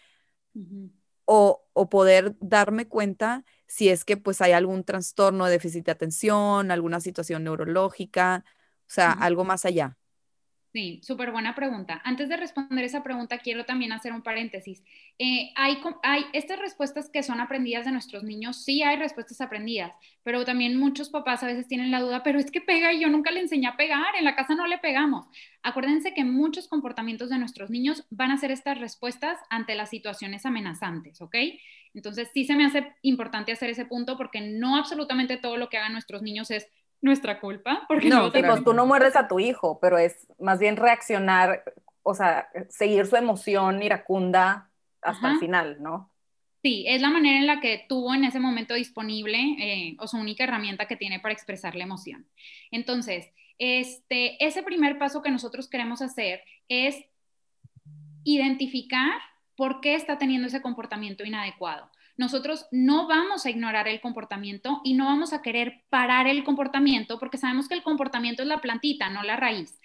o, 1.24 1.64
o, 1.72 1.88
poder 1.88 2.36
darme 2.40 2.88
cuenta 2.88 3.44
si 3.66 3.88
es 3.88 4.04
que 4.04 4.16
pues 4.16 4.40
hay 4.40 4.52
algún 4.52 4.84
trastorno 4.84 5.46
de 5.46 5.52
déficit 5.52 5.84
de 5.86 5.92
atención, 5.92 6.70
alguna 6.70 7.00
situación 7.00 7.44
neurológica, 7.44 8.44
o 8.46 8.92
sea, 8.92 9.12
algo 9.12 9.44
más 9.44 9.64
allá. 9.64 9.96
Sí, 10.72 11.00
súper 11.02 11.32
buena 11.32 11.56
pregunta. 11.56 12.00
Antes 12.04 12.28
de 12.28 12.36
responder 12.36 12.84
esa 12.84 13.02
pregunta, 13.02 13.38
quiero 13.38 13.64
también 13.64 13.90
hacer 13.90 14.12
un 14.12 14.22
paréntesis. 14.22 14.84
Eh, 15.18 15.50
hay, 15.56 15.78
hay 16.04 16.26
estas 16.32 16.60
respuestas 16.60 17.10
que 17.10 17.24
son 17.24 17.40
aprendidas 17.40 17.86
de 17.86 17.90
nuestros 17.90 18.22
niños, 18.22 18.62
sí 18.64 18.80
hay 18.84 18.96
respuestas 18.96 19.40
aprendidas, 19.40 19.92
pero 20.22 20.44
también 20.44 20.76
muchos 20.78 21.10
papás 21.10 21.42
a 21.42 21.46
veces 21.48 21.66
tienen 21.66 21.90
la 21.90 21.98
duda, 21.98 22.22
pero 22.22 22.38
es 22.38 22.52
que 22.52 22.60
pega 22.60 22.92
y 22.92 23.00
yo 23.00 23.08
nunca 23.08 23.32
le 23.32 23.40
enseñé 23.40 23.66
a 23.66 23.76
pegar, 23.76 24.14
en 24.16 24.24
la 24.24 24.36
casa 24.36 24.54
no 24.54 24.68
le 24.68 24.78
pegamos. 24.78 25.26
Acuérdense 25.64 26.14
que 26.14 26.24
muchos 26.24 26.68
comportamientos 26.68 27.30
de 27.30 27.38
nuestros 27.38 27.68
niños 27.70 28.06
van 28.10 28.30
a 28.30 28.36
ser 28.38 28.52
estas 28.52 28.78
respuestas 28.78 29.38
ante 29.50 29.74
las 29.74 29.90
situaciones 29.90 30.46
amenazantes, 30.46 31.20
¿ok? 31.20 31.34
Entonces 31.94 32.28
sí 32.32 32.44
se 32.44 32.54
me 32.54 32.64
hace 32.64 32.94
importante 33.02 33.50
hacer 33.50 33.70
ese 33.70 33.86
punto 33.86 34.16
porque 34.16 34.40
no 34.40 34.76
absolutamente 34.76 35.36
todo 35.36 35.56
lo 35.56 35.68
que 35.68 35.78
hagan 35.78 35.92
nuestros 35.92 36.22
niños 36.22 36.50
es 36.52 36.68
nuestra 37.00 37.40
culpa. 37.40 37.84
Porque 37.88 38.08
no, 38.08 38.30
pues 38.30 38.64
tú 38.64 38.72
no 38.72 38.86
muerdes 38.86 39.16
a 39.16 39.28
tu 39.28 39.40
hijo, 39.40 39.78
pero 39.80 39.98
es 39.98 40.26
más 40.38 40.58
bien 40.58 40.76
reaccionar, 40.76 41.64
o 42.02 42.14
sea, 42.14 42.48
seguir 42.68 43.06
su 43.06 43.16
emoción 43.16 43.82
iracunda 43.82 44.70
hasta 45.02 45.32
el 45.32 45.38
final, 45.38 45.78
¿no? 45.80 46.10
Sí, 46.62 46.84
es 46.86 47.00
la 47.00 47.08
manera 47.08 47.38
en 47.38 47.46
la 47.46 47.60
que 47.60 47.86
tuvo 47.88 48.14
en 48.14 48.24
ese 48.24 48.38
momento 48.38 48.74
disponible 48.74 49.38
eh, 49.58 49.96
o 49.98 50.06
su 50.06 50.18
única 50.18 50.44
herramienta 50.44 50.86
que 50.86 50.96
tiene 50.96 51.18
para 51.18 51.32
expresar 51.32 51.74
la 51.74 51.84
emoción. 51.84 52.26
Entonces, 52.70 53.32
este, 53.58 54.44
ese 54.44 54.62
primer 54.62 54.98
paso 54.98 55.22
que 55.22 55.30
nosotros 55.30 55.68
queremos 55.68 56.02
hacer 56.02 56.42
es 56.68 57.02
identificar 58.24 59.20
por 59.56 59.80
qué 59.80 59.94
está 59.94 60.18
teniendo 60.18 60.48
ese 60.48 60.60
comportamiento 60.60 61.24
inadecuado 61.24 61.89
nosotros 62.20 62.66
no 62.70 63.08
vamos 63.08 63.46
a 63.46 63.50
ignorar 63.50 63.88
el 63.88 64.02
comportamiento 64.02 64.82
y 64.84 64.92
no 64.92 65.06
vamos 65.06 65.32
a 65.32 65.40
querer 65.40 65.84
parar 65.88 66.26
el 66.26 66.44
comportamiento 66.44 67.18
porque 67.18 67.38
sabemos 67.38 67.66
que 67.66 67.72
el 67.72 67.82
comportamiento 67.82 68.42
es 68.42 68.48
la 68.48 68.60
plantita, 68.60 69.08
no 69.08 69.22
la 69.22 69.36
raíz. 69.36 69.80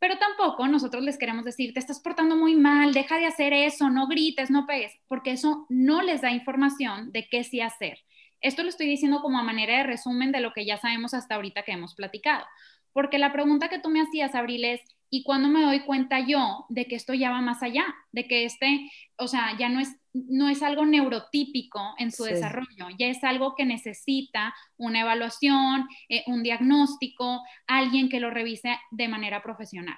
Pero 0.00 0.18
tampoco 0.18 0.66
nosotros 0.66 1.04
les 1.04 1.18
queremos 1.18 1.44
decir, 1.44 1.72
te 1.72 1.78
estás 1.78 2.00
portando 2.00 2.34
muy 2.34 2.56
mal, 2.56 2.92
deja 2.92 3.16
de 3.16 3.26
hacer 3.26 3.52
eso, 3.52 3.90
no 3.90 4.08
grites, 4.08 4.50
no 4.50 4.66
pegues, 4.66 4.92
porque 5.06 5.30
eso 5.30 5.66
no 5.68 6.02
les 6.02 6.20
da 6.20 6.32
información 6.32 7.12
de 7.12 7.28
qué 7.28 7.44
sí 7.44 7.60
hacer. 7.60 8.00
Esto 8.40 8.64
lo 8.64 8.70
estoy 8.70 8.88
diciendo 8.88 9.22
como 9.22 9.38
a 9.38 9.44
manera 9.44 9.78
de 9.78 9.84
resumen 9.84 10.32
de 10.32 10.40
lo 10.40 10.52
que 10.52 10.66
ya 10.66 10.78
sabemos 10.78 11.14
hasta 11.14 11.36
ahorita 11.36 11.62
que 11.62 11.72
hemos 11.72 11.94
platicado. 11.94 12.44
Porque 12.92 13.18
la 13.18 13.32
pregunta 13.32 13.68
que 13.68 13.78
tú 13.78 13.88
me 13.88 14.00
hacías, 14.00 14.34
Abril, 14.34 14.64
es, 14.64 14.80
¿y 15.10 15.22
cuándo 15.22 15.48
me 15.48 15.62
doy 15.62 15.84
cuenta 15.84 16.18
yo 16.26 16.66
de 16.70 16.86
que 16.86 16.96
esto 16.96 17.14
ya 17.14 17.30
va 17.30 17.40
más 17.40 17.62
allá? 17.62 17.84
De 18.10 18.26
que 18.26 18.44
este, 18.44 18.90
o 19.16 19.28
sea, 19.28 19.56
ya 19.56 19.68
no 19.68 19.78
es 19.78 19.94
no 20.28 20.48
es 20.48 20.62
algo 20.62 20.84
neurotípico 20.84 21.94
en 21.98 22.10
su 22.12 22.24
desarrollo, 22.24 22.88
ya 22.98 23.06
es 23.06 23.22
algo 23.24 23.54
que 23.54 23.64
necesita 23.64 24.54
una 24.76 25.00
evaluación, 25.00 25.86
eh, 26.08 26.24
un 26.26 26.42
diagnóstico, 26.42 27.42
alguien 27.66 28.08
que 28.08 28.20
lo 28.20 28.30
revise 28.30 28.78
de 28.90 29.08
manera 29.08 29.42
profesional. 29.42 29.96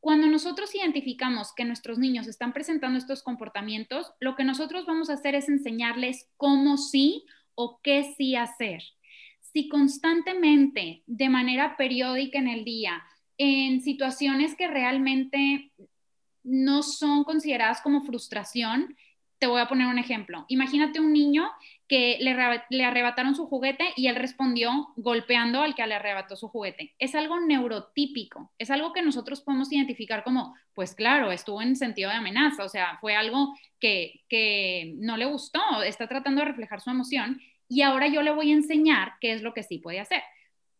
Cuando 0.00 0.28
nosotros 0.28 0.74
identificamos 0.74 1.52
que 1.54 1.64
nuestros 1.64 1.98
niños 1.98 2.28
están 2.28 2.52
presentando 2.52 2.98
estos 2.98 3.22
comportamientos, 3.22 4.12
lo 4.20 4.36
que 4.36 4.44
nosotros 4.44 4.86
vamos 4.86 5.10
a 5.10 5.14
hacer 5.14 5.34
es 5.34 5.48
enseñarles 5.48 6.28
cómo 6.36 6.76
sí 6.76 7.24
o 7.54 7.80
qué 7.82 8.14
sí 8.16 8.36
hacer. 8.36 8.82
Si 9.40 9.68
constantemente, 9.68 11.02
de 11.06 11.28
manera 11.28 11.76
periódica 11.76 12.38
en 12.38 12.48
el 12.48 12.64
día, 12.64 13.02
en 13.38 13.80
situaciones 13.80 14.54
que 14.54 14.68
realmente 14.68 15.72
no 16.44 16.82
son 16.84 17.24
consideradas 17.24 17.80
como 17.80 18.02
frustración, 18.02 18.96
te 19.38 19.46
voy 19.46 19.60
a 19.60 19.68
poner 19.68 19.86
un 19.86 19.98
ejemplo. 19.98 20.44
Imagínate 20.48 21.00
un 21.00 21.12
niño 21.12 21.50
que 21.88 22.18
le, 22.20 22.84
arrebataron 22.84 23.34
su 23.34 23.46
juguete 23.46 23.92
y 23.96 24.08
él 24.08 24.16
respondió 24.16 24.88
golpeando 24.96 25.62
al 25.62 25.74
que 25.74 25.86
le 25.86 25.94
arrebató 25.94 26.36
su 26.36 26.48
juguete. 26.48 26.94
Es 26.98 27.14
algo 27.14 27.38
neurotípico, 27.40 28.50
es 28.58 28.70
algo 28.70 28.92
que 28.92 29.02
nosotros 29.02 29.40
podemos 29.40 29.70
identificar 29.72 30.24
como, 30.24 30.54
pues 30.74 30.94
claro, 30.94 31.30
estuvo 31.30 31.62
en 31.62 31.76
sentido 31.76 32.10
de 32.10 32.16
amenaza, 32.16 32.64
o 32.64 32.68
sea, 32.68 32.98
fue 33.00 33.14
algo 33.14 33.54
que, 33.78 34.24
que 34.28 34.94
no 34.96 35.16
le 35.16 35.26
gustó, 35.26 35.60
está 35.84 36.08
tratando 36.08 36.40
de 36.40 36.48
reflejar 36.48 36.80
su 36.80 36.90
emoción 36.90 37.40
y 37.68 37.82
ahora 37.82 38.08
yo 38.08 38.22
le 38.22 38.32
voy 38.32 38.50
a 38.50 38.54
enseñar 38.54 39.14
qué 39.20 39.32
es 39.32 39.42
lo 39.42 39.54
que 39.54 39.62
sí 39.62 39.78
puede 39.78 40.00
hacer. 40.00 40.22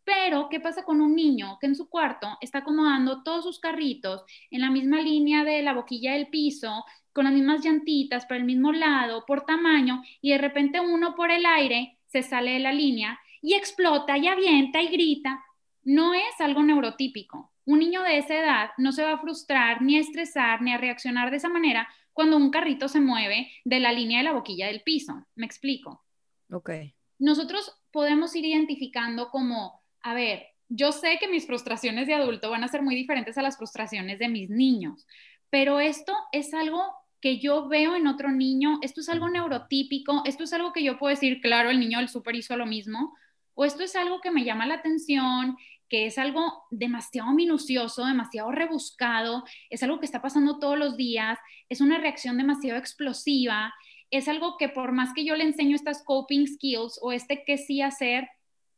Pero, 0.04 0.48
¿qué 0.48 0.60
pasa 0.60 0.84
con 0.84 1.00
un 1.00 1.16
niño 1.16 1.58
que 1.60 1.66
en 1.66 1.74
su 1.74 1.88
cuarto 1.88 2.38
está 2.40 2.58
acomodando 2.58 3.24
todos 3.24 3.44
sus 3.44 3.58
carritos 3.58 4.22
en 4.52 4.60
la 4.60 4.70
misma 4.70 5.00
línea 5.00 5.42
de 5.42 5.62
la 5.62 5.72
boquilla 5.72 6.12
del 6.12 6.28
piso, 6.28 6.84
con 7.16 7.24
las 7.24 7.32
mismas 7.32 7.64
llantitas, 7.64 8.26
por 8.26 8.36
el 8.36 8.44
mismo 8.44 8.72
lado, 8.72 9.24
por 9.26 9.46
tamaño, 9.46 10.02
y 10.20 10.32
de 10.32 10.38
repente 10.38 10.80
uno 10.80 11.14
por 11.14 11.30
el 11.30 11.46
aire 11.46 11.96
se 12.08 12.22
sale 12.22 12.50
de 12.50 12.58
la 12.58 12.72
línea 12.72 13.18
y 13.40 13.54
explota 13.54 14.18
y 14.18 14.28
avienta 14.28 14.82
y 14.82 14.88
grita, 14.88 15.42
no 15.82 16.12
es 16.12 16.40
algo 16.40 16.62
neurotípico. 16.62 17.54
Un 17.64 17.78
niño 17.78 18.02
de 18.02 18.18
esa 18.18 18.34
edad 18.34 18.70
no 18.76 18.92
se 18.92 19.02
va 19.02 19.12
a 19.12 19.18
frustrar, 19.18 19.80
ni 19.80 19.96
a 19.96 20.00
estresar, 20.00 20.60
ni 20.60 20.74
a 20.74 20.76
reaccionar 20.76 21.30
de 21.30 21.38
esa 21.38 21.48
manera 21.48 21.88
cuando 22.12 22.36
un 22.36 22.50
carrito 22.50 22.86
se 22.86 23.00
mueve 23.00 23.50
de 23.64 23.80
la 23.80 23.92
línea 23.92 24.18
de 24.18 24.24
la 24.24 24.34
boquilla 24.34 24.66
del 24.66 24.82
piso. 24.82 25.26
¿Me 25.36 25.46
explico? 25.46 26.04
Ok. 26.52 26.70
Nosotros 27.18 27.80
podemos 27.92 28.36
ir 28.36 28.44
identificando 28.44 29.30
como, 29.30 29.80
a 30.02 30.12
ver, 30.12 30.48
yo 30.68 30.92
sé 30.92 31.16
que 31.18 31.28
mis 31.28 31.46
frustraciones 31.46 32.08
de 32.08 32.14
adulto 32.14 32.50
van 32.50 32.62
a 32.62 32.68
ser 32.68 32.82
muy 32.82 32.94
diferentes 32.94 33.38
a 33.38 33.42
las 33.42 33.56
frustraciones 33.56 34.18
de 34.18 34.28
mis 34.28 34.50
niños, 34.50 35.06
pero 35.48 35.80
esto 35.80 36.12
es 36.32 36.52
algo 36.52 37.05
que 37.20 37.38
yo 37.38 37.68
veo 37.68 37.96
en 37.96 38.06
otro 38.06 38.30
niño, 38.30 38.78
esto 38.82 39.00
es 39.00 39.08
algo 39.08 39.28
neurotípico, 39.28 40.22
esto 40.24 40.44
es 40.44 40.52
algo 40.52 40.72
que 40.72 40.82
yo 40.82 40.98
puedo 40.98 41.10
decir, 41.10 41.40
claro, 41.40 41.70
el 41.70 41.80
niño 41.80 41.98
del 41.98 42.08
súper 42.08 42.36
hizo 42.36 42.56
lo 42.56 42.66
mismo, 42.66 43.16
o 43.54 43.64
esto 43.64 43.82
es 43.82 43.96
algo 43.96 44.20
que 44.20 44.30
me 44.30 44.44
llama 44.44 44.66
la 44.66 44.74
atención, 44.74 45.56
que 45.88 46.06
es 46.06 46.18
algo 46.18 46.64
demasiado 46.70 47.32
minucioso, 47.32 48.04
demasiado 48.04 48.50
rebuscado, 48.52 49.44
es 49.70 49.82
algo 49.82 50.00
que 50.00 50.06
está 50.06 50.20
pasando 50.20 50.58
todos 50.58 50.78
los 50.78 50.96
días, 50.96 51.38
es 51.68 51.80
una 51.80 51.98
reacción 51.98 52.36
demasiado 52.36 52.78
explosiva, 52.78 53.72
es 54.10 54.28
algo 54.28 54.56
que 54.58 54.68
por 54.68 54.92
más 54.92 55.12
que 55.14 55.24
yo 55.24 55.34
le 55.36 55.44
enseño 55.44 55.74
estas 55.76 56.02
coping 56.04 56.46
skills 56.46 56.98
o 57.02 57.12
este 57.12 57.44
qué 57.44 57.56
sí 57.56 57.82
hacer, 57.82 58.28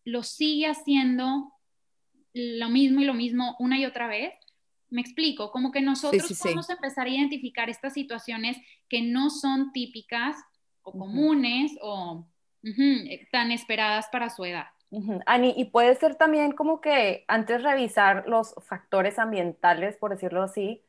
lo 0.04 0.22
sigue 0.22 0.66
haciendo 0.66 1.52
lo 2.34 2.68
mismo 2.68 3.00
y 3.00 3.04
lo 3.04 3.14
mismo 3.14 3.56
una 3.58 3.78
y 3.78 3.84
otra 3.84 4.06
vez. 4.06 4.34
Me 4.90 5.00
explico, 5.00 5.50
como 5.50 5.70
que 5.70 5.80
nosotros 5.80 6.38
podemos 6.40 6.70
empezar 6.70 7.06
a 7.06 7.10
identificar 7.10 7.68
estas 7.68 7.92
situaciones 7.92 8.56
que 8.88 9.02
no 9.02 9.30
son 9.30 9.72
típicas 9.72 10.36
o 10.82 10.92
comunes 10.92 11.72
o 11.82 12.26
tan 13.30 13.52
esperadas 13.52 14.08
para 14.10 14.30
su 14.30 14.44
edad. 14.44 14.66
Ani, 15.26 15.52
y 15.56 15.66
puede 15.66 15.94
ser 15.96 16.14
también 16.14 16.52
como 16.52 16.80
que 16.80 17.24
antes 17.28 17.62
revisar 17.62 18.24
los 18.26 18.54
factores 18.66 19.18
ambientales, 19.18 19.96
por 19.96 20.10
decirlo 20.10 20.42
así, 20.42 20.82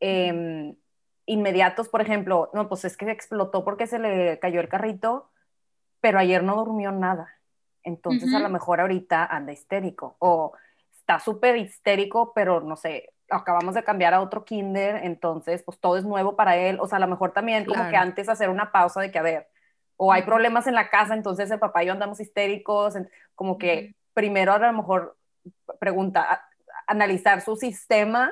em, 0.00 0.74
inmediatos, 1.26 1.88
por 1.88 2.00
ejemplo, 2.00 2.50
no, 2.54 2.68
pues 2.68 2.84
es 2.84 2.96
que 2.96 3.10
explotó 3.10 3.64
porque 3.64 3.86
se 3.86 3.98
le 3.98 4.38
cayó 4.38 4.60
el 4.60 4.68
carrito, 4.68 5.30
pero 6.00 6.18
ayer 6.18 6.42
no 6.42 6.56
durmió 6.56 6.92
nada. 6.92 7.28
Entonces 7.84 8.32
a 8.32 8.38
lo 8.38 8.48
mejor 8.48 8.80
ahorita 8.80 9.26
anda 9.26 9.52
histérico 9.52 10.16
o 10.20 10.52
está 10.92 11.18
súper 11.18 11.56
histérico, 11.56 12.32
pero 12.32 12.60
no 12.60 12.76
sé, 12.76 13.12
acabamos 13.32 13.74
de 13.74 13.84
cambiar 13.84 14.14
a 14.14 14.20
otro 14.20 14.44
kinder, 14.44 15.00
entonces 15.04 15.62
pues 15.62 15.78
todo 15.78 15.96
es 15.96 16.04
nuevo 16.04 16.36
para 16.36 16.56
él. 16.56 16.78
O 16.80 16.86
sea, 16.86 16.96
a 16.96 17.00
lo 17.00 17.08
mejor 17.08 17.32
también 17.32 17.64
como 17.64 17.88
que 17.88 17.96
antes 17.96 18.28
hacer 18.28 18.50
una 18.50 18.72
pausa 18.72 19.00
de 19.00 19.10
que, 19.10 19.18
a 19.18 19.22
ver, 19.22 19.48
o 19.96 20.12
hay 20.12 20.22
problemas 20.22 20.66
en 20.66 20.74
la 20.74 20.90
casa, 20.90 21.14
entonces 21.14 21.50
el 21.50 21.58
papá 21.58 21.82
y 21.82 21.86
yo 21.86 21.92
andamos 21.92 22.20
histéricos, 22.20 22.94
como 23.34 23.58
que 23.58 23.94
primero 24.14 24.52
a 24.52 24.58
lo 24.58 24.72
mejor 24.72 25.16
pregunta, 25.78 26.44
analizar 26.86 27.40
su 27.40 27.56
sistema 27.56 28.30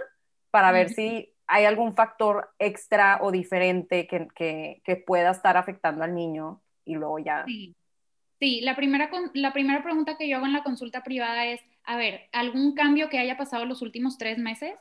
para 0.51 0.73
ver 0.73 0.91
si 0.91 1.33
hay 1.47 1.65
algún 1.65 1.95
factor 1.95 2.51
extra 2.59 3.19
o 3.23 3.33
diferente 3.33 4.07
que, 4.07 4.29
que, 4.35 4.83
que, 4.85 4.97
pueda 4.97 5.31
estar 5.31 5.57
afectando 5.57 6.05
al 6.05 6.15
niño 6.15 6.61
y 6.85 6.95
luego 6.95 7.19
ya. 7.19 7.45
Sí, 7.45 7.75
sí 8.39 8.61
la, 8.61 8.77
primera, 8.77 9.11
la 9.35 9.53
primera 9.53 9.83
pregunta 9.83 10.17
que 10.17 10.29
yo 10.29 10.37
hago 10.37 10.47
en 10.47 10.53
la 10.53 10.63
consulta 10.63 11.03
privada 11.03 11.47
es, 11.47 11.61
a 11.85 11.97
ver, 11.97 12.29
¿algún 12.33 12.75
cambio 12.75 13.09
que 13.09 13.19
haya 13.19 13.37
pasado 13.37 13.65
los 13.65 13.83
últimos 13.83 14.17
tres 14.19 14.39
meses? 14.39 14.79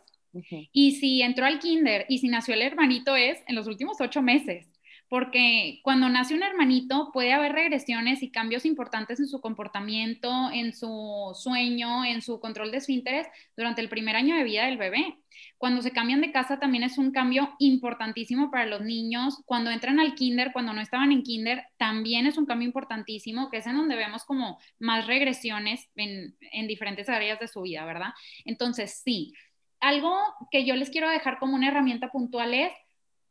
Y 0.71 0.91
si 0.93 1.21
entró 1.21 1.45
al 1.45 1.59
kinder 1.59 2.05
y 2.09 2.19
si 2.19 2.27
nació 2.27 2.53
el 2.53 2.61
hermanito 2.61 3.15
es 3.15 3.39
en 3.47 3.55
los 3.55 3.67
últimos 3.67 3.99
ocho 3.99 4.21
meses 4.21 4.67
porque 5.09 5.79
cuando 5.83 6.07
nace 6.07 6.35
un 6.35 6.43
hermanito 6.43 7.09
puede 7.11 7.33
haber 7.33 7.51
regresiones 7.53 8.21
y 8.21 8.31
cambios 8.31 8.63
importantes 8.63 9.19
en 9.19 9.27
su 9.27 9.41
comportamiento, 9.41 10.51
en 10.53 10.71
su 10.71 11.31
sueño, 11.33 12.05
en 12.05 12.21
su 12.21 12.39
control 12.39 12.71
de 12.71 12.79
su 12.79 12.91
interés 12.91 13.27
durante 13.57 13.81
el 13.81 13.89
primer 13.89 14.15
año 14.15 14.35
de 14.35 14.43
vida 14.43 14.65
del 14.65 14.77
bebé. 14.77 15.17
Cuando 15.57 15.81
se 15.81 15.91
cambian 15.91 16.21
de 16.21 16.31
casa 16.31 16.59
también 16.59 16.83
es 16.83 16.97
un 16.97 17.11
cambio 17.11 17.55
importantísimo 17.57 18.51
para 18.51 18.67
los 18.67 18.81
niños. 18.81 19.41
Cuando 19.45 19.71
entran 19.71 19.99
al 19.99 20.13
kinder, 20.13 20.51
cuando 20.53 20.73
no 20.73 20.81
estaban 20.81 21.11
en 21.11 21.23
kinder, 21.23 21.63
también 21.77 22.27
es 22.27 22.37
un 22.37 22.45
cambio 22.45 22.67
importantísimo, 22.67 23.49
que 23.49 23.57
es 23.57 23.67
en 23.67 23.77
donde 23.77 23.95
vemos 23.95 24.25
como 24.25 24.59
más 24.77 25.07
regresiones 25.07 25.89
en 25.95 26.67
diferentes 26.67 27.09
áreas 27.09 27.39
de 27.39 27.47
su 27.47 27.63
vida, 27.63 27.83
¿verdad? 27.85 28.13
Entonces, 28.45 29.01
sí, 29.03 29.33
algo 29.79 30.15
que 30.51 30.65
yo 30.65 30.75
les 30.75 30.89
quiero 30.89 31.09
dejar 31.09 31.39
como 31.39 31.55
una 31.55 31.67
herramienta 31.67 32.11
puntual 32.11 32.53
es, 32.53 32.73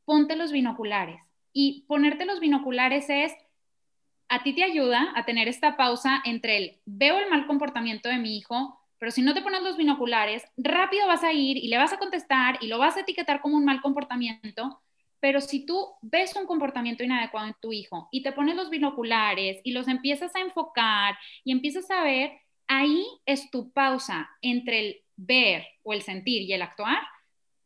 ponte 0.05 0.36
los 0.36 0.53
binoculares 0.53 1.20
y 1.53 1.84
ponerte 1.86 2.24
los 2.24 2.40
binoculares 2.40 3.07
es, 3.09 3.32
a 4.28 4.42
ti 4.42 4.55
te 4.55 4.64
ayuda 4.64 5.12
a 5.14 5.24
tener 5.24 5.49
esta 5.49 5.76
pausa 5.76 6.20
entre 6.24 6.57
el 6.57 6.80
veo 6.84 7.18
el 7.18 7.30
mal 7.30 7.46
comportamiento 7.46 8.09
de 8.09 8.18
mi 8.18 8.36
hijo, 8.36 8.78
pero 8.99 9.12
si 9.12 9.22
no 9.22 9.32
te 9.32 9.42
pones 9.42 9.62
los 9.62 9.76
binoculares, 9.76 10.44
rápido 10.57 11.07
vas 11.07 11.24
a 11.24 11.32
ir 11.32 11.57
y 11.57 11.68
le 11.68 11.78
vas 11.78 11.92
a 11.92 11.99
contestar 11.99 12.59
y 12.61 12.66
lo 12.66 12.78
vas 12.78 12.96
a 12.96 13.01
etiquetar 13.01 13.40
como 13.40 13.57
un 13.57 13.64
mal 13.64 13.80
comportamiento. 13.80 14.82
Pero 15.20 15.40
si 15.40 15.66
tú 15.66 15.94
ves 16.01 16.36
un 16.36 16.46
comportamiento 16.46 17.03
inadecuado 17.03 17.49
en 17.49 17.57
tu 17.61 17.72
hijo 17.72 18.09
y 18.12 18.22
te 18.22 18.32
pones 18.32 18.55
los 18.55 18.70
binoculares 18.70 19.61
y 19.64 19.72
los 19.72 19.88
empiezas 19.88 20.34
a 20.34 20.40
enfocar 20.40 21.16
y 21.44 21.53
empiezas 21.53 21.90
a 21.90 22.03
ver, 22.03 22.32
ahí 22.66 23.05
es 23.26 23.51
tu 23.51 23.72
pausa 23.72 24.28
entre 24.42 24.80
el 24.80 25.03
ver 25.19 25.66
o 25.83 25.93
el 25.93 26.01
sentir 26.03 26.43
y 26.43 26.53
el 26.55 26.62
actuar. 26.62 27.03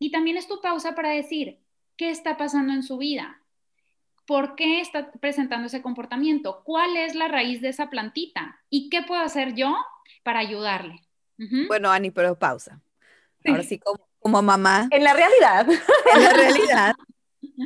Y 0.00 0.10
también 0.10 0.36
es 0.36 0.48
tu 0.48 0.60
pausa 0.60 0.96
para 0.96 1.10
decir, 1.10 1.60
¿qué 1.96 2.10
está 2.10 2.36
pasando 2.36 2.72
en 2.72 2.82
su 2.82 2.98
vida? 2.98 3.40
¿Por 4.26 4.56
qué 4.56 4.80
está 4.80 5.12
presentando 5.12 5.66
ese 5.66 5.82
comportamiento? 5.82 6.62
¿Cuál 6.64 6.96
es 6.96 7.14
la 7.14 7.28
raíz 7.28 7.60
de 7.60 7.68
esa 7.68 7.90
plantita? 7.90 8.60
¿Y 8.70 8.88
qué 8.88 9.02
puedo 9.02 9.20
hacer 9.20 9.54
yo 9.54 9.76
para 10.24 10.40
ayudarle? 10.40 11.00
Bueno, 11.68 11.90
Ani, 11.90 12.10
pero 12.10 12.38
pausa. 12.38 12.80
Ahora 13.44 13.64
sí, 13.64 13.78
como, 13.78 14.08
como 14.20 14.42
mamá. 14.42 14.88
En 14.90 15.02
la 15.02 15.12
realidad. 15.12 15.66
En 16.14 16.22
la 16.22 16.32
realidad. 16.32 16.94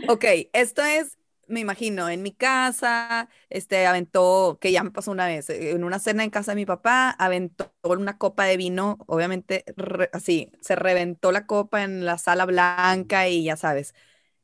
Ok, 0.09 0.25
esto 0.53 0.83
es, 0.83 1.17
me 1.49 1.61
imagino, 1.61 2.09
en 2.09 2.23
mi 2.23 2.33
casa, 2.33 3.29
este, 3.51 3.87
aventó, 3.87 4.59
que 4.61 4.73
ya 4.73 4.83
me 4.83 4.91
pasó 4.91 5.11
una 5.11 5.27
vez, 5.27 5.51
en 5.51 5.85
una 5.85 5.99
cena 5.99 6.25
en 6.25 6.31
casa 6.31 6.53
de 6.53 6.57
mi 6.57 6.67
papá, 6.67 7.11
aventó 7.11 7.73
una 7.85 8.19
copa 8.19 8.45
de 8.45 8.57
vino, 8.57 8.99
obviamente, 9.07 9.65
así, 10.13 10.51
se 10.61 10.77
reventó 10.77 11.33
la 11.33 11.47
copa 11.47 11.85
en 11.85 12.05
la 12.05 12.19
sala 12.19 12.47
blanca 12.47 13.29
y 13.29 13.45
ya 13.45 13.57
sabes. 13.57 13.95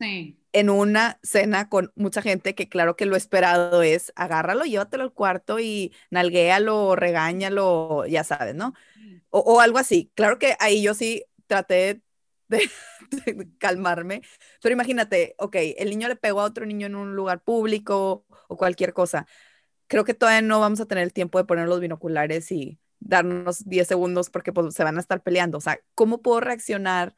Sí 0.01 0.39
en 0.53 0.71
una 0.71 1.19
cena 1.23 1.69
con 1.69 1.93
mucha 1.97 2.23
gente 2.23 2.55
que 2.55 2.69
claro 2.69 2.97
que 2.97 3.07
lo 3.07 3.17
esperado 3.17 3.83
es 3.83 4.13
agárralo, 4.17 4.65
llévatelo 4.65 5.03
al 5.05 5.13
cuarto 5.13 5.59
y 5.61 5.93
nalguéalo, 6.11 6.95
regáñalo, 6.97 8.07
ya 8.07 8.25
sabes, 8.25 8.55
¿no? 8.55 8.75
O, 9.31 9.61
algo 9.61 9.79
así. 9.79 10.11
Claro 10.15 10.39
que 10.39 10.57
ahí 10.61 10.83
yo 10.83 10.95
sí 10.95 11.25
traté 11.47 12.03
de, 13.11 13.49
calmarme, 13.59 14.23
pero 14.63 14.73
imagínate, 14.75 15.35
ok, 15.39 15.57
el 15.79 15.91
niño 15.91 16.09
le 16.09 16.17
pegó 16.17 16.41
a 16.41 16.45
otro 16.45 16.67
niño 16.67 16.87
en 16.87 16.97
un 16.97 17.17
lugar 17.17 17.43
público 17.43 18.27
o 18.49 18.57
cualquier 18.57 18.93
cosa. 18.93 19.27
Creo 19.89 20.05
que 20.05 20.15
todavía 20.15 20.43
no 20.43 20.61
vamos 20.61 20.81
a 20.81 20.87
tener 20.87 21.05
el 21.05 21.13
tiempo 21.13 21.39
de 21.39 21.45
poner 21.45 21.69
los 21.69 21.81
binoculares 21.81 22.51
y 22.53 22.81
darnos 23.01 23.65
10 23.69 23.89
segundos 23.89 24.31
porque 24.31 24.53
pues, 24.53 24.75
se 24.75 24.85
van 24.85 24.97
a 24.97 25.01
estar 25.01 25.23
peleando. 25.23 25.59
O 25.59 25.61
sea, 25.61 25.81
¿cómo 25.95 26.23
puedo 26.23 26.41
reaccionar? 26.41 27.15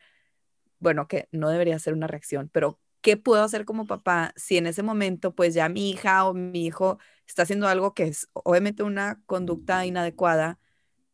Bueno, 0.78 1.09
que 1.09 1.28
no 1.32 1.51
debería 1.51 1.78
ser 1.78 1.95
una 1.95 2.07
reacción, 2.07 2.51
pero 2.53 2.80
¿qué 3.01 3.16
puedo 3.16 3.43
hacer 3.45 3.64
como 3.64 3.87
papá 3.87 4.32
si 4.37 4.57
en 4.59 4.66
ese 4.66 4.82
momento 4.82 5.35
pues 5.35 5.55
ya 5.55 5.68
mi 5.68 5.91
hija 5.91 6.26
o 6.26 6.35
mi 6.35 6.66
hijo 6.66 6.99
está 7.26 7.43
haciendo 7.43 7.68
algo 7.68 7.95
que 7.95 8.05
es 8.05 8.28
obviamente 8.32 8.82
una 8.82 9.22
conducta 9.26 9.87
inadecuada? 9.87 10.59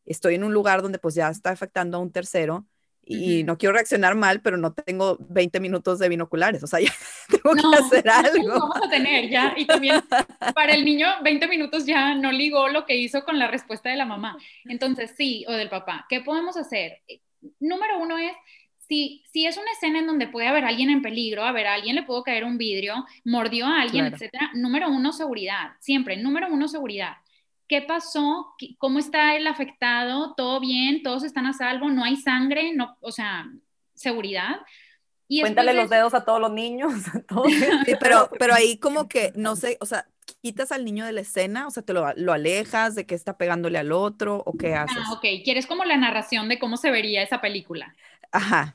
Estoy 0.06 0.36
en 0.36 0.44
un 0.44 0.54
lugar 0.54 0.82
donde 0.82 0.98
pues 0.98 1.14
ya 1.14 1.28
está 1.30 1.50
afectando 1.50 1.98
a 1.98 2.00
un 2.00 2.12
tercero 2.12 2.66
y 3.04 3.42
no 3.44 3.58
quiero 3.58 3.72
reaccionar 3.72 4.14
mal, 4.14 4.40
pero 4.40 4.56
no 4.56 4.72
tengo 4.72 5.16
20 5.20 5.58
minutos 5.60 5.98
de 5.98 6.08
binoculares, 6.08 6.62
o 6.62 6.66
sea, 6.66 6.80
ya 6.80 6.92
tengo 7.28 7.54
que 7.54 7.76
hacer 7.76 8.08
algo. 8.10 8.48
Vamos 8.48 8.76
a 8.82 8.88
tener 8.88 9.28
ya, 9.28 9.54
y 9.56 9.66
también 9.66 10.02
para 10.54 10.74
el 10.74 10.84
niño 10.84 11.08
20 11.22 11.48
minutos 11.48 11.86
ya 11.86 12.14
no 12.14 12.30
ligó 12.30 12.68
lo 12.68 12.86
que 12.86 12.96
hizo 12.96 13.24
con 13.24 13.38
la 13.38 13.48
respuesta 13.48 13.90
de 13.90 13.96
la 13.96 14.06
mamá. 14.06 14.36
Entonces, 14.64 15.12
sí, 15.16 15.44
o 15.48 15.52
del 15.52 15.68
papá, 15.68 16.06
¿qué 16.08 16.20
podemos 16.20 16.56
hacer? 16.56 16.98
Eh, 17.08 17.20
número 17.58 17.98
uno 17.98 18.18
es 18.18 18.36
si, 18.90 19.46
es 19.46 19.56
una 19.56 19.70
escena 19.70 20.00
en 20.00 20.06
donde 20.08 20.26
puede 20.26 20.48
haber 20.48 20.64
alguien 20.64 20.90
en 20.90 21.00
peligro, 21.00 21.44
a 21.44 21.52
ver, 21.52 21.68
a 21.68 21.74
alguien 21.74 21.94
le 21.94 22.02
pudo 22.02 22.24
caer 22.24 22.44
un 22.44 22.58
vidrio, 22.58 23.06
mordió 23.24 23.66
a 23.66 23.82
alguien, 23.82 24.06
etcétera, 24.06 24.50
número 24.54 24.90
uno, 24.90 25.12
seguridad, 25.12 25.74
siempre, 25.78 26.16
número 26.16 26.48
uno, 26.50 26.66
seguridad. 26.66 27.14
¿Qué 27.70 27.82
pasó? 27.82 28.52
¿Cómo 28.78 28.98
está 28.98 29.36
el 29.36 29.46
afectado? 29.46 30.34
¿Todo 30.36 30.58
bien? 30.58 31.04
¿Todos 31.04 31.22
están 31.22 31.46
a 31.46 31.52
salvo? 31.52 31.88
¿No 31.88 32.02
hay 32.02 32.16
sangre? 32.16 32.72
No, 32.74 32.96
o 33.00 33.12
sea, 33.12 33.48
seguridad. 33.94 34.56
Y 35.28 35.40
Cuéntale 35.40 35.72
los 35.72 35.88
dedos 35.88 36.12
a 36.14 36.24
todos 36.24 36.40
los 36.40 36.50
niños. 36.50 36.92
Sí, 37.86 37.92
pero, 38.00 38.28
pero 38.40 38.54
ahí 38.54 38.76
como 38.78 39.08
que, 39.08 39.32
no 39.36 39.54
sé, 39.54 39.78
o 39.80 39.86
sea, 39.86 40.08
quitas 40.42 40.72
al 40.72 40.84
niño 40.84 41.06
de 41.06 41.12
la 41.12 41.20
escena, 41.20 41.68
o 41.68 41.70
sea, 41.70 41.84
te 41.84 41.92
lo, 41.92 42.12
lo, 42.16 42.32
alejas 42.32 42.96
de 42.96 43.06
que 43.06 43.14
está 43.14 43.38
pegándole 43.38 43.78
al 43.78 43.92
otro 43.92 44.42
o 44.44 44.52
qué 44.58 44.74
haces. 44.74 45.04
Ah, 45.06 45.12
ok, 45.12 45.44
quieres 45.44 45.68
como 45.68 45.84
la 45.84 45.96
narración 45.96 46.48
de 46.48 46.58
cómo 46.58 46.76
se 46.76 46.90
vería 46.90 47.22
esa 47.22 47.40
película. 47.40 47.94
Ajá. 48.32 48.74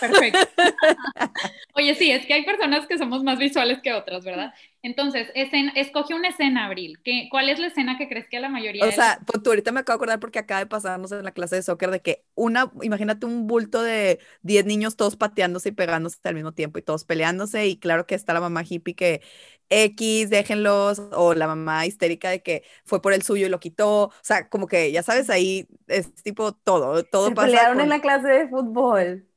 perfecto. 0.00 0.38
Oye, 1.74 1.94
sí, 1.94 2.10
es 2.10 2.26
que 2.26 2.34
hay 2.34 2.44
personas 2.44 2.86
que 2.86 2.98
somos 2.98 3.22
más 3.22 3.38
visuales 3.38 3.80
que 3.80 3.92
otras, 3.92 4.24
¿verdad? 4.24 4.54
Entonces, 4.82 5.28
escoge 5.34 6.14
una 6.14 6.28
escena, 6.28 6.66
Abril. 6.66 6.98
¿Qué, 7.04 7.28
¿Cuál 7.30 7.48
es 7.48 7.58
la 7.58 7.66
escena 7.66 7.98
que 7.98 8.08
crees 8.08 8.28
que 8.28 8.36
a 8.36 8.40
la 8.40 8.48
mayoría... 8.48 8.84
O 8.84 8.92
sea, 8.92 9.20
pues 9.26 9.42
tú 9.42 9.50
ahorita 9.50 9.72
me 9.72 9.80
acabo 9.80 9.96
de 9.96 9.98
acordar 9.98 10.20
porque 10.20 10.38
acaba 10.38 10.60
de 10.60 10.66
pasarnos 10.66 11.10
en 11.12 11.24
la 11.24 11.32
clase 11.32 11.56
de 11.56 11.62
soccer 11.62 11.90
de 11.90 12.00
que 12.00 12.24
una, 12.34 12.70
imagínate 12.82 13.26
un 13.26 13.46
bulto 13.46 13.82
de 13.82 14.20
10 14.42 14.66
niños 14.66 14.96
todos 14.96 15.16
pateándose 15.16 15.70
y 15.70 15.72
pegándose 15.72 16.18
al 16.24 16.34
mismo 16.34 16.52
tiempo 16.52 16.78
y 16.78 16.82
todos 16.82 17.04
peleándose 17.04 17.66
y 17.66 17.78
claro 17.78 18.06
que 18.06 18.14
está 18.14 18.32
la 18.34 18.40
mamá 18.40 18.62
hippie 18.68 18.94
que 18.94 19.22
X, 19.70 20.30
déjenlos, 20.30 21.02
o 21.12 21.34
la 21.34 21.46
mamá 21.46 21.86
histérica 21.86 22.30
de 22.30 22.42
que 22.42 22.62
fue 22.84 23.02
por 23.02 23.12
el 23.12 23.22
suyo 23.22 23.46
y 23.46 23.50
lo 23.50 23.60
quitó, 23.60 24.04
o 24.04 24.12
sea, 24.22 24.48
como 24.48 24.66
que 24.66 24.92
ya 24.92 25.02
sabes, 25.02 25.28
ahí 25.30 25.68
es 25.88 26.14
tipo 26.14 26.52
todo, 26.52 27.04
todo 27.04 27.28
Se 27.28 27.34
pelearon 27.34 27.80
en 27.80 27.90
la 27.90 28.00
clase 28.00 28.28
de 28.28 28.48
fútbol. 28.48 29.27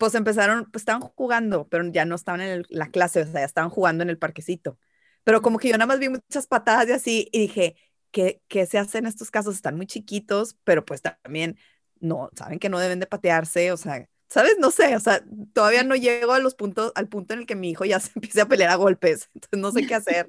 Pues 0.00 0.14
empezaron, 0.14 0.64
pues 0.72 0.80
estaban 0.82 1.02
jugando, 1.02 1.68
pero 1.68 1.86
ya 1.92 2.06
no 2.06 2.14
estaban 2.14 2.40
en 2.40 2.64
la 2.70 2.90
clase, 2.90 3.20
o 3.20 3.24
sea, 3.26 3.40
ya 3.40 3.44
estaban 3.44 3.68
jugando 3.68 4.02
en 4.02 4.08
el 4.08 4.16
parquecito. 4.16 4.78
Pero 5.24 5.42
como 5.42 5.58
que 5.58 5.68
yo 5.68 5.74
nada 5.74 5.84
más 5.86 5.98
vi 5.98 6.08
muchas 6.08 6.46
patadas 6.46 6.88
y 6.88 6.92
así, 6.92 7.28
y 7.32 7.40
dije, 7.40 7.76
¿qué, 8.10 8.40
qué 8.48 8.64
se 8.64 8.78
hace 8.78 8.96
en 8.96 9.06
estos 9.06 9.30
casos? 9.30 9.54
Están 9.54 9.76
muy 9.76 9.86
chiquitos, 9.86 10.56
pero 10.64 10.86
pues 10.86 11.02
también 11.02 11.58
no, 12.00 12.30
saben 12.34 12.58
que 12.58 12.70
no 12.70 12.78
deben 12.78 12.98
de 12.98 13.06
patearse, 13.06 13.72
o 13.72 13.76
sea, 13.76 14.08
¿sabes? 14.30 14.56
No 14.58 14.70
sé, 14.70 14.96
o 14.96 15.00
sea, 15.00 15.22
todavía 15.52 15.84
no 15.84 15.96
llego 15.96 16.32
a 16.32 16.38
los 16.38 16.54
puntos, 16.54 16.92
al 16.94 17.08
punto 17.08 17.34
en 17.34 17.40
el 17.40 17.46
que 17.46 17.54
mi 17.54 17.68
hijo 17.70 17.84
ya 17.84 18.00
se 18.00 18.12
empiece 18.14 18.40
a 18.40 18.48
pelear 18.48 18.70
a 18.70 18.76
golpes, 18.76 19.28
entonces 19.34 19.60
no 19.60 19.70
sé 19.70 19.86
qué 19.86 19.96
hacer. 19.96 20.26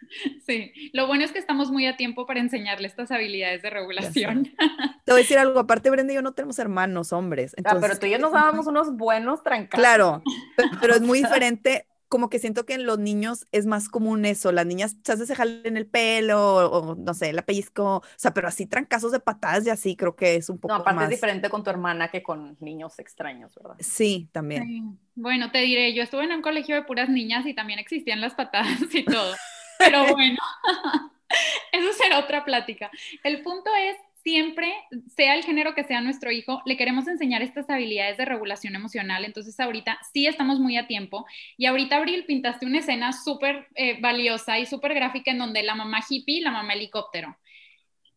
Sí, 0.46 0.72
lo 0.92 1.06
bueno 1.06 1.24
es 1.24 1.32
que 1.32 1.38
estamos 1.38 1.70
muy 1.70 1.86
a 1.86 1.96
tiempo 1.96 2.26
para 2.26 2.40
enseñarle 2.40 2.86
estas 2.88 3.10
habilidades 3.10 3.62
de 3.62 3.70
regulación. 3.70 4.44
Te 5.04 5.12
voy 5.12 5.20
a 5.20 5.22
decir 5.22 5.38
algo, 5.38 5.60
aparte 5.60 5.90
Brenda 5.90 6.12
y 6.12 6.16
yo 6.16 6.22
no 6.22 6.32
tenemos 6.32 6.58
hermanos 6.58 7.12
hombres. 7.12 7.54
ah, 7.64 7.76
pero 7.80 7.98
tú 7.98 8.06
y 8.06 8.10
yo 8.10 8.18
nos 8.18 8.32
dábamos 8.32 8.66
unos 8.66 8.96
buenos 8.96 9.42
trancados. 9.42 9.80
Claro, 9.80 10.22
pero 10.80 10.94
es 10.94 11.00
muy 11.02 11.22
diferente 11.22 11.86
como 12.10 12.28
que 12.28 12.40
siento 12.40 12.66
que 12.66 12.74
en 12.74 12.86
los 12.86 12.98
niños 12.98 13.46
es 13.52 13.66
más 13.66 13.88
común 13.88 14.24
eso, 14.24 14.50
las 14.50 14.66
niñas 14.66 14.96
se 15.04 15.26
se 15.26 15.34
jalen 15.36 15.76
el 15.76 15.86
pelo 15.86 16.56
o, 16.56 16.96
no 16.96 17.14
sé, 17.14 17.32
la 17.32 17.42
pellizco, 17.42 17.98
o 17.98 18.02
sea, 18.16 18.34
pero 18.34 18.48
así 18.48 18.66
trancazos 18.66 19.12
de 19.12 19.20
patadas 19.20 19.64
y 19.64 19.70
así 19.70 19.94
creo 19.94 20.16
que 20.16 20.34
es 20.34 20.50
un 20.50 20.58
poco 20.58 20.74
No, 20.74 20.80
aparte 20.80 20.96
más... 20.96 21.04
es 21.04 21.10
diferente 21.10 21.48
con 21.48 21.62
tu 21.62 21.70
hermana 21.70 22.10
que 22.10 22.24
con 22.24 22.56
niños 22.58 22.98
extraños, 22.98 23.54
¿verdad? 23.54 23.76
Sí, 23.78 24.28
también. 24.32 24.66
Sí. 24.66 24.82
Bueno, 25.14 25.52
te 25.52 25.58
diré, 25.58 25.94
yo 25.94 26.02
estuve 26.02 26.24
en 26.24 26.32
un 26.32 26.42
colegio 26.42 26.74
de 26.74 26.82
puras 26.82 27.08
niñas 27.08 27.46
y 27.46 27.54
también 27.54 27.78
existían 27.78 28.20
las 28.20 28.34
patadas 28.34 28.92
y 28.92 29.04
todo, 29.04 29.32
pero 29.80 30.06
bueno, 30.14 30.38
eso 31.72 31.92
será 31.94 32.18
otra 32.18 32.44
plática. 32.44 32.90
El 33.24 33.42
punto 33.42 33.70
es 33.74 33.96
siempre, 34.22 34.72
sea 35.16 35.34
el 35.34 35.44
género 35.44 35.74
que 35.74 35.84
sea 35.84 36.00
nuestro 36.00 36.30
hijo, 36.30 36.62
le 36.66 36.76
queremos 36.76 37.08
enseñar 37.08 37.42
estas 37.42 37.68
habilidades 37.70 38.18
de 38.18 38.24
regulación 38.24 38.74
emocional. 38.74 39.24
Entonces 39.24 39.58
ahorita 39.58 39.98
sí 40.12 40.26
estamos 40.26 40.58
muy 40.58 40.76
a 40.76 40.86
tiempo. 40.86 41.26
Y 41.56 41.66
ahorita, 41.66 41.96
Abril, 41.96 42.24
pintaste 42.26 42.66
una 42.66 42.78
escena 42.78 43.12
súper 43.12 43.68
eh, 43.74 44.00
valiosa 44.00 44.58
y 44.58 44.66
súper 44.66 44.94
gráfica 44.94 45.30
en 45.30 45.38
donde 45.38 45.62
la 45.62 45.74
mamá 45.74 46.00
hippie 46.08 46.38
y 46.38 46.40
la 46.40 46.50
mamá 46.50 46.74
helicóptero. 46.74 47.36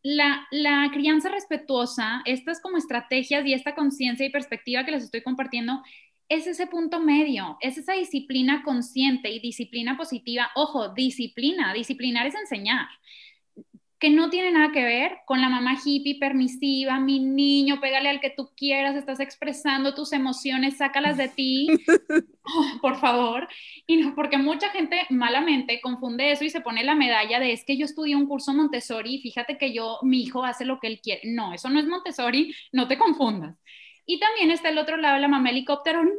La, 0.01 0.45
la 0.51 0.89
crianza 0.91 1.29
respetuosa, 1.29 2.21
estas 2.25 2.59
como 2.59 2.77
estrategias 2.77 3.45
y 3.45 3.53
esta 3.53 3.73
conciencia 3.73 4.25
y 4.25 4.29
perspectiva 4.29 4.83
que 4.83 4.91
les 4.91 5.03
estoy 5.03 5.21
compartiendo, 5.21 5.81
es 6.29 6.47
ese 6.47 6.67
punto 6.67 6.99
medio, 6.99 7.57
es 7.61 7.77
esa 7.77 7.93
disciplina 7.93 8.63
consciente 8.63 9.29
y 9.29 9.39
disciplina 9.39 9.97
positiva. 9.97 10.49
Ojo, 10.55 10.89
disciplina, 10.89 11.73
disciplinar 11.73 12.27
es 12.27 12.35
enseñar 12.35 12.87
que 14.03 14.09
no 14.09 14.29
tiene 14.29 14.51
nada 14.51 14.73
que 14.73 14.83
ver 14.83 15.19
con 15.25 15.39
la 15.39 15.47
mamá 15.47 15.77
hippie 15.81 16.19
permisiva, 16.19 16.99
mi 16.99 17.21
niño, 17.21 17.79
pégale 17.79 18.09
al 18.09 18.19
que 18.19 18.31
tú 18.31 18.49
quieras, 18.53 18.97
estás 18.97 19.21
expresando 19.21 19.95
tus 19.95 20.11
emociones, 20.11 20.75
sácalas 20.75 21.15
de 21.15 21.29
ti, 21.29 21.69
oh, 22.43 22.65
por 22.81 22.97
favor. 22.97 23.47
Y 23.87 23.95
no, 23.95 24.13
porque 24.13 24.37
mucha 24.37 24.67
gente 24.71 24.97
malamente 25.09 25.79
confunde 25.79 26.33
eso 26.33 26.43
y 26.43 26.49
se 26.49 26.59
pone 26.59 26.83
la 26.83 26.95
medalla 26.95 27.39
de 27.39 27.53
es 27.53 27.63
que 27.63 27.77
yo 27.77 27.85
estudié 27.85 28.17
un 28.17 28.27
curso 28.27 28.53
Montessori 28.53 29.15
y 29.15 29.21
fíjate 29.21 29.57
que 29.57 29.73
yo, 29.73 29.99
mi 30.01 30.23
hijo 30.23 30.43
hace 30.43 30.65
lo 30.65 30.81
que 30.81 30.87
él 30.87 30.99
quiere. 31.01 31.21
No, 31.23 31.53
eso 31.53 31.69
no 31.69 31.79
es 31.79 31.87
Montessori, 31.87 32.53
no 32.73 32.89
te 32.89 32.97
confundas. 32.97 33.55
Y 34.05 34.19
también 34.19 34.51
está 34.51 34.69
el 34.69 34.77
otro 34.77 34.97
lado, 34.97 35.17
la 35.17 35.27
mamá 35.27 35.49
helicóptero, 35.49 36.03
no, 36.03 36.11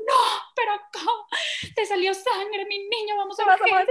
pero 0.56 0.72
¿cómo? 0.92 1.26
Te 1.74 1.84
salió 1.84 2.14
sangre, 2.14 2.64
mi 2.66 2.78
niño, 2.78 3.16
vamos 3.16 3.38
a, 3.38 3.44
morir 3.44 3.86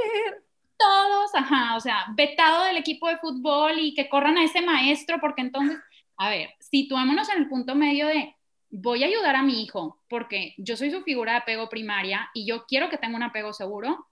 todos, 0.78 1.36
ajá, 1.36 1.76
o 1.76 1.80
sea, 1.80 2.06
vetado 2.16 2.64
del 2.66 2.78
equipo 2.78 3.08
de 3.08 3.18
fútbol 3.18 3.80
y 3.80 3.94
que 3.94 4.10
corran 4.10 4.38
a 4.38 4.44
ese 4.44 4.62
maestro, 4.62 5.20
porque 5.20 5.42
entonces, 5.42 5.78
a 6.18 6.30
ver, 6.30 6.50
situémonos 6.60 7.30
en 7.30 7.38
el 7.38 7.48
punto 7.48 7.76
medio 7.76 8.08
de, 8.08 8.36
voy 8.70 9.04
a 9.04 9.08
ayudar 9.08 9.36
a 9.36 9.44
mi 9.44 9.64
hijo, 9.64 10.04
porque 10.10 10.56
yo 10.58 10.76
soy 10.76 10.92
su 10.92 11.04
figura 11.04 11.34
de 11.34 11.38
apego 11.40 11.70
primaria 11.70 12.30
y 12.34 12.48
yo 12.48 12.66
quiero 12.66 12.90
que 12.90 12.98
tenga 12.98 13.16
un 13.16 13.24
apego 13.24 13.54
seguro, 13.54 14.08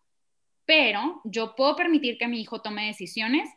pero 0.66 1.22
yo 1.24 1.56
puedo 1.56 1.76
permitir 1.76 2.18
que 2.18 2.28
mi 2.28 2.40
hijo 2.40 2.62
tome 2.62 2.86
decisiones 2.86 3.50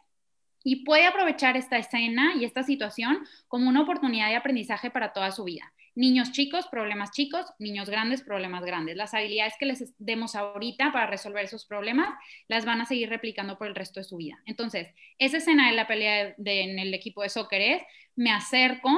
y 0.64 0.84
puede 0.84 1.06
aprovechar 1.06 1.56
esta 1.56 1.76
escena 1.76 2.34
y 2.34 2.44
esta 2.44 2.62
situación 2.62 3.18
como 3.46 3.68
una 3.68 3.82
oportunidad 3.82 4.30
de 4.30 4.36
aprendizaje 4.36 4.90
para 4.90 5.12
toda 5.12 5.30
su 5.30 5.44
vida. 5.44 5.72
Niños 5.94 6.32
chicos, 6.32 6.66
problemas 6.66 7.12
chicos, 7.12 7.46
niños 7.58 7.88
grandes, 7.88 8.22
problemas 8.22 8.64
grandes. 8.64 8.96
Las 8.96 9.14
habilidades 9.14 9.54
que 9.60 9.66
les 9.66 9.94
demos 9.98 10.34
ahorita 10.34 10.90
para 10.90 11.06
resolver 11.06 11.44
esos 11.44 11.66
problemas 11.66 12.08
las 12.48 12.64
van 12.64 12.80
a 12.80 12.86
seguir 12.86 13.10
replicando 13.10 13.58
por 13.58 13.68
el 13.68 13.74
resto 13.76 14.00
de 14.00 14.04
su 14.04 14.16
vida. 14.16 14.38
Entonces, 14.46 14.88
esa 15.18 15.36
escena 15.36 15.68
de 15.68 15.76
la 15.76 15.86
pelea 15.86 16.34
en 16.36 16.78
el 16.78 16.94
equipo 16.94 17.22
de 17.22 17.28
soccer 17.28 17.60
es, 17.60 17.82
me 18.16 18.32
acerco 18.32 18.90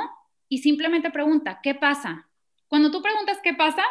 y 0.49 0.59
simplemente 0.59 1.11
pregunta, 1.11 1.61
¿qué 1.62 1.75
pasa? 1.75 2.29
Cuando 2.69 2.91
tú 2.91 3.03
preguntas 3.03 3.39
qué 3.43 3.55
pasa, 3.55 3.83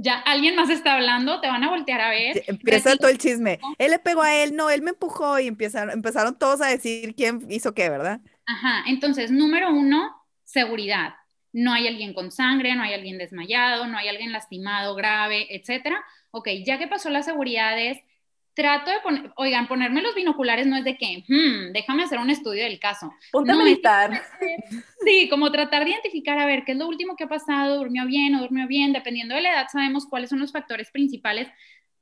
ya 0.00 0.18
alguien 0.20 0.54
más 0.54 0.70
está 0.70 0.94
hablando, 0.94 1.40
te 1.40 1.48
van 1.48 1.64
a 1.64 1.70
voltear 1.70 2.00
a 2.00 2.10
ver. 2.10 2.44
empieza 2.46 2.96
todo 2.96 3.10
el 3.10 3.18
chisme. 3.18 3.58
Él 3.78 3.90
le 3.90 3.98
pegó 3.98 4.22
a 4.22 4.34
él, 4.36 4.54
no, 4.54 4.70
él 4.70 4.82
me 4.82 4.90
empujó 4.90 5.38
y 5.38 5.48
empezaron, 5.48 5.90
empezaron 5.90 6.38
todos 6.38 6.60
a 6.60 6.68
decir 6.68 7.14
quién 7.14 7.46
hizo 7.50 7.74
qué, 7.74 7.90
¿verdad? 7.90 8.20
Ajá, 8.46 8.84
entonces, 8.86 9.30
número 9.30 9.70
uno, 9.70 10.14
seguridad 10.44 11.14
no 11.52 11.72
hay 11.72 11.88
alguien 11.88 12.14
con 12.14 12.30
sangre, 12.30 12.74
no 12.74 12.82
hay 12.82 12.94
alguien 12.94 13.18
desmayado, 13.18 13.86
no 13.86 13.98
hay 13.98 14.08
alguien 14.08 14.32
lastimado, 14.32 14.94
grave, 14.94 15.46
etcétera. 15.50 16.04
Ok, 16.30 16.48
ya 16.64 16.78
que 16.78 16.86
pasó 16.86 17.10
las 17.10 17.24
seguridades, 17.24 17.98
trato 18.58 18.90
de 18.90 18.98
poner, 18.98 19.32
oigan, 19.36 19.68
ponerme 19.68 20.02
los 20.02 20.16
binoculares 20.16 20.66
no 20.66 20.76
es 20.76 20.82
de 20.82 20.96
que, 20.96 21.22
hmm, 21.28 21.72
déjame 21.72 22.02
hacer 22.02 22.18
un 22.18 22.28
estudio 22.28 22.64
del 22.64 22.80
caso. 22.80 23.14
Ponte 23.30 23.52
no, 23.52 23.58
militar. 23.58 24.20
sí, 25.06 25.28
como 25.28 25.52
tratar 25.52 25.84
de 25.84 25.90
identificar, 25.90 26.36
a 26.40 26.44
ver, 26.44 26.64
qué 26.64 26.72
es 26.72 26.78
lo 26.78 26.88
último 26.88 27.14
que 27.14 27.22
ha 27.22 27.28
pasado, 27.28 27.76
durmió 27.76 28.04
bien 28.04 28.34
o 28.34 28.40
durmió 28.40 28.66
bien, 28.66 28.92
dependiendo 28.92 29.36
de 29.36 29.42
la 29.42 29.52
edad 29.52 29.66
sabemos 29.70 30.06
cuáles 30.06 30.30
son 30.30 30.40
los 30.40 30.50
factores 30.50 30.90
principales. 30.90 31.46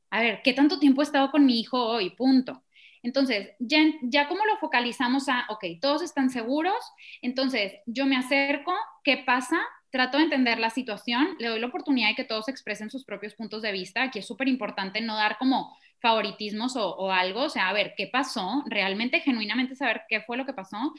A 0.09 0.21
ver, 0.23 0.41
¿qué 0.43 0.55
tanto 0.55 0.79
tiempo 0.79 1.03
he 1.03 1.05
estado 1.05 1.31
con 1.31 1.45
mi 1.45 1.61
hijo 1.61 1.79
hoy? 1.79 2.09
Punto. 2.09 2.63
Entonces, 3.03 3.51
ya, 3.59 3.81
ya 4.01 4.27
como 4.27 4.47
lo 4.47 4.57
focalizamos 4.57 5.29
a, 5.29 5.45
ok, 5.51 5.63
todos 5.79 6.01
están 6.01 6.31
seguros, 6.31 6.83
entonces 7.21 7.75
yo 7.85 8.07
me 8.07 8.17
acerco, 8.17 8.73
¿qué 9.05 9.19
pasa? 9.19 9.61
Trato 9.91 10.17
de 10.17 10.25
entender 10.25 10.59
la 10.59 10.71
situación, 10.71 11.37
le 11.39 11.49
doy 11.49 11.61
la 11.61 11.67
oportunidad 11.67 12.09
de 12.09 12.15
que 12.15 12.25
todos 12.25 12.49
expresen 12.49 12.89
sus 12.89 13.05
propios 13.05 13.35
puntos 13.35 13.61
de 13.61 13.73
vista. 13.73 14.05
Aquí 14.05 14.21
es 14.21 14.27
súper 14.27 14.49
importante 14.49 15.03
no 15.03 15.17
dar 15.17 15.37
como 15.37 15.77
favoritismos 16.01 16.77
o, 16.77 17.11
algo, 17.11 17.45
o 17.45 17.49
sea, 17.49 17.69
a 17.69 17.73
ver 17.73 17.95
qué 17.97 18.07
pasó, 18.07 18.63
realmente, 18.67 19.21
genuinamente 19.21 19.75
saber 19.75 20.03
qué 20.09 20.21
fue 20.21 20.37
lo 20.37 20.47
que 20.47 20.53
pasó. 20.53 20.93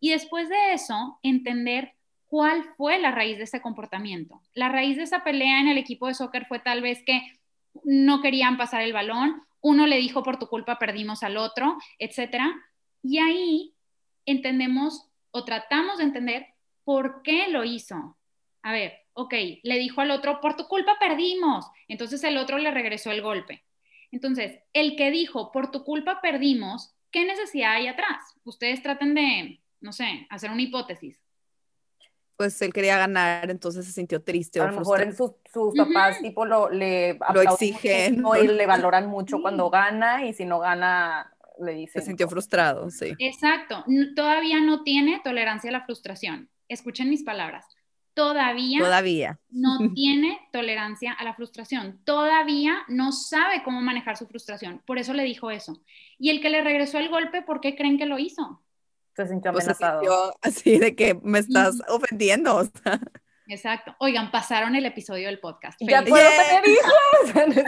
Y 0.00 0.10
después 0.10 0.48
de 0.48 0.72
eso, 0.72 1.18
entender 1.22 1.94
cuál 2.26 2.64
fue 2.76 2.98
la 2.98 3.10
raíz 3.10 3.38
de 3.38 3.44
ese 3.44 3.60
comportamiento. 3.60 4.40
La 4.54 4.68
raíz 4.68 4.96
de 4.96 5.02
esa 5.04 5.24
pelea 5.24 5.60
en 5.60 5.68
el 5.68 5.78
equipo 5.78 6.06
de 6.06 6.14
soccer 6.14 6.46
fue 6.46 6.58
tal 6.58 6.82
vez 6.82 7.02
que 7.04 7.20
no 7.84 8.22
querían 8.22 8.56
pasar 8.56 8.82
el 8.82 8.92
balón 8.92 9.46
uno 9.66 9.88
le 9.88 9.96
dijo 9.96 10.22
por 10.22 10.38
tu 10.38 10.46
culpa 10.46 10.78
perdimos 10.78 11.24
al 11.24 11.36
otro, 11.36 11.76
etcétera. 11.98 12.54
Y 13.02 13.18
ahí 13.18 13.74
entendemos 14.24 15.08
o 15.32 15.44
tratamos 15.44 15.98
de 15.98 16.04
entender 16.04 16.46
por 16.84 17.22
qué 17.22 17.48
lo 17.48 17.64
hizo. 17.64 18.16
A 18.62 18.72
ver, 18.72 18.92
ok, 19.14 19.34
le 19.64 19.78
dijo 19.78 20.02
al 20.02 20.12
otro, 20.12 20.40
por 20.40 20.56
tu 20.56 20.68
culpa 20.68 20.96
perdimos. 21.00 21.66
Entonces 21.88 22.22
el 22.22 22.36
otro 22.36 22.58
le 22.58 22.70
regresó 22.70 23.10
el 23.10 23.22
golpe. 23.22 23.64
Entonces, 24.12 24.60
el 24.72 24.96
que 24.96 25.10
dijo, 25.10 25.52
por 25.52 25.70
tu 25.70 25.84
culpa 25.84 26.20
perdimos, 26.20 26.94
¿qué 27.10 27.24
necesidad 27.24 27.72
hay 27.72 27.86
atrás? 27.86 28.22
Ustedes 28.44 28.82
traten 28.82 29.14
de, 29.14 29.60
no 29.80 29.92
sé, 29.92 30.26
hacer 30.30 30.50
una 30.50 30.62
hipótesis 30.62 31.20
pues 32.36 32.60
él 32.62 32.72
quería 32.72 32.98
ganar, 32.98 33.50
entonces 33.50 33.86
se 33.86 33.92
sintió 33.92 34.22
triste. 34.22 34.60
A 34.60 34.66
lo 34.66 34.78
mejor 34.78 35.02
en 35.02 35.16
sus, 35.16 35.32
sus 35.52 35.74
papás 35.74 36.20
tipo 36.20 36.44
lo, 36.44 36.68
le 36.70 37.18
lo 37.32 37.40
exigen 37.42 38.22
y 38.42 38.46
le 38.46 38.66
valoran 38.66 39.06
mucho 39.06 39.40
cuando 39.40 39.70
gana 39.70 40.24
y 40.26 40.34
si 40.34 40.44
no 40.44 40.58
gana 40.58 41.34
le 41.58 41.72
dicen. 41.72 42.02
Se 42.02 42.06
sintió 42.06 42.28
frustrado, 42.28 42.90
sí. 42.90 43.14
Exacto, 43.18 43.84
todavía 44.14 44.60
no 44.60 44.82
tiene 44.82 45.20
tolerancia 45.24 45.70
a 45.70 45.72
la 45.72 45.84
frustración. 45.84 46.50
Escuchen 46.68 47.08
mis 47.08 47.22
palabras. 47.22 47.64
Todavía, 48.16 48.78
todavía 48.80 49.38
no 49.50 49.78
tiene 49.94 50.40
tolerancia 50.50 51.12
a 51.12 51.22
la 51.22 51.34
frustración. 51.34 52.00
Todavía 52.04 52.78
no 52.88 53.12
sabe 53.12 53.62
cómo 53.62 53.80
manejar 53.82 54.16
su 54.16 54.26
frustración. 54.26 54.82
Por 54.86 54.98
eso 54.98 55.12
le 55.12 55.22
dijo 55.22 55.50
eso. 55.50 55.82
Y 56.18 56.30
el 56.30 56.40
que 56.40 56.50
le 56.50 56.64
regresó 56.64 56.98
el 56.98 57.10
golpe, 57.10 57.42
¿por 57.42 57.60
qué 57.60 57.76
creen 57.76 57.98
que 57.98 58.06
lo 58.06 58.18
hizo? 58.18 58.62
se 59.16 59.26
sintió 59.26 59.50
pues 59.52 59.64
amenazado. 59.64 60.36
así 60.42 60.78
de 60.78 60.94
que 60.94 61.14
me 61.22 61.38
estás 61.38 61.82
ofendiendo. 61.88 62.68
Exacto. 63.48 63.94
Oigan, 63.98 64.30
pasaron 64.30 64.74
el 64.74 64.84
episodio 64.84 65.28
del 65.28 65.38
podcast. 65.38 65.80
Ya 65.80 66.02
puedo 66.02 66.28
tener 66.28 66.64
hijos. 66.68 67.64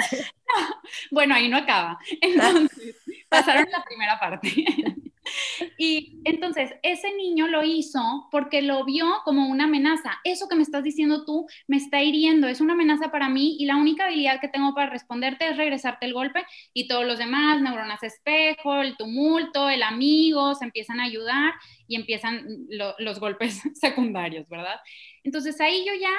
bueno, 1.10 1.34
ahí 1.34 1.48
no 1.48 1.56
acaba. 1.56 1.98
Entonces, 2.20 2.96
pasaron 3.28 3.66
la 3.70 3.82
primera 3.84 4.18
parte. 4.18 4.52
Y 5.78 6.20
entonces 6.24 6.72
ese 6.82 7.14
niño 7.14 7.46
lo 7.46 7.64
hizo 7.64 8.28
porque 8.30 8.62
lo 8.62 8.84
vio 8.84 9.06
como 9.24 9.48
una 9.48 9.64
amenaza. 9.64 10.18
Eso 10.24 10.48
que 10.48 10.56
me 10.56 10.62
estás 10.62 10.82
diciendo 10.82 11.24
tú 11.24 11.46
me 11.66 11.76
está 11.76 12.02
hiriendo, 12.02 12.48
es 12.48 12.60
una 12.60 12.74
amenaza 12.74 13.10
para 13.10 13.28
mí 13.28 13.56
y 13.58 13.66
la 13.66 13.76
única 13.76 14.06
habilidad 14.06 14.40
que 14.40 14.48
tengo 14.48 14.74
para 14.74 14.90
responderte 14.90 15.48
es 15.48 15.56
regresarte 15.56 16.06
el 16.06 16.14
golpe 16.14 16.44
y 16.72 16.88
todos 16.88 17.06
los 17.06 17.18
demás, 17.18 17.60
neuronas 17.60 18.02
espejo, 18.02 18.80
el 18.80 18.96
tumulto, 18.96 19.68
el 19.68 19.82
amigo, 19.82 20.54
se 20.54 20.64
empiezan 20.64 21.00
a 21.00 21.04
ayudar 21.04 21.54
y 21.86 21.96
empiezan 21.96 22.46
los 22.68 23.20
golpes 23.20 23.62
secundarios, 23.74 24.48
¿verdad? 24.48 24.80
Entonces 25.24 25.60
ahí 25.60 25.84
yo 25.86 25.92
ya 25.94 26.10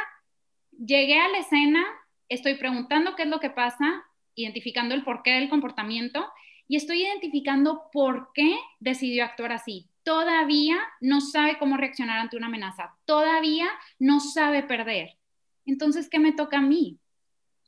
llegué 0.71 1.19
a 1.19 1.29
la 1.29 1.39
escena, 1.39 1.85
estoy 2.29 2.55
preguntando 2.55 3.15
qué 3.15 3.23
es 3.23 3.29
lo 3.29 3.39
que 3.39 3.49
pasa, 3.49 4.03
identificando 4.35 4.95
el 4.95 5.03
porqué 5.03 5.31
del 5.31 5.49
comportamiento 5.49 6.25
y 6.69 6.75
estoy 6.75 7.01
identificando 7.01 7.89
por 7.91 8.29
qué 8.33 8.55
decidió 8.79 9.25
actuar 9.25 9.51
así. 9.51 9.87
Todavía 10.03 10.77
no 11.01 11.19
sabe 11.19 11.57
cómo 11.57 11.75
reaccionar 11.75 12.19
ante 12.19 12.37
una 12.37 12.45
amenaza, 12.45 12.95
todavía 13.05 13.67
no 13.97 14.19
sabe 14.19 14.61
perder. 14.63 15.17
Entonces, 15.65 16.09
¿qué 16.09 16.19
me 16.19 16.31
toca 16.31 16.59
a 16.59 16.61
mí? 16.61 16.99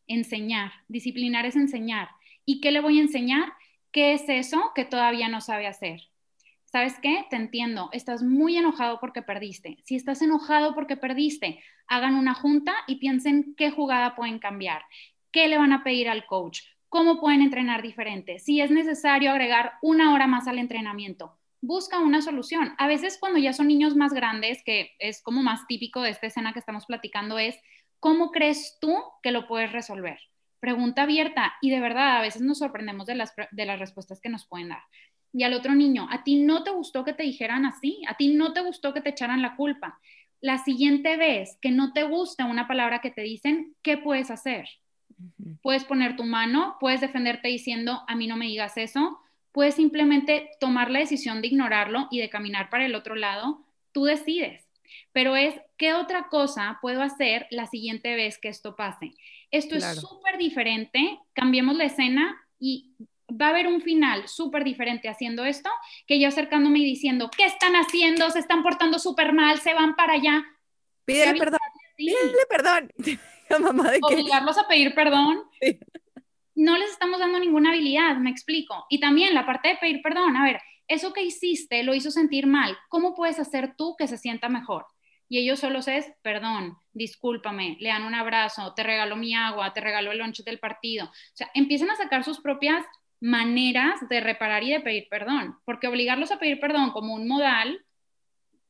Enseñar. 0.07 0.71
Disciplinar 0.87 1.45
es 1.47 1.55
enseñar. 1.55 2.09
¿Y 2.45 2.61
qué 2.61 2.71
le 2.71 2.79
voy 2.79 2.99
a 2.99 3.01
enseñar? 3.01 3.51
¿Qué 3.91 4.13
es 4.13 4.29
eso 4.29 4.71
que 4.75 4.85
todavía 4.85 5.27
no 5.29 5.41
sabe 5.41 5.65
hacer? 5.65 6.01
¿Sabes 6.65 6.93
qué? 7.01 7.25
Te 7.29 7.35
entiendo. 7.35 7.89
Estás 7.93 8.21
muy 8.21 8.55
enojado 8.55 8.99
porque 8.99 9.23
perdiste. 9.23 9.77
Si 9.83 9.95
estás 9.95 10.21
enojado 10.21 10.75
porque 10.75 10.95
perdiste, 10.95 11.59
hagan 11.87 12.15
una 12.15 12.35
junta 12.35 12.73
y 12.87 12.97
piensen 12.97 13.55
qué 13.57 13.71
jugada 13.71 14.15
pueden 14.15 14.37
cambiar, 14.37 14.83
qué 15.31 15.47
le 15.47 15.57
van 15.57 15.73
a 15.73 15.83
pedir 15.83 16.07
al 16.07 16.25
coach, 16.27 16.61
cómo 16.91 17.21
pueden 17.21 17.41
entrenar 17.41 17.81
diferente, 17.81 18.37
si 18.39 18.59
es 18.59 18.69
necesario 18.69 19.31
agregar 19.31 19.75
una 19.81 20.13
hora 20.13 20.27
más 20.27 20.49
al 20.49 20.59
entrenamiento. 20.59 21.37
Busca 21.61 21.99
una 21.99 22.21
solución. 22.21 22.73
A 22.77 22.87
veces 22.87 23.17
cuando 23.17 23.39
ya 23.39 23.53
son 23.53 23.67
niños 23.67 23.95
más 23.95 24.11
grandes, 24.11 24.61
que 24.63 24.91
es 24.99 25.21
como 25.21 25.41
más 25.41 25.65
típico 25.67 26.01
de 26.01 26.09
esta 26.09 26.27
escena 26.27 26.51
que 26.51 26.59
estamos 26.59 26.85
platicando, 26.85 27.39
es 27.39 27.55
¿cómo 28.01 28.31
crees 28.31 28.77
tú 28.81 28.93
que 29.23 29.31
lo 29.31 29.47
puedes 29.47 29.71
resolver? 29.71 30.19
Pregunta 30.59 31.03
abierta 31.03 31.53
y 31.61 31.69
de 31.69 31.79
verdad 31.79 32.17
a 32.17 32.21
veces 32.21 32.41
nos 32.41 32.57
sorprendemos 32.59 33.07
de 33.07 33.15
las, 33.15 33.33
de 33.51 33.65
las 33.65 33.79
respuestas 33.79 34.19
que 34.19 34.27
nos 34.27 34.45
pueden 34.45 34.69
dar 34.69 34.81
y 35.33 35.43
al 35.43 35.53
otro 35.53 35.73
niño, 35.73 36.07
a 36.11 36.25
ti 36.25 36.43
no 36.43 36.63
te 36.63 36.71
gustó 36.71 37.05
que 37.05 37.13
te 37.13 37.23
dijeran 37.23 37.65
así, 37.65 38.01
a 38.07 38.15
ti 38.15 38.33
no 38.33 38.51
te 38.51 38.61
gustó 38.61 38.93
que 38.93 39.01
te 39.01 39.11
echaran 39.11 39.41
la 39.41 39.55
culpa. 39.55 39.97
La 40.41 40.57
siguiente 40.57 41.17
vez 41.17 41.57
que 41.61 41.71
no 41.71 41.93
te 41.93 42.03
gusta 42.03 42.45
una 42.45 42.67
palabra 42.67 42.99
que 42.99 43.11
te 43.11 43.21
dicen, 43.21 43.75
¿qué 43.81 43.97
puedes 43.97 44.29
hacer? 44.29 44.67
Puedes 45.61 45.83
poner 45.83 46.15
tu 46.15 46.23
mano, 46.23 46.77
puedes 46.79 47.01
defenderte 47.01 47.47
diciendo, 47.47 48.03
a 48.07 48.15
mí 48.15 48.27
no 48.27 48.37
me 48.37 48.47
digas 48.47 48.77
eso, 48.77 49.19
puedes 49.51 49.75
simplemente 49.75 50.51
tomar 50.59 50.89
la 50.89 50.99
decisión 50.99 51.41
de 51.41 51.47
ignorarlo 51.47 52.07
y 52.11 52.19
de 52.19 52.29
caminar 52.29 52.69
para 52.69 52.85
el 52.85 52.95
otro 52.95 53.15
lado, 53.15 53.65
tú 53.91 54.05
decides. 54.05 54.67
Pero 55.13 55.35
es, 55.35 55.55
¿qué 55.77 55.93
otra 55.93 56.27
cosa 56.29 56.79
puedo 56.81 57.01
hacer 57.01 57.47
la 57.49 57.67
siguiente 57.67 58.15
vez 58.15 58.37
que 58.37 58.49
esto 58.49 58.75
pase? 58.75 59.11
Esto 59.49 59.75
es 59.75 59.85
súper 59.99 60.37
diferente, 60.37 61.19
cambiemos 61.33 61.75
la 61.75 61.85
escena 61.85 62.37
y 62.59 62.91
va 63.29 63.47
a 63.47 63.49
haber 63.49 63.67
un 63.67 63.81
final 63.81 64.27
súper 64.27 64.63
diferente 64.63 65.09
haciendo 65.09 65.45
esto 65.45 65.69
que 66.07 66.19
yo 66.19 66.27
acercándome 66.27 66.79
y 66.79 66.85
diciendo, 66.85 67.29
¿qué 67.35 67.45
están 67.45 67.73
haciendo? 67.73 68.29
Se 68.29 68.39
están 68.39 68.63
portando 68.63 68.99
súper 68.99 69.33
mal, 69.33 69.59
se 69.59 69.73
van 69.73 69.95
para 69.95 70.13
allá. 70.13 70.43
Pídele 71.05 71.39
perdón. 71.39 71.59
Pídele 71.95 72.45
perdón. 72.49 72.91
Mamá, 73.59 73.91
¿de 73.91 73.99
Obligarlos 74.01 74.57
a 74.57 74.67
pedir 74.67 74.93
perdón. 74.93 75.43
No 76.55 76.77
les 76.77 76.91
estamos 76.91 77.19
dando 77.19 77.39
ninguna 77.39 77.71
habilidad, 77.71 78.17
me 78.17 78.29
explico. 78.29 78.85
Y 78.89 78.99
también 78.99 79.33
la 79.33 79.45
parte 79.45 79.69
de 79.69 79.77
pedir 79.77 80.01
perdón, 80.01 80.35
a 80.35 80.43
ver, 80.43 80.61
eso 80.87 81.13
que 81.13 81.23
hiciste 81.23 81.83
lo 81.83 81.93
hizo 81.93 82.11
sentir 82.11 82.47
mal. 82.47 82.77
¿Cómo 82.89 83.15
puedes 83.15 83.39
hacer 83.39 83.75
tú 83.77 83.95
que 83.97 84.07
se 84.07 84.17
sienta 84.17 84.49
mejor? 84.49 84.85
Y 85.29 85.39
ellos 85.39 85.61
solo 85.61 85.79
es, 85.79 86.11
perdón, 86.21 86.77
discúlpame, 86.91 87.77
le 87.79 87.87
dan 87.87 88.03
un 88.03 88.13
abrazo, 88.13 88.73
te 88.73 88.83
regalo 88.83 89.15
mi 89.15 89.33
agua, 89.33 89.71
te 89.71 89.79
regalo 89.79 90.11
el 90.11 90.17
lunch 90.17 90.43
del 90.43 90.59
partido. 90.59 91.05
O 91.05 91.35
sea, 91.35 91.49
empiezan 91.53 91.89
a 91.89 91.95
sacar 91.95 92.25
sus 92.25 92.41
propias 92.41 92.83
maneras 93.21 93.95
de 94.09 94.19
reparar 94.19 94.63
y 94.63 94.71
de 94.71 94.81
pedir 94.81 95.07
perdón, 95.09 95.57
porque 95.63 95.87
obligarlos 95.87 96.31
a 96.31 96.39
pedir 96.39 96.59
perdón 96.59 96.91
como 96.91 97.13
un 97.13 97.27
modal, 97.27 97.85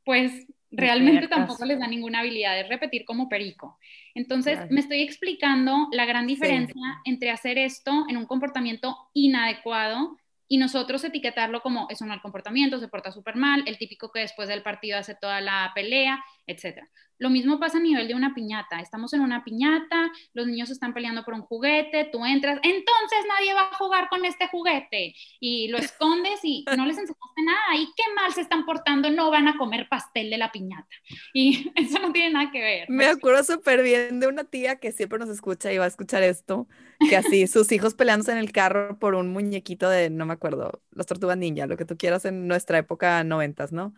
pues 0.06 0.46
realmente 0.72 1.28
tampoco 1.28 1.66
les 1.66 1.80
da 1.80 1.88
ninguna 1.88 2.20
habilidad, 2.20 2.56
de 2.56 2.64
repetir 2.64 3.06
como 3.06 3.30
perico. 3.30 3.78
Entonces, 4.16 4.60
me 4.70 4.80
estoy 4.80 5.02
explicando 5.02 5.88
la 5.92 6.06
gran 6.06 6.28
diferencia 6.28 7.02
entre 7.06 7.30
hacer 7.30 7.58
esto 7.58 8.06
en 8.10 8.18
un 8.18 8.26
comportamiento 8.26 8.98
inadecuado 9.14 10.18
y 10.48 10.58
nosotros 10.58 11.04
etiquetarlo 11.04 11.62
como 11.62 11.88
es 11.90 12.02
un 12.02 12.10
mal 12.10 12.22
comportamiento, 12.22 12.80
se 12.80 12.90
porta 12.90 13.12
súper 13.12 13.36
mal, 13.36 13.64
el 13.68 13.78
típico 13.78 14.12
que 14.12 14.20
después 14.20 14.50
del 14.50 14.64
partido 14.64 14.98
hace 14.98 15.16
toda 15.16 15.40
la 15.40 15.72
pelea, 15.74 16.22
etc. 16.46 16.80
Lo 17.22 17.30
mismo 17.30 17.60
pasa 17.60 17.78
a 17.78 17.82
nivel 17.82 18.08
de 18.08 18.16
una 18.16 18.34
piñata. 18.34 18.80
Estamos 18.80 19.14
en 19.14 19.22
una 19.22 19.44
piñata, 19.44 20.12
los 20.34 20.48
niños 20.48 20.72
están 20.72 20.92
peleando 20.92 21.24
por 21.24 21.36
un 21.36 21.44
juguete, 21.44 22.10
tú 22.12 22.26
entras, 22.26 22.60
entonces 22.64 23.20
nadie 23.30 23.54
va 23.54 23.70
a 23.72 23.76
jugar 23.76 24.10
con 24.10 24.26
este 24.26 24.48
juguete 24.48 25.14
y 25.40 25.68
lo 25.68 25.78
escondes 25.78 26.40
y 26.42 26.66
no 26.76 26.88
les 26.88 26.98
enseñaste 26.98 27.44
nada 27.46 27.78
y 27.80 27.86
qué 27.96 28.04
mal 28.16 28.34
se 28.34 28.42
están 28.42 28.66
portando, 28.66 29.12
no 29.12 29.30
van 29.30 29.48
a 29.48 29.56
comer 29.56 29.88
pastel 29.88 30.32
de 30.32 30.40
la 30.40 30.52
piñata. 30.52 30.90
Y 31.32 31.72
eso 31.76 32.00
no 32.00 32.12
tiene 32.12 32.32
nada 32.32 32.52
que 32.52 32.60
ver. 32.60 32.90
Me 32.90 33.06
acuerdo 33.06 33.44
súper 33.44 33.84
bien 33.84 34.20
de 34.20 34.26
una 34.26 34.44
tía 34.44 34.78
que 34.78 34.92
siempre 34.92 35.20
nos 35.20 35.30
escucha 35.30 35.72
y 35.72 35.78
va 35.78 35.86
a 35.86 35.90
escuchar 35.90 36.24
esto, 36.24 36.68
que 37.08 37.18
así 37.18 37.46
sus 37.46 37.72
hijos 37.72 37.94
peleándose 37.94 38.32
en 38.32 38.40
el 38.40 38.52
carro 38.52 38.98
por 38.98 39.14
un 39.14 39.32
muñequito 39.32 39.88
de, 39.90 40.10
no 40.10 40.26
me 40.26 40.34
acuerdo, 40.34 40.82
las 40.90 41.06
tortugas 41.06 41.38
ninja, 41.38 41.68
lo 41.68 41.78
que 41.78 41.86
tú 41.86 41.98
quieras 41.98 42.26
en 42.26 42.48
nuestra 42.48 42.80
época 42.80 43.24
noventas, 43.24 43.72
¿no? 43.72 43.94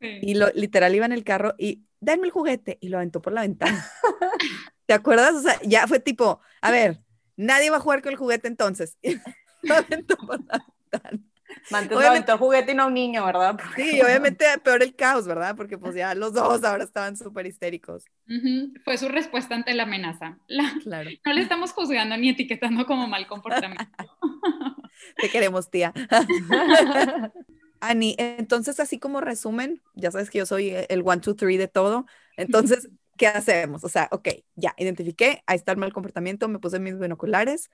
Y 0.00 0.34
lo, 0.34 0.48
literal 0.54 0.94
iba 0.94 1.04
en 1.06 1.12
el 1.12 1.22
carro 1.22 1.54
y 1.58 1.84
denme 2.02 2.26
el 2.26 2.32
juguete 2.32 2.76
y 2.80 2.88
lo 2.88 2.98
aventó 2.98 3.22
por 3.22 3.32
la 3.32 3.42
ventana. 3.42 3.86
¿Te 4.86 4.92
acuerdas? 4.92 5.34
O 5.34 5.40
sea, 5.40 5.58
ya 5.62 5.86
fue 5.86 6.00
tipo, 6.00 6.40
a 6.60 6.70
ver, 6.70 7.00
nadie 7.36 7.70
va 7.70 7.76
a 7.76 7.80
jugar 7.80 8.02
con 8.02 8.12
el 8.12 8.18
juguete 8.18 8.48
entonces. 8.48 8.98
lo 9.62 9.74
aventó 9.74 10.16
por 10.16 10.44
la 10.44 10.66
ventana. 10.90 11.20
Mantuvo 11.70 12.00
el 12.00 12.24
juguete 12.38 12.72
y 12.72 12.74
no 12.74 12.86
un 12.86 12.94
niño, 12.94 13.24
¿verdad? 13.26 13.58
Sí, 13.76 14.00
obviamente 14.00 14.46
peor 14.64 14.82
el 14.82 14.96
caos, 14.96 15.26
¿verdad? 15.26 15.54
Porque 15.54 15.76
pues 15.76 15.94
ya 15.94 16.14
los 16.14 16.32
dos 16.32 16.64
ahora 16.64 16.82
estaban 16.82 17.16
súper 17.16 17.46
histéricos. 17.46 18.04
Fue 18.84 18.96
su 18.96 19.08
respuesta 19.08 19.54
ante 19.54 19.74
la 19.74 19.82
amenaza. 19.84 20.38
claro. 20.82 21.10
No 21.24 21.32
le 21.34 21.42
estamos 21.42 21.72
juzgando 21.72 22.16
ni 22.16 22.30
etiquetando 22.30 22.86
como 22.86 23.06
mal 23.06 23.26
comportamiento. 23.26 23.84
Te 25.16 25.28
queremos, 25.28 25.70
tía. 25.70 25.92
Ani, 27.84 28.14
entonces 28.18 28.78
así 28.78 29.00
como 29.00 29.20
resumen, 29.20 29.82
ya 29.94 30.12
sabes 30.12 30.30
que 30.30 30.38
yo 30.38 30.46
soy 30.46 30.70
el 30.88 31.02
one, 31.04 31.20
two, 31.20 31.34
three 31.34 31.56
de 31.56 31.66
todo, 31.66 32.06
entonces, 32.36 32.88
¿qué 33.18 33.26
hacemos? 33.26 33.82
O 33.82 33.88
sea, 33.88 34.08
ok, 34.12 34.28
ya, 34.54 34.72
identifiqué, 34.78 35.42
ahí 35.46 35.56
está 35.56 35.72
el 35.72 35.78
mal 35.78 35.92
comportamiento, 35.92 36.46
me 36.48 36.60
puse 36.60 36.78
mis 36.78 36.96
binoculares, 36.96 37.70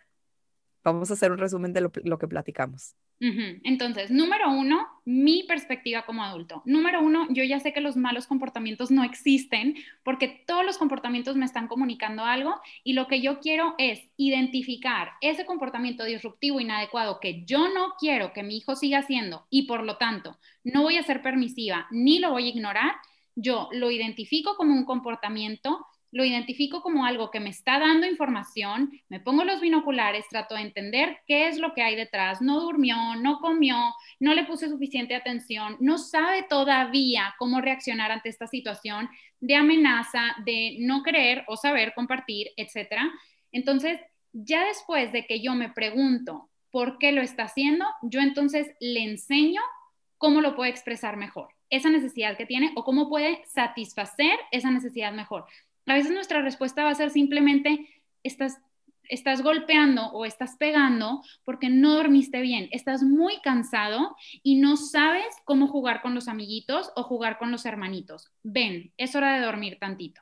vamos 0.93 1.11
a 1.11 1.15
hacer 1.15 1.33
un 1.33 1.39
resumen 1.39 1.73
de 1.73 1.81
lo, 1.81 2.19
que 2.19 2.29
platicamos. 2.29 2.95
Entonces, 3.21 4.11
número 4.11 4.51
uno, 4.51 4.87
mi 5.05 5.43
perspectiva 5.43 6.07
como 6.07 6.23
adulto. 6.23 6.63
Número 6.65 7.03
uno, 7.03 7.27
yo 7.31 7.43
ya 7.43 7.59
sé 7.59 7.73
que 7.73 7.81
los 7.81 7.97
malos 7.97 8.27
comportamientos 8.27 8.91
no 8.91 9.03
existen 9.03 9.75
porque 10.05 10.45
todos 10.47 10.65
los 10.65 10.79
comportamientos 10.79 11.37
me 11.37 11.45
están 11.45 11.67
comunicando 11.67 12.25
algo 12.25 12.55
y 12.85 12.93
lo 12.93 13.09
que 13.09 13.21
yo 13.21 13.41
quiero 13.41 13.75
es 13.79 14.01
identificar 14.17 15.13
ese 15.21 15.47
comportamiento 15.47 16.05
disruptivo 16.05 16.61
inadecuado 16.61 17.19
que 17.21 17.45
yo 17.45 17.69
no 17.75 17.95
quiero 17.99 18.33
que 18.33 18.43
mi 18.43 18.57
hijo 18.57 18.77
siga 18.77 18.99
haciendo 18.99 19.47
y 19.51 19.67
por 19.67 19.83
lo 19.83 19.97
tanto 19.97 20.39
no 20.63 20.83
voy 20.83 20.97
a 20.97 21.03
ser 21.03 21.23
permisiva 21.23 21.87
ni 21.91 22.21
lo 22.21 22.31
voy 22.31 22.47
a 22.47 22.51
ignorar. 22.51 22.93
Yo 23.35 23.69
lo 23.73 23.91
identifico 23.91 24.57
como 24.57 24.75
un 24.75 24.85
comportamiento 24.85 25.87
lo 26.11 26.25
identifico 26.25 26.83
como 26.83 27.05
algo 27.05 27.31
que 27.31 27.41
me 27.41 27.51
está 27.51 27.79
dando 27.79 28.07
información, 28.07 28.93
me 29.09 29.21
pongo 29.21 29.45
los 29.45 29.61
binoculares, 29.61 30.27
trato 30.29 30.55
de 30.55 30.63
entender 30.63 31.19
qué 31.27 31.49
es 31.49 31.59
lo 31.59 31.75
que 31.75 31.83
hay 31.83 31.97
detrás, 31.97 32.41
no 32.41 32.61
durmió, 32.61 32.97
no 33.17 33.41
comió, 33.41 33.77
no 34.19 34.35
le 34.35 34.45
puse 34.45 34.69
suficiente 34.69 35.15
atención, 35.15 35.77
no 35.81 35.99
sabe 35.99 36.45
todavía 36.45 37.35
cómo 37.39 37.61
reaccionar 37.61 38.11
ante 38.11 38.29
esta 38.29 38.47
situación 38.47 39.09
de 39.41 39.55
amenaza, 39.55 40.35
de 40.45 40.77
no 40.81 41.03
querer 41.03 41.45
o 41.47 41.57
saber 41.57 41.93
compartir, 41.95 42.49
etc. 42.57 43.03
Entonces, 43.53 44.01
ya 44.33 44.65
después 44.65 45.13
de 45.13 45.27
que 45.27 45.41
yo 45.41 45.55
me 45.55 45.71
pregunto 45.71 46.49
por 46.71 46.99
qué 46.99 47.13
lo 47.13 47.23
está 47.23 47.45
haciendo, 47.45 47.85
yo 48.03 48.21
entonces 48.21 48.69
le 48.81 49.03
enseño 49.03 49.61
cómo 50.19 50.41
lo 50.41 50.57
puede 50.57 50.71
expresar 50.71 51.17
mejor, 51.17 51.49
esa 51.71 51.91
necesidad 51.91 52.37
que 52.37 52.47
tiene 52.47 52.73
o 52.77 52.85
cómo 52.85 53.09
puede 53.09 53.43
satisfacer 53.47 54.39
esa 54.51 54.71
necesidad 54.71 55.13
mejor. 55.13 55.47
A 55.89 55.95
veces 55.95 56.13
nuestra 56.13 56.43
respuesta 56.43 56.85
va 56.85 56.91
a 56.91 56.95
ser 56.95 57.11
simplemente, 57.11 57.89
estás, 58.23 58.61
estás 59.05 59.41
golpeando 59.43 60.09
o 60.09 60.27
estás 60.27 60.57
pegando 60.57 61.23
porque 61.45 61.71
no 61.71 61.95
dormiste 61.95 62.43
bien, 62.43 62.69
estás 62.73 63.03
muy 63.03 63.41
cansado 63.41 64.15
y 64.43 64.57
no 64.57 64.77
sabes 64.77 65.35
cómo 65.47 65.67
jugar 65.67 66.03
con 66.03 66.15
los 66.15 66.29
amiguitos 66.29 66.93
o 66.95 67.05
jugar 67.05 67.39
con 67.39 67.51
los 67.51 67.65
hermanitos. 67.65 68.31
Ven, 68.43 68.93
es 68.99 69.17
hora 69.17 69.35
de 69.35 69.47
dormir 69.47 69.79
tantito. 69.81 70.21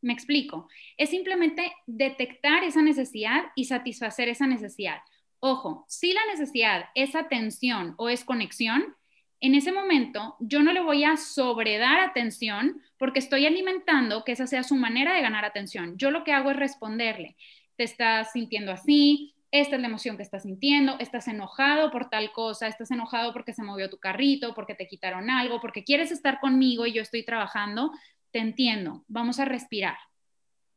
Me 0.00 0.12
explico. 0.12 0.68
Es 0.96 1.10
simplemente 1.10 1.72
detectar 1.86 2.62
esa 2.62 2.80
necesidad 2.80 3.46
y 3.56 3.64
satisfacer 3.64 4.28
esa 4.28 4.46
necesidad. 4.46 4.98
Ojo, 5.40 5.84
si 5.88 6.12
la 6.12 6.24
necesidad 6.26 6.84
es 6.94 7.16
atención 7.16 7.94
o 7.98 8.08
es 8.08 8.24
conexión, 8.24 8.94
en 9.40 9.54
ese 9.54 9.72
momento 9.72 10.36
yo 10.38 10.62
no 10.62 10.72
le 10.72 10.80
voy 10.80 11.04
a 11.04 11.16
sobredar 11.16 12.00
atención 12.00 12.82
porque 12.98 13.18
estoy 13.18 13.46
alimentando 13.46 14.24
que 14.24 14.32
esa 14.32 14.46
sea 14.46 14.62
su 14.62 14.76
manera 14.76 15.14
de 15.14 15.22
ganar 15.22 15.44
atención. 15.44 15.96
Yo 15.96 16.10
lo 16.10 16.24
que 16.24 16.32
hago 16.32 16.50
es 16.50 16.56
responderle, 16.56 17.36
te 17.76 17.84
estás 17.84 18.32
sintiendo 18.32 18.72
así, 18.72 19.34
esta 19.50 19.74
es 19.74 19.82
la 19.82 19.88
emoción 19.88 20.16
que 20.16 20.22
estás 20.22 20.44
sintiendo, 20.44 20.96
estás 21.00 21.26
enojado 21.26 21.90
por 21.90 22.08
tal 22.08 22.30
cosa, 22.32 22.68
estás 22.68 22.90
enojado 22.90 23.32
porque 23.32 23.52
se 23.52 23.64
movió 23.64 23.90
tu 23.90 23.98
carrito, 23.98 24.54
porque 24.54 24.74
te 24.74 24.86
quitaron 24.86 25.28
algo, 25.28 25.60
porque 25.60 25.82
quieres 25.82 26.12
estar 26.12 26.38
conmigo 26.38 26.86
y 26.86 26.92
yo 26.92 27.02
estoy 27.02 27.24
trabajando, 27.24 27.90
te 28.30 28.38
entiendo, 28.38 29.04
vamos 29.08 29.40
a 29.40 29.44
respirar. 29.44 29.96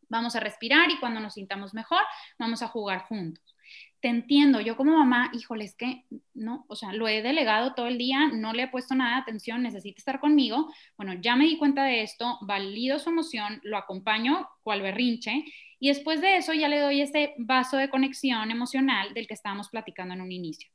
Vamos 0.09 0.35
a 0.35 0.39
respirar 0.39 0.89
y 0.91 0.99
cuando 0.99 1.19
nos 1.19 1.35
sintamos 1.35 1.73
mejor, 1.73 2.01
vamos 2.37 2.61
a 2.61 2.67
jugar 2.67 3.03
juntos. 3.03 3.52
Te 4.03 4.09
entiendo, 4.09 4.59
yo 4.59 4.75
como 4.75 4.97
mamá, 4.97 5.31
híjole, 5.31 5.63
es 5.63 5.77
que 5.77 6.03
no, 6.33 6.65
o 6.67 6.75
sea, 6.75 6.91
lo 6.91 7.07
he 7.07 7.21
delegado 7.21 7.73
todo 7.73 7.87
el 7.87 7.97
día, 7.97 8.27
no 8.33 8.51
le 8.51 8.63
he 8.63 8.67
puesto 8.67 8.95
nada 8.95 9.15
de 9.15 9.21
atención, 9.21 9.63
necesita 9.63 9.97
estar 9.97 10.19
conmigo. 10.19 10.69
Bueno, 10.97 11.13
ya 11.21 11.37
me 11.37 11.45
di 11.45 11.57
cuenta 11.57 11.85
de 11.85 12.03
esto, 12.03 12.37
valido 12.41 12.99
su 12.99 13.11
emoción, 13.11 13.61
lo 13.63 13.77
acompaño 13.77 14.49
cual 14.61 14.81
berrinche 14.81 15.45
y 15.79 15.87
después 15.87 16.19
de 16.19 16.35
eso 16.35 16.51
ya 16.51 16.67
le 16.67 16.81
doy 16.81 16.99
ese 16.99 17.33
vaso 17.37 17.77
de 17.77 17.89
conexión 17.89 18.51
emocional 18.51 19.13
del 19.13 19.25
que 19.25 19.35
estábamos 19.35 19.69
platicando 19.69 20.13
en 20.13 20.19
un 20.19 20.33
inicio. 20.33 20.69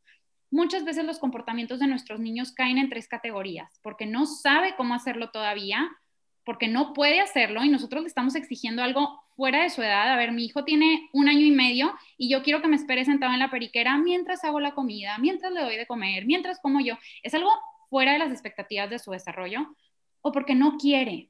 Muchas 0.51 0.87
veces 0.87 1.05
los 1.05 1.19
comportamientos 1.19 1.81
de 1.81 1.87
nuestros 1.87 2.21
niños 2.21 2.53
caen 2.53 2.79
en 2.79 2.89
tres 2.89 3.09
categorías, 3.09 3.79
porque 3.83 4.07
no 4.07 4.25
sabe 4.25 4.75
cómo 4.75 4.95
hacerlo 4.95 5.29
todavía, 5.33 5.87
porque 6.49 6.67
no 6.67 6.95
puede 6.95 7.21
hacerlo 7.21 7.63
y 7.63 7.69
nosotros 7.69 8.01
le 8.01 8.09
estamos 8.09 8.35
exigiendo 8.35 8.83
algo 8.83 9.21
fuera 9.37 9.65
de 9.65 9.69
su 9.69 9.83
edad. 9.83 10.11
A 10.11 10.17
ver, 10.17 10.33
mi 10.33 10.47
hijo 10.47 10.65
tiene 10.65 11.11
un 11.13 11.29
año 11.29 11.45
y 11.45 11.51
medio 11.51 11.93
y 12.17 12.31
yo 12.31 12.43
quiero 12.43 12.63
que 12.63 12.69
me 12.69 12.77
espere 12.77 13.05
sentado 13.05 13.35
en 13.35 13.39
la 13.39 13.51
periquera 13.51 13.99
mientras 13.99 14.45
hago 14.45 14.59
la 14.59 14.73
comida, 14.73 15.19
mientras 15.19 15.53
le 15.53 15.61
doy 15.61 15.77
de 15.77 15.87
comer, 15.87 16.25
mientras 16.25 16.59
como 16.59 16.81
yo. 16.81 16.95
Es 17.23 17.35
algo 17.35 17.51
fuera 17.91 18.15
de 18.15 18.19
las 18.19 18.33
expectativas 18.33 18.89
de 18.89 18.99
su 18.99 19.11
desarrollo 19.11 19.77
o 20.23 20.33
porque 20.33 20.55
no 20.55 20.79
quiere. 20.79 21.29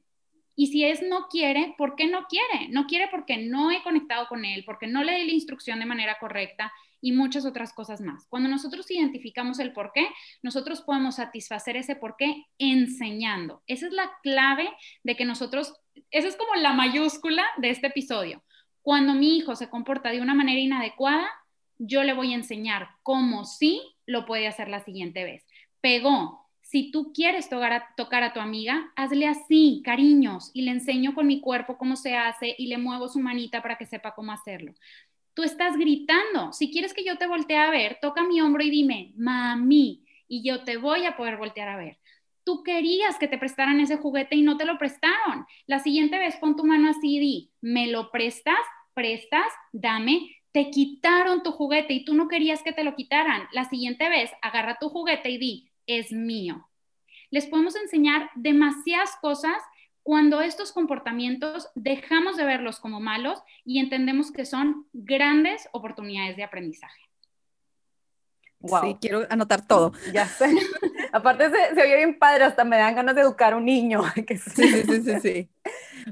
Y 0.55 0.67
si 0.67 0.85
es 0.85 1.01
no 1.01 1.27
quiere, 1.27 1.75
¿por 1.77 1.97
qué 1.97 2.07
no 2.07 2.25
quiere? 2.27 2.69
No 2.69 2.87
quiere 2.87 3.09
porque 3.09 3.35
no 3.35 3.71
he 3.71 3.83
conectado 3.83 4.25
con 4.29 4.45
él, 4.45 4.63
porque 4.65 4.87
no 4.87 5.03
le 5.03 5.19
di 5.19 5.25
la 5.25 5.33
instrucción 5.33 5.79
de 5.79 5.85
manera 5.85 6.17
correcta 6.17 6.71
y 7.01 7.11
muchas 7.11 7.45
otras 7.45 7.73
cosas 7.73 8.01
más. 8.01 8.27
Cuando 8.27 8.49
nosotros 8.49 8.89
identificamos 8.91 9.59
el 9.59 9.73
por 9.73 9.91
qué, 9.93 10.07
nosotros 10.41 10.81
podemos 10.81 11.15
satisfacer 11.15 11.77
ese 11.77 11.95
por 11.95 12.15
qué 12.17 12.45
enseñando. 12.57 13.63
Esa 13.67 13.87
es 13.87 13.93
la 13.93 14.11
clave 14.23 14.69
de 15.03 15.15
que 15.15 15.25
nosotros, 15.25 15.73
esa 16.11 16.27
es 16.27 16.35
como 16.35 16.55
la 16.55 16.73
mayúscula 16.73 17.45
de 17.57 17.69
este 17.69 17.87
episodio. 17.87 18.43
Cuando 18.81 19.13
mi 19.13 19.37
hijo 19.37 19.55
se 19.55 19.69
comporta 19.69 20.09
de 20.11 20.21
una 20.21 20.33
manera 20.33 20.59
inadecuada, 20.59 21.29
yo 21.77 22.03
le 22.03 22.13
voy 22.13 22.33
a 22.33 22.35
enseñar 22.35 22.89
cómo 23.03 23.45
sí 23.45 23.81
lo 24.05 24.25
puede 24.25 24.47
hacer 24.47 24.67
la 24.67 24.81
siguiente 24.81 25.23
vez. 25.23 25.45
Pegó. 25.81 26.45
Si 26.61 26.91
tú 26.91 27.13
quieres 27.13 27.49
tocar 27.49 27.73
a, 27.73 27.87
tocar 27.97 28.21
a 28.21 28.31
tu 28.31 28.39
amiga, 28.39 28.91
hazle 28.95 29.27
así, 29.27 29.81
cariños, 29.83 30.51
y 30.53 30.61
le 30.61 30.71
enseño 30.71 31.15
con 31.15 31.25
mi 31.25 31.41
cuerpo 31.41 31.79
cómo 31.79 31.95
se 31.95 32.15
hace 32.15 32.53
y 32.59 32.67
le 32.67 32.77
muevo 32.77 33.07
su 33.07 33.19
manita 33.19 33.63
para 33.63 33.75
que 33.75 33.87
sepa 33.87 34.13
cómo 34.13 34.31
hacerlo 34.31 34.75
tú 35.33 35.43
estás 35.43 35.77
gritando. 35.77 36.51
Si 36.53 36.71
quieres 36.71 36.93
que 36.93 37.03
yo 37.03 37.17
te 37.17 37.27
voltee 37.27 37.57
a 37.57 37.69
ver, 37.69 37.97
toca 38.01 38.23
mi 38.23 38.41
hombro 38.41 38.63
y 38.63 38.69
dime, 38.69 39.13
mami, 39.15 40.03
y 40.27 40.43
yo 40.43 40.63
te 40.63 40.77
voy 40.77 41.05
a 41.05 41.17
poder 41.17 41.37
voltear 41.37 41.69
a 41.69 41.77
ver. 41.77 41.99
Tú 42.43 42.63
querías 42.63 43.17
que 43.17 43.27
te 43.27 43.37
prestaran 43.37 43.79
ese 43.79 43.97
juguete 43.97 44.35
y 44.35 44.41
no 44.41 44.57
te 44.57 44.65
lo 44.65 44.77
prestaron. 44.77 45.45
La 45.67 45.79
siguiente 45.79 46.17
vez 46.17 46.35
pon 46.37 46.55
tu 46.55 46.63
mano 46.63 46.89
así 46.89 47.17
y 47.17 47.19
di, 47.19 47.51
¿me 47.61 47.87
lo 47.87 48.11
prestas? 48.11 48.59
¿Prestas? 48.93 49.51
Dame. 49.71 50.35
Te 50.51 50.71
quitaron 50.71 51.43
tu 51.43 51.51
juguete 51.51 51.93
y 51.93 52.05
tú 52.05 52.15
no 52.15 52.27
querías 52.27 52.63
que 52.63 52.73
te 52.73 52.83
lo 52.83 52.95
quitaran. 52.95 53.47
La 53.51 53.65
siguiente 53.65 54.09
vez 54.09 54.31
agarra 54.41 54.77
tu 54.79 54.89
juguete 54.89 55.29
y 55.29 55.37
di, 55.37 55.71
es 55.85 56.11
mío. 56.11 56.67
Les 57.29 57.45
podemos 57.45 57.75
enseñar 57.75 58.31
demasiadas 58.35 59.15
cosas 59.21 59.61
cuando 60.03 60.41
estos 60.41 60.71
comportamientos 60.71 61.69
dejamos 61.75 62.37
de 62.37 62.45
verlos 62.45 62.79
como 62.79 62.99
malos 62.99 63.41
y 63.63 63.79
entendemos 63.79 64.31
que 64.31 64.45
son 64.45 64.87
grandes 64.93 65.69
oportunidades 65.71 66.37
de 66.37 66.43
aprendizaje. 66.43 67.01
Wow. 68.59 68.81
Sí, 68.81 68.97
quiero 68.99 69.25
anotar 69.29 69.65
todo. 69.65 69.93
Ya 70.13 70.27
sé. 70.27 70.53
Aparte 71.11 71.49
se, 71.49 71.81
oye 71.81 71.95
bien 71.95 72.19
padre, 72.19 72.43
hasta 72.43 72.63
me 72.63 72.77
dan 72.77 72.95
ganas 72.95 73.15
de 73.15 73.21
educar 73.21 73.53
a 73.53 73.57
un 73.57 73.65
niño. 73.65 74.03
sí, 74.27 74.83
sí, 74.83 75.01
sí, 75.03 75.19
sí. 75.21 75.49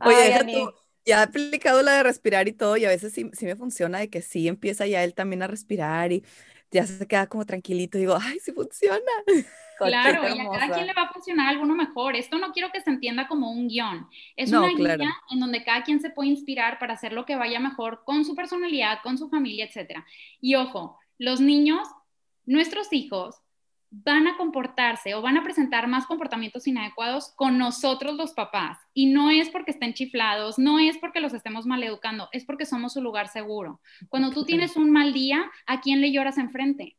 Oye, 0.01 0.73
ya 1.05 1.19
he 1.19 1.23
aplicado 1.23 1.81
la 1.83 1.93
de 1.93 2.03
respirar 2.03 2.47
y 2.47 2.53
todo, 2.53 2.75
y 2.75 2.83
a 2.83 2.89
veces 2.89 3.13
sí, 3.13 3.29
sí 3.33 3.45
me 3.45 3.55
funciona 3.55 3.99
de 3.99 4.09
que 4.09 4.21
sí 4.21 4.47
empieza 4.47 4.85
ya 4.85 5.03
él 5.03 5.13
también 5.13 5.41
a 5.41 5.47
respirar 5.47 6.11
y 6.11 6.25
ya 6.71 6.85
se 6.85 7.07
queda 7.07 7.27
como 7.27 7.45
tranquilito 7.45 7.97
y 7.97 8.01
digo, 8.01 8.17
ay, 8.19 8.39
sí 8.39 8.51
funciona. 8.51 8.99
Claro, 9.77 10.27
y 10.27 10.39
a 10.39 10.49
cada 10.49 10.73
quien 10.73 10.87
le 10.87 10.93
va 10.93 11.03
a 11.03 11.13
funcionar 11.13 11.49
alguno 11.49 11.75
mejor. 11.75 12.15
Esto 12.15 12.39
no 12.39 12.51
quiero 12.51 12.71
que 12.71 12.81
se 12.81 12.89
entienda 12.89 13.27
como 13.27 13.51
un 13.51 13.67
guion. 13.67 14.07
Es 14.35 14.51
una 14.51 14.69
guía 14.69 15.11
en 15.29 15.39
donde 15.39 15.63
cada 15.63 15.83
quien 15.83 15.99
se 15.99 16.09
puede 16.09 16.29
inspirar 16.29 16.79
para 16.79 16.95
hacer 16.95 17.13
lo 17.13 17.27
que 17.27 17.35
vaya 17.35 17.59
mejor 17.59 18.01
con 18.03 18.25
su 18.25 18.33
personalidad, 18.35 18.99
con 19.03 19.19
su 19.19 19.29
familia, 19.29 19.65
etc. 19.65 20.03
Y 20.41 20.55
ojo, 20.55 20.97
los 21.19 21.41
niños, 21.41 21.87
nuestros 22.45 22.91
hijos, 22.91 23.35
van 23.89 24.27
a 24.27 24.37
comportarse 24.37 25.15
o 25.15 25.21
van 25.21 25.37
a 25.37 25.43
presentar 25.43 25.87
más 25.87 26.05
comportamientos 26.05 26.67
inadecuados 26.67 27.33
con 27.35 27.57
nosotros 27.57 28.15
los 28.15 28.33
papás. 28.33 28.77
Y 28.93 29.07
no 29.07 29.29
es 29.29 29.49
porque 29.49 29.71
estén 29.71 29.93
chiflados, 29.93 30.59
no 30.59 30.79
es 30.79 30.97
porque 30.97 31.19
los 31.19 31.33
estemos 31.33 31.65
maleducando, 31.65 32.29
es 32.31 32.45
porque 32.45 32.65
somos 32.65 32.93
su 32.93 33.01
lugar 33.01 33.29
seguro. 33.29 33.81
Cuando 34.09 34.31
tú 34.31 34.45
tienes 34.45 34.75
un 34.75 34.91
mal 34.91 35.13
día, 35.13 35.49
¿a 35.65 35.81
quién 35.81 36.01
le 36.01 36.11
lloras 36.11 36.37
enfrente? 36.37 36.97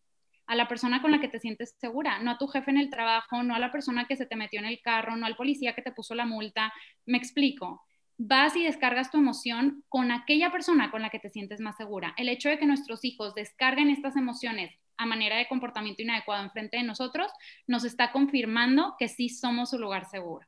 a 0.49 0.55
la 0.55 0.67
persona 0.67 1.03
con 1.03 1.11
la 1.11 1.21
que 1.21 1.29
te 1.29 1.39
sientes 1.39 1.77
segura, 1.79 2.21
no 2.21 2.31
a 2.31 2.39
tu 2.39 2.47
jefe 2.47 2.71
en 2.71 2.79
el 2.79 2.89
trabajo, 2.89 3.43
no 3.43 3.55
a 3.55 3.59
la 3.59 3.71
persona 3.71 4.07
que 4.07 4.17
se 4.17 4.25
te 4.25 4.35
metió 4.35 4.59
en 4.59 4.65
el 4.65 4.81
carro, 4.81 5.15
no 5.15 5.27
al 5.27 5.37
policía 5.37 5.75
que 5.75 5.83
te 5.83 5.93
puso 5.93 6.15
la 6.15 6.25
multa. 6.25 6.73
Me 7.05 7.19
explico. 7.19 7.85
Vas 8.17 8.57
y 8.57 8.65
descargas 8.65 9.11
tu 9.11 9.19
emoción 9.19 9.85
con 9.91 10.11
aquella 10.11 10.51
persona 10.51 10.91
con 10.91 11.03
la 11.03 11.11
que 11.11 11.19
te 11.19 11.29
sientes 11.29 11.61
más 11.61 11.77
segura. 11.77 12.15
El 12.17 12.31
hecho 12.31 12.49
de 12.49 12.59
que 12.59 12.65
nuestros 12.65 13.05
hijos 13.05 13.35
descarguen 13.35 13.91
estas 13.91 14.17
emociones 14.17 14.75
a 14.99 15.07
manera 15.07 15.37
de 15.37 15.49
comportamiento 15.49 16.03
inadecuado 16.03 16.45
en 16.45 16.51
frente 16.51 16.77
de 16.77 16.83
nosotros 16.83 17.33
nos 17.67 17.85
está 17.85 18.13
confirmando 18.13 18.97
que 18.99 19.09
sí 19.09 19.29
somos 19.29 19.71
su 19.71 19.79
lugar 19.79 20.05
seguro. 20.11 20.47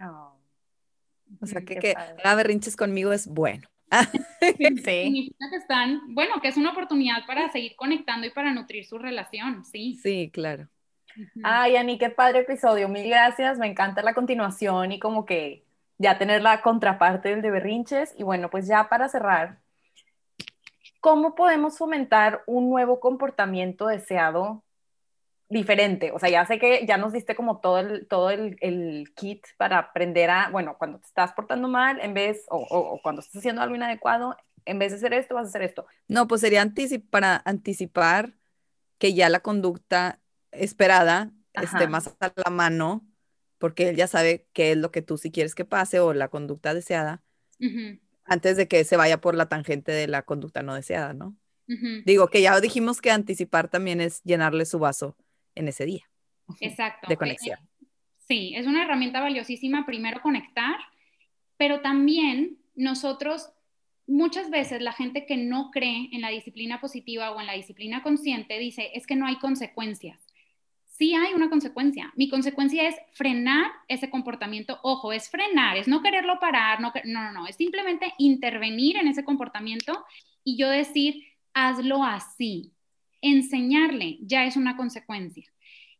Oh. 0.00 0.38
O 1.40 1.46
sea, 1.46 1.62
que, 1.62 1.76
que 1.76 1.94
berrinches 2.36 2.76
conmigo 2.76 3.12
es 3.12 3.26
bueno. 3.26 3.68
Significa 4.40 5.50
que 5.50 5.56
están, 5.56 6.14
bueno, 6.14 6.40
que 6.40 6.48
es 6.48 6.56
una 6.56 6.70
oportunidad 6.70 7.26
para 7.26 7.50
seguir 7.50 7.74
conectando 7.76 8.26
y 8.26 8.30
para 8.30 8.52
nutrir 8.52 8.84
su 8.84 8.98
relación, 8.98 9.64
sí. 9.64 9.98
Sí, 10.02 10.30
claro. 10.32 10.68
Ay, 11.42 11.76
Ani, 11.76 11.98
qué 11.98 12.10
padre 12.10 12.40
episodio. 12.40 12.88
Mil 12.88 13.08
gracias. 13.08 13.58
Me 13.58 13.66
encanta 13.66 14.02
la 14.02 14.14
continuación 14.14 14.92
y 14.92 14.98
como 14.98 15.24
que 15.24 15.64
ya 15.96 16.18
tener 16.18 16.42
la 16.42 16.60
contraparte 16.62 17.30
del 17.30 17.42
de 17.42 17.50
berrinches. 17.50 18.14
Y 18.16 18.22
bueno, 18.22 18.50
pues 18.50 18.66
ya 18.66 18.88
para 18.88 19.08
cerrar, 19.08 19.58
¿cómo 21.00 21.34
podemos 21.34 21.78
fomentar 21.78 22.42
un 22.46 22.70
nuevo 22.70 23.00
comportamiento 23.00 23.86
deseado 23.86 24.64
diferente. 25.48 26.12
O 26.12 26.18
sea, 26.18 26.28
ya 26.28 26.46
sé 26.46 26.58
que 26.58 26.84
ya 26.86 26.96
nos 26.98 27.12
diste 27.12 27.34
como 27.34 27.60
todo 27.60 27.78
el, 27.78 28.06
todo 28.06 28.30
el, 28.30 29.12
kit 29.14 29.46
para 29.56 29.78
aprender 29.78 30.30
a, 30.30 30.50
bueno, 30.50 30.76
cuando 30.78 30.98
te 30.98 31.06
estás 31.06 31.32
portando 31.32 31.68
mal, 31.68 32.00
en 32.00 32.14
vez, 32.14 32.44
o, 32.48 33.00
cuando 33.02 33.20
estás 33.20 33.38
haciendo 33.38 33.62
algo 33.62 33.74
inadecuado, 33.74 34.36
en 34.64 34.78
vez 34.78 34.92
de 34.92 34.98
hacer 34.98 35.14
esto, 35.14 35.34
vas 35.34 35.46
a 35.46 35.48
hacer 35.48 35.62
esto. 35.62 35.86
No, 36.06 36.28
pues 36.28 36.42
sería 36.42 36.66
para 37.10 37.40
anticipar 37.44 38.34
que 38.98 39.14
ya 39.14 39.28
la 39.28 39.40
conducta 39.40 40.20
esperada 40.50 41.32
esté 41.54 41.88
más 41.88 42.14
a 42.20 42.32
la 42.36 42.50
mano, 42.50 43.06
porque 43.58 43.88
él 43.88 43.96
ya 43.96 44.06
sabe 44.06 44.46
qué 44.52 44.72
es 44.72 44.76
lo 44.76 44.90
que 44.90 45.02
tú 45.02 45.16
sí 45.16 45.30
quieres 45.30 45.54
que 45.54 45.64
pase 45.64 46.00
o 46.00 46.12
la 46.12 46.28
conducta 46.28 46.74
deseada, 46.74 47.22
antes 48.28 48.56
de 48.56 48.68
que 48.68 48.84
se 48.84 48.96
vaya 48.96 49.20
por 49.20 49.34
la 49.34 49.48
tangente 49.48 49.92
de 49.92 50.06
la 50.06 50.22
conducta 50.22 50.62
no 50.62 50.74
deseada, 50.74 51.14
¿no? 51.14 51.36
Digo 52.06 52.28
que 52.28 52.40
ya 52.40 52.58
dijimos 52.60 53.02
que 53.02 53.10
anticipar 53.10 53.68
también 53.68 54.00
es 54.00 54.22
llenarle 54.22 54.64
su 54.64 54.78
vaso 54.78 55.16
en 55.54 55.68
ese 55.68 55.84
día. 55.84 56.08
Exacto. 56.60 57.08
De 57.08 57.16
conexión. 57.18 57.58
Sí, 58.26 58.54
es 58.56 58.66
una 58.66 58.84
herramienta 58.84 59.20
valiosísima, 59.20 59.84
primero 59.84 60.22
conectar, 60.22 60.76
pero 61.58 61.80
también 61.82 62.58
nosotros, 62.74 63.50
muchas 64.06 64.48
veces 64.48 64.80
la 64.80 64.92
gente 64.92 65.26
que 65.26 65.36
no 65.36 65.70
cree 65.70 66.08
en 66.12 66.22
la 66.22 66.30
disciplina 66.30 66.80
positiva 66.80 67.32
o 67.32 67.40
en 67.40 67.46
la 67.46 67.54
disciplina 67.54 68.02
consciente 68.02 68.58
dice, 68.58 68.90
es 68.94 69.06
que 69.06 69.16
no 69.16 69.26
hay 69.26 69.36
consecuencias. 69.36 70.27
Sí 70.98 71.14
hay 71.14 71.32
una 71.32 71.48
consecuencia. 71.48 72.12
Mi 72.16 72.28
consecuencia 72.28 72.88
es 72.88 72.96
frenar 73.12 73.70
ese 73.86 74.10
comportamiento. 74.10 74.80
Ojo, 74.82 75.12
es 75.12 75.30
frenar, 75.30 75.76
es 75.76 75.86
no 75.86 76.02
quererlo 76.02 76.40
parar, 76.40 76.80
no, 76.80 76.92
no, 77.04 77.32
no, 77.32 77.46
es 77.46 77.54
simplemente 77.54 78.12
intervenir 78.18 78.96
en 78.96 79.06
ese 79.06 79.24
comportamiento 79.24 80.04
y 80.42 80.58
yo 80.58 80.68
decir, 80.68 81.22
hazlo 81.54 82.02
así, 82.02 82.72
enseñarle 83.20 84.18
ya 84.22 84.44
es 84.44 84.56
una 84.56 84.76
consecuencia. 84.76 85.44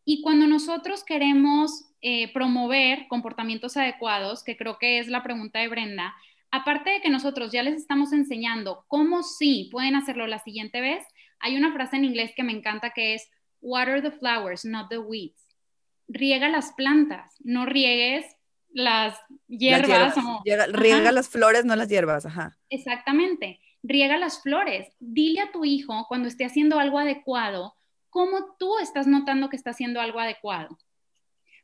Y 0.04 0.20
cuando 0.20 0.48
nosotros 0.48 1.04
queremos 1.04 1.92
eh, 2.00 2.32
promover 2.32 3.06
comportamientos 3.08 3.76
adecuados, 3.76 4.42
que 4.42 4.56
creo 4.56 4.78
que 4.78 4.98
es 4.98 5.06
la 5.06 5.22
pregunta 5.22 5.60
de 5.60 5.68
Brenda, 5.68 6.12
aparte 6.50 6.90
de 6.90 7.00
que 7.00 7.10
nosotros 7.10 7.52
ya 7.52 7.62
les 7.62 7.74
estamos 7.74 8.12
enseñando 8.12 8.84
cómo 8.88 9.22
sí 9.22 9.68
pueden 9.70 9.94
hacerlo 9.94 10.26
la 10.26 10.40
siguiente 10.40 10.80
vez, 10.80 11.04
hay 11.38 11.56
una 11.56 11.72
frase 11.72 11.96
en 11.96 12.04
inglés 12.04 12.32
que 12.34 12.42
me 12.42 12.52
encanta 12.52 12.90
que 12.90 13.14
es, 13.14 13.30
water 13.60 14.02
the 14.02 14.10
flowers, 14.10 14.64
not 14.64 14.88
the 14.90 14.98
weeds. 14.98 15.56
Riega 16.08 16.48
las 16.48 16.72
plantas, 16.72 17.36
no 17.40 17.66
riegues 17.66 18.24
las 18.70 19.18
hierbas. 19.46 20.14
riega 20.70 21.12
las 21.12 21.28
flores, 21.28 21.64
no 21.64 21.76
las 21.76 21.88
hierbas, 21.88 22.26
ajá. 22.26 22.58
Exactamente 22.70 23.60
riega 23.82 24.18
las 24.18 24.42
flores. 24.42 24.88
Dile 24.98 25.40
a 25.40 25.52
tu 25.52 25.64
hijo 25.64 26.06
cuando 26.08 26.28
esté 26.28 26.44
haciendo 26.44 26.78
algo 26.78 26.98
adecuado, 26.98 27.74
cómo 28.10 28.56
tú 28.58 28.78
estás 28.78 29.06
notando 29.06 29.48
que 29.48 29.56
está 29.56 29.70
haciendo 29.70 30.00
algo 30.00 30.20
adecuado. 30.20 30.78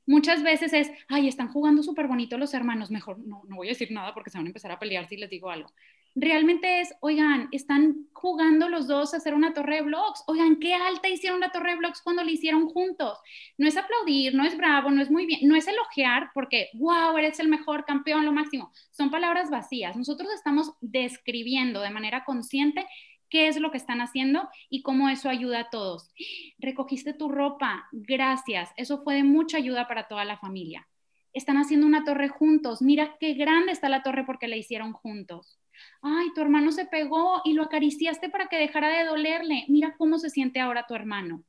Muchas 0.06 0.42
veces 0.42 0.72
es, 0.74 0.90
ay, 1.08 1.28
están 1.28 1.48
jugando 1.48 1.82
súper 1.82 2.08
bonito 2.08 2.36
los 2.36 2.52
hermanos, 2.52 2.90
mejor 2.90 3.18
no, 3.18 3.42
no 3.48 3.56
voy 3.56 3.68
a 3.68 3.70
decir 3.70 3.90
nada 3.90 4.12
porque 4.12 4.30
se 4.30 4.36
van 4.36 4.46
a 4.46 4.50
empezar 4.50 4.70
a 4.70 4.78
pelear 4.78 5.08
si 5.08 5.16
les 5.16 5.30
digo 5.30 5.50
algo. 5.50 5.72
Realmente 6.14 6.80
es, 6.80 6.94
oigan, 7.00 7.48
están 7.52 8.06
jugando 8.12 8.68
los 8.68 8.86
dos 8.86 9.12
a 9.12 9.18
hacer 9.18 9.34
una 9.34 9.52
torre 9.52 9.76
de 9.76 9.82
blogs. 9.82 10.22
Oigan, 10.26 10.56
qué 10.56 10.74
alta 10.74 11.08
hicieron 11.08 11.40
la 11.40 11.50
torre 11.50 11.72
de 11.72 11.76
blogs 11.76 12.02
cuando 12.02 12.22
la 12.22 12.30
hicieron 12.30 12.68
juntos. 12.68 13.18
No 13.58 13.66
es 13.66 13.76
aplaudir, 13.76 14.34
no 14.34 14.44
es 14.44 14.56
bravo, 14.56 14.90
no 14.90 15.02
es 15.02 15.10
muy 15.10 15.26
bien, 15.26 15.40
no 15.48 15.56
es 15.56 15.66
elogiar 15.66 16.30
porque, 16.34 16.68
wow, 16.74 17.16
eres 17.18 17.40
el 17.40 17.48
mejor 17.48 17.84
campeón, 17.84 18.24
lo 18.24 18.32
máximo. 18.32 18.72
Son 18.90 19.10
palabras 19.10 19.50
vacías. 19.50 19.96
Nosotros 19.96 20.28
estamos 20.34 20.72
describiendo 20.80 21.80
de 21.80 21.90
manera 21.90 22.24
consciente 22.24 22.86
qué 23.28 23.48
es 23.48 23.58
lo 23.58 23.70
que 23.70 23.78
están 23.78 24.00
haciendo 24.00 24.48
y 24.70 24.82
cómo 24.82 25.08
eso 25.08 25.28
ayuda 25.28 25.60
a 25.60 25.70
todos. 25.70 26.12
Recogiste 26.58 27.14
tu 27.14 27.28
ropa, 27.28 27.88
gracias. 27.92 28.70
Eso 28.76 29.02
fue 29.02 29.16
de 29.16 29.24
mucha 29.24 29.56
ayuda 29.56 29.88
para 29.88 30.06
toda 30.06 30.24
la 30.24 30.38
familia. 30.38 30.86
Están 31.34 31.58
haciendo 31.58 31.86
una 31.86 32.04
torre 32.04 32.28
juntos. 32.28 32.80
Mira 32.80 33.16
qué 33.20 33.34
grande 33.34 33.72
está 33.72 33.90
la 33.90 34.02
torre 34.02 34.24
porque 34.24 34.48
la 34.48 34.56
hicieron 34.56 34.92
juntos 34.92 35.58
ay, 36.02 36.28
tu 36.34 36.40
hermano 36.40 36.72
se 36.72 36.86
pegó 36.86 37.40
y 37.44 37.52
lo 37.52 37.64
acariciaste 37.64 38.28
para 38.28 38.46
que 38.48 38.58
dejara 38.58 38.88
de 38.88 39.04
dolerle. 39.04 39.64
Mira 39.68 39.94
cómo 39.96 40.18
se 40.18 40.30
siente 40.30 40.60
ahora 40.60 40.86
tu 40.86 40.94
hermano. 40.94 41.42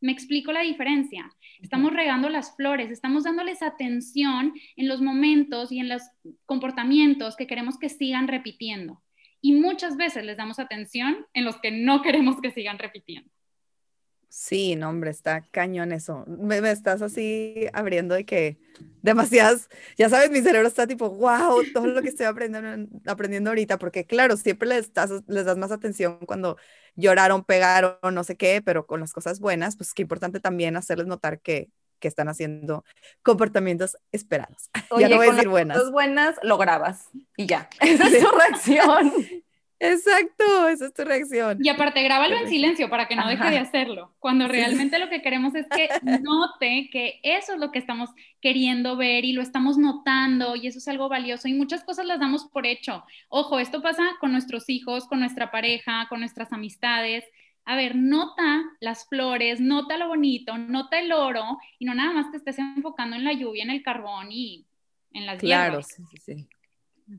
Me 0.00 0.12
explico 0.12 0.52
la 0.52 0.62
diferencia. 0.62 1.30
Estamos 1.60 1.92
regando 1.92 2.28
las 2.28 2.56
flores, 2.56 2.90
estamos 2.90 3.22
dándoles 3.22 3.62
atención 3.62 4.52
en 4.76 4.88
los 4.88 5.00
momentos 5.00 5.70
y 5.70 5.78
en 5.78 5.88
los 5.88 6.02
comportamientos 6.44 7.36
que 7.36 7.46
queremos 7.46 7.78
que 7.78 7.88
sigan 7.88 8.26
repitiendo. 8.26 9.02
Y 9.40 9.52
muchas 9.52 9.96
veces 9.96 10.24
les 10.24 10.36
damos 10.36 10.58
atención 10.58 11.26
en 11.34 11.44
los 11.44 11.60
que 11.60 11.70
no 11.70 12.02
queremos 12.02 12.40
que 12.40 12.50
sigan 12.50 12.78
repitiendo. 12.78 13.30
Sí, 14.34 14.76
no, 14.76 14.88
hombre, 14.88 15.10
está 15.10 15.42
cañón 15.50 15.92
eso. 15.92 16.24
Me, 16.26 16.56
estás 16.70 17.02
así 17.02 17.66
abriendo 17.74 18.14
de 18.14 18.24
que 18.24 18.56
demasiadas, 19.02 19.68
ya 19.98 20.08
sabes, 20.08 20.30
mi 20.30 20.40
cerebro 20.40 20.66
está 20.66 20.86
tipo, 20.86 21.10
wow, 21.10 21.62
todo 21.74 21.86
lo 21.86 22.00
que 22.00 22.08
estoy 22.08 22.24
aprendiendo, 22.24 22.88
aprendiendo 23.06 23.50
ahorita, 23.50 23.78
porque 23.78 24.06
claro, 24.06 24.38
siempre 24.38 24.70
les, 24.70 24.90
les 25.26 25.44
das 25.44 25.58
más 25.58 25.70
atención 25.70 26.18
cuando 26.26 26.56
lloraron, 26.96 27.44
pegaron, 27.44 27.98
no 28.10 28.24
sé 28.24 28.38
qué, 28.38 28.62
pero 28.64 28.86
con 28.86 29.00
las 29.00 29.12
cosas 29.12 29.38
buenas, 29.38 29.76
pues 29.76 29.92
qué 29.92 30.00
importante 30.00 30.40
también 30.40 30.78
hacerles 30.78 31.08
notar 31.08 31.42
que, 31.42 31.68
que 31.98 32.08
están 32.08 32.30
haciendo 32.30 32.86
comportamientos 33.22 33.98
esperados. 34.12 34.70
ya 34.98 35.10
no 35.10 35.16
voy 35.16 35.28
a 35.28 35.32
decir 35.32 35.48
buenas. 35.50 35.76
Las 35.76 35.92
buenas 35.92 36.36
lo 36.42 36.56
grabas 36.56 37.10
y 37.36 37.44
ya. 37.44 37.68
Esa 37.82 38.08
es 38.08 38.22
su 38.22 38.30
reacción. 38.30 39.12
Exacto, 39.84 40.68
esa 40.68 40.86
es 40.86 40.94
tu 40.94 41.02
reacción. 41.02 41.58
Y 41.60 41.68
aparte, 41.68 42.04
grábalo 42.04 42.36
en 42.36 42.48
silencio 42.48 42.88
para 42.88 43.08
que 43.08 43.16
no 43.16 43.26
deje 43.26 43.50
de 43.50 43.58
hacerlo, 43.58 44.14
cuando 44.20 44.46
realmente 44.46 45.00
lo 45.00 45.08
que 45.08 45.22
queremos 45.22 45.56
es 45.56 45.66
que 45.68 45.88
note 46.22 46.88
que 46.92 47.18
eso 47.24 47.54
es 47.54 47.58
lo 47.58 47.72
que 47.72 47.80
estamos 47.80 48.10
queriendo 48.40 48.96
ver 48.96 49.24
y 49.24 49.32
lo 49.32 49.42
estamos 49.42 49.78
notando 49.78 50.54
y 50.54 50.68
eso 50.68 50.78
es 50.78 50.86
algo 50.86 51.08
valioso 51.08 51.48
y 51.48 51.54
muchas 51.54 51.82
cosas 51.82 52.06
las 52.06 52.20
damos 52.20 52.44
por 52.44 52.64
hecho. 52.64 53.02
Ojo, 53.28 53.58
esto 53.58 53.82
pasa 53.82 54.04
con 54.20 54.30
nuestros 54.30 54.68
hijos, 54.68 55.06
con 55.06 55.18
nuestra 55.18 55.50
pareja, 55.50 56.06
con 56.08 56.20
nuestras 56.20 56.52
amistades. 56.52 57.24
A 57.64 57.74
ver, 57.74 57.96
nota 57.96 58.62
las 58.78 59.08
flores, 59.08 59.58
nota 59.58 59.96
lo 59.96 60.06
bonito, 60.06 60.58
nota 60.58 61.00
el 61.00 61.10
oro 61.10 61.58
y 61.80 61.86
no 61.86 61.94
nada 61.94 62.12
más 62.12 62.30
te 62.30 62.36
estés 62.36 62.60
enfocando 62.60 63.16
en 63.16 63.24
la 63.24 63.32
lluvia, 63.32 63.64
en 63.64 63.70
el 63.70 63.82
carbón 63.82 64.30
y 64.30 64.64
en 65.12 65.26
las 65.26 65.40
Claro, 65.40 65.82
sí, 65.82 66.04
sí, 66.12 66.46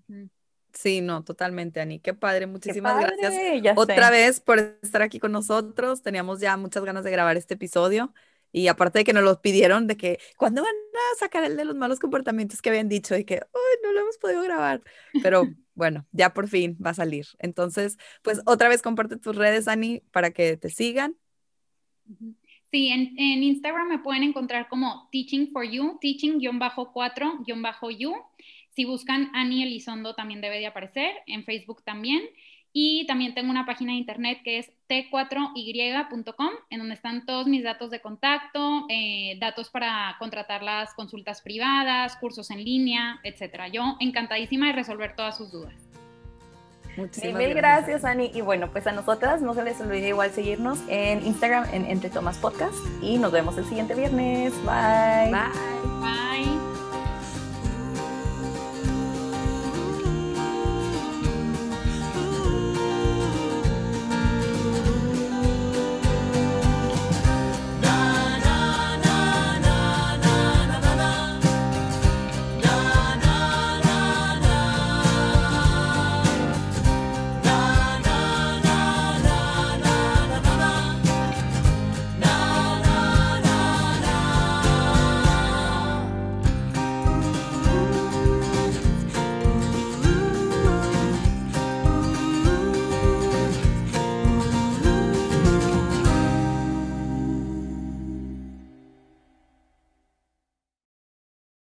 sí. 0.08 0.30
Sí, 0.74 1.02
no, 1.02 1.24
totalmente, 1.24 1.80
Ani. 1.80 2.00
Qué 2.00 2.14
padre, 2.14 2.48
muchísimas 2.48 3.00
gracias 3.00 3.34
otra 3.76 4.10
vez 4.10 4.40
por 4.40 4.58
estar 4.82 5.04
aquí 5.04 5.20
con 5.20 5.32
nosotros. 5.32 6.02
Teníamos 6.02 6.40
ya 6.40 6.58
muchas 6.58 6.84
ganas 6.84 7.04
de 7.04 7.12
grabar 7.12 7.38
este 7.38 7.54
episodio 7.54 8.12
y 8.52 8.68
aparte 8.68 9.00
de 9.00 9.06
que 9.06 9.14
nos 9.14 9.24
lo 9.24 9.42
pidieron 9.42 9.88
de 9.88 9.98
que 9.98 10.20
cuando 10.38 10.64
van 10.64 10.72
a 10.72 11.20
sacar 11.20 11.44
el 11.44 11.58
de 11.58 11.66
los 11.66 11.76
malos 11.76 12.00
comportamientos 12.00 12.62
que 12.62 12.70
habían 12.70 12.90
dicho 12.90 13.18
y 13.18 13.26
que 13.26 13.36
hoy 13.36 13.78
no 13.84 13.92
lo 13.92 14.02
hemos 14.02 14.18
podido 14.18 14.42
grabar, 14.42 14.82
pero 15.22 15.48
bueno, 15.76 16.08
ya 16.12 16.34
por 16.34 16.48
fin 16.48 16.76
va 16.84 16.90
a 16.92 16.96
salir. 16.96 17.28
Entonces, 17.40 17.98
pues 18.22 18.42
otra 18.46 18.70
vez 18.70 18.82
comparte 18.82 19.18
tus 19.18 19.36
redes, 19.36 19.68
Ani, 19.68 20.02
para 20.12 20.32
que 20.32 20.56
te 20.58 20.70
sigan. 20.70 21.18
Sí, 22.72 22.90
en, 22.90 23.14
en 23.18 23.44
Instagram 23.44 23.88
me 23.88 24.00
pueden 24.00 24.24
encontrar 24.24 24.68
como 24.68 25.08
Teaching 25.12 25.52
for 25.52 25.64
You, 25.64 26.00
teaching-4-you. 26.02 28.16
Si 28.76 28.86
buscan 28.86 29.30
Annie 29.34 29.64
Elizondo 29.64 30.16
también 30.16 30.42
debe 30.42 30.60
de 30.60 30.68
aparecer, 30.68 31.12
en 31.28 31.44
Facebook 31.44 31.84
también. 31.84 32.22
Y 32.76 33.06
también 33.06 33.36
tengo 33.36 33.52
una 33.52 33.68
página 33.68 33.92
de 33.92 34.00
internet 34.00 34.40
que 34.44 34.58
es 34.58 34.72
t4y.com, 34.90 36.50
en 36.72 36.80
donde 36.80 36.96
están 36.96 37.24
todos 37.28 37.46
mis 37.46 37.64
datos 37.64 37.92
de 37.92 38.02
contacto, 38.02 38.88
eh, 38.90 39.38
datos 39.40 39.70
para 39.70 40.16
contratar 40.18 40.64
las 40.64 40.96
consultas 40.96 41.42
privadas, 41.42 42.16
cursos 42.18 42.50
en 42.50 42.64
línea, 42.64 43.20
etcétera. 43.24 43.68
Yo 43.68 43.96
encantadísima 44.00 44.68
de 44.68 44.74
resolver 44.74 45.16
todas 45.16 45.38
sus 45.38 45.52
dudas. 45.52 45.76
Muchísimas 46.98 47.42
mil, 47.42 47.54
gracias, 47.54 48.06
Ani. 48.06 48.32
Y 48.34 48.42
bueno, 48.42 48.72
pues 48.72 48.88
a 48.88 48.92
nosotras 48.92 49.42
no 49.42 49.54
se 49.54 49.64
les 49.64 49.80
olvide 49.80 50.10
igual 50.10 50.32
seguirnos 50.32 50.80
en 50.88 51.26
Instagram 51.26 51.66
en 51.74 51.86
Entre 51.86 52.10
Tomas 52.10 52.38
Podcast. 52.38 52.76
Y 53.02 53.18
nos 53.18 53.32
vemos 53.32 53.58
el 53.58 53.66
siguiente 53.66 53.96
viernes. 53.96 54.54
Bye. 54.64 55.32
Bye. 55.32 55.44
Bye. 56.02 56.73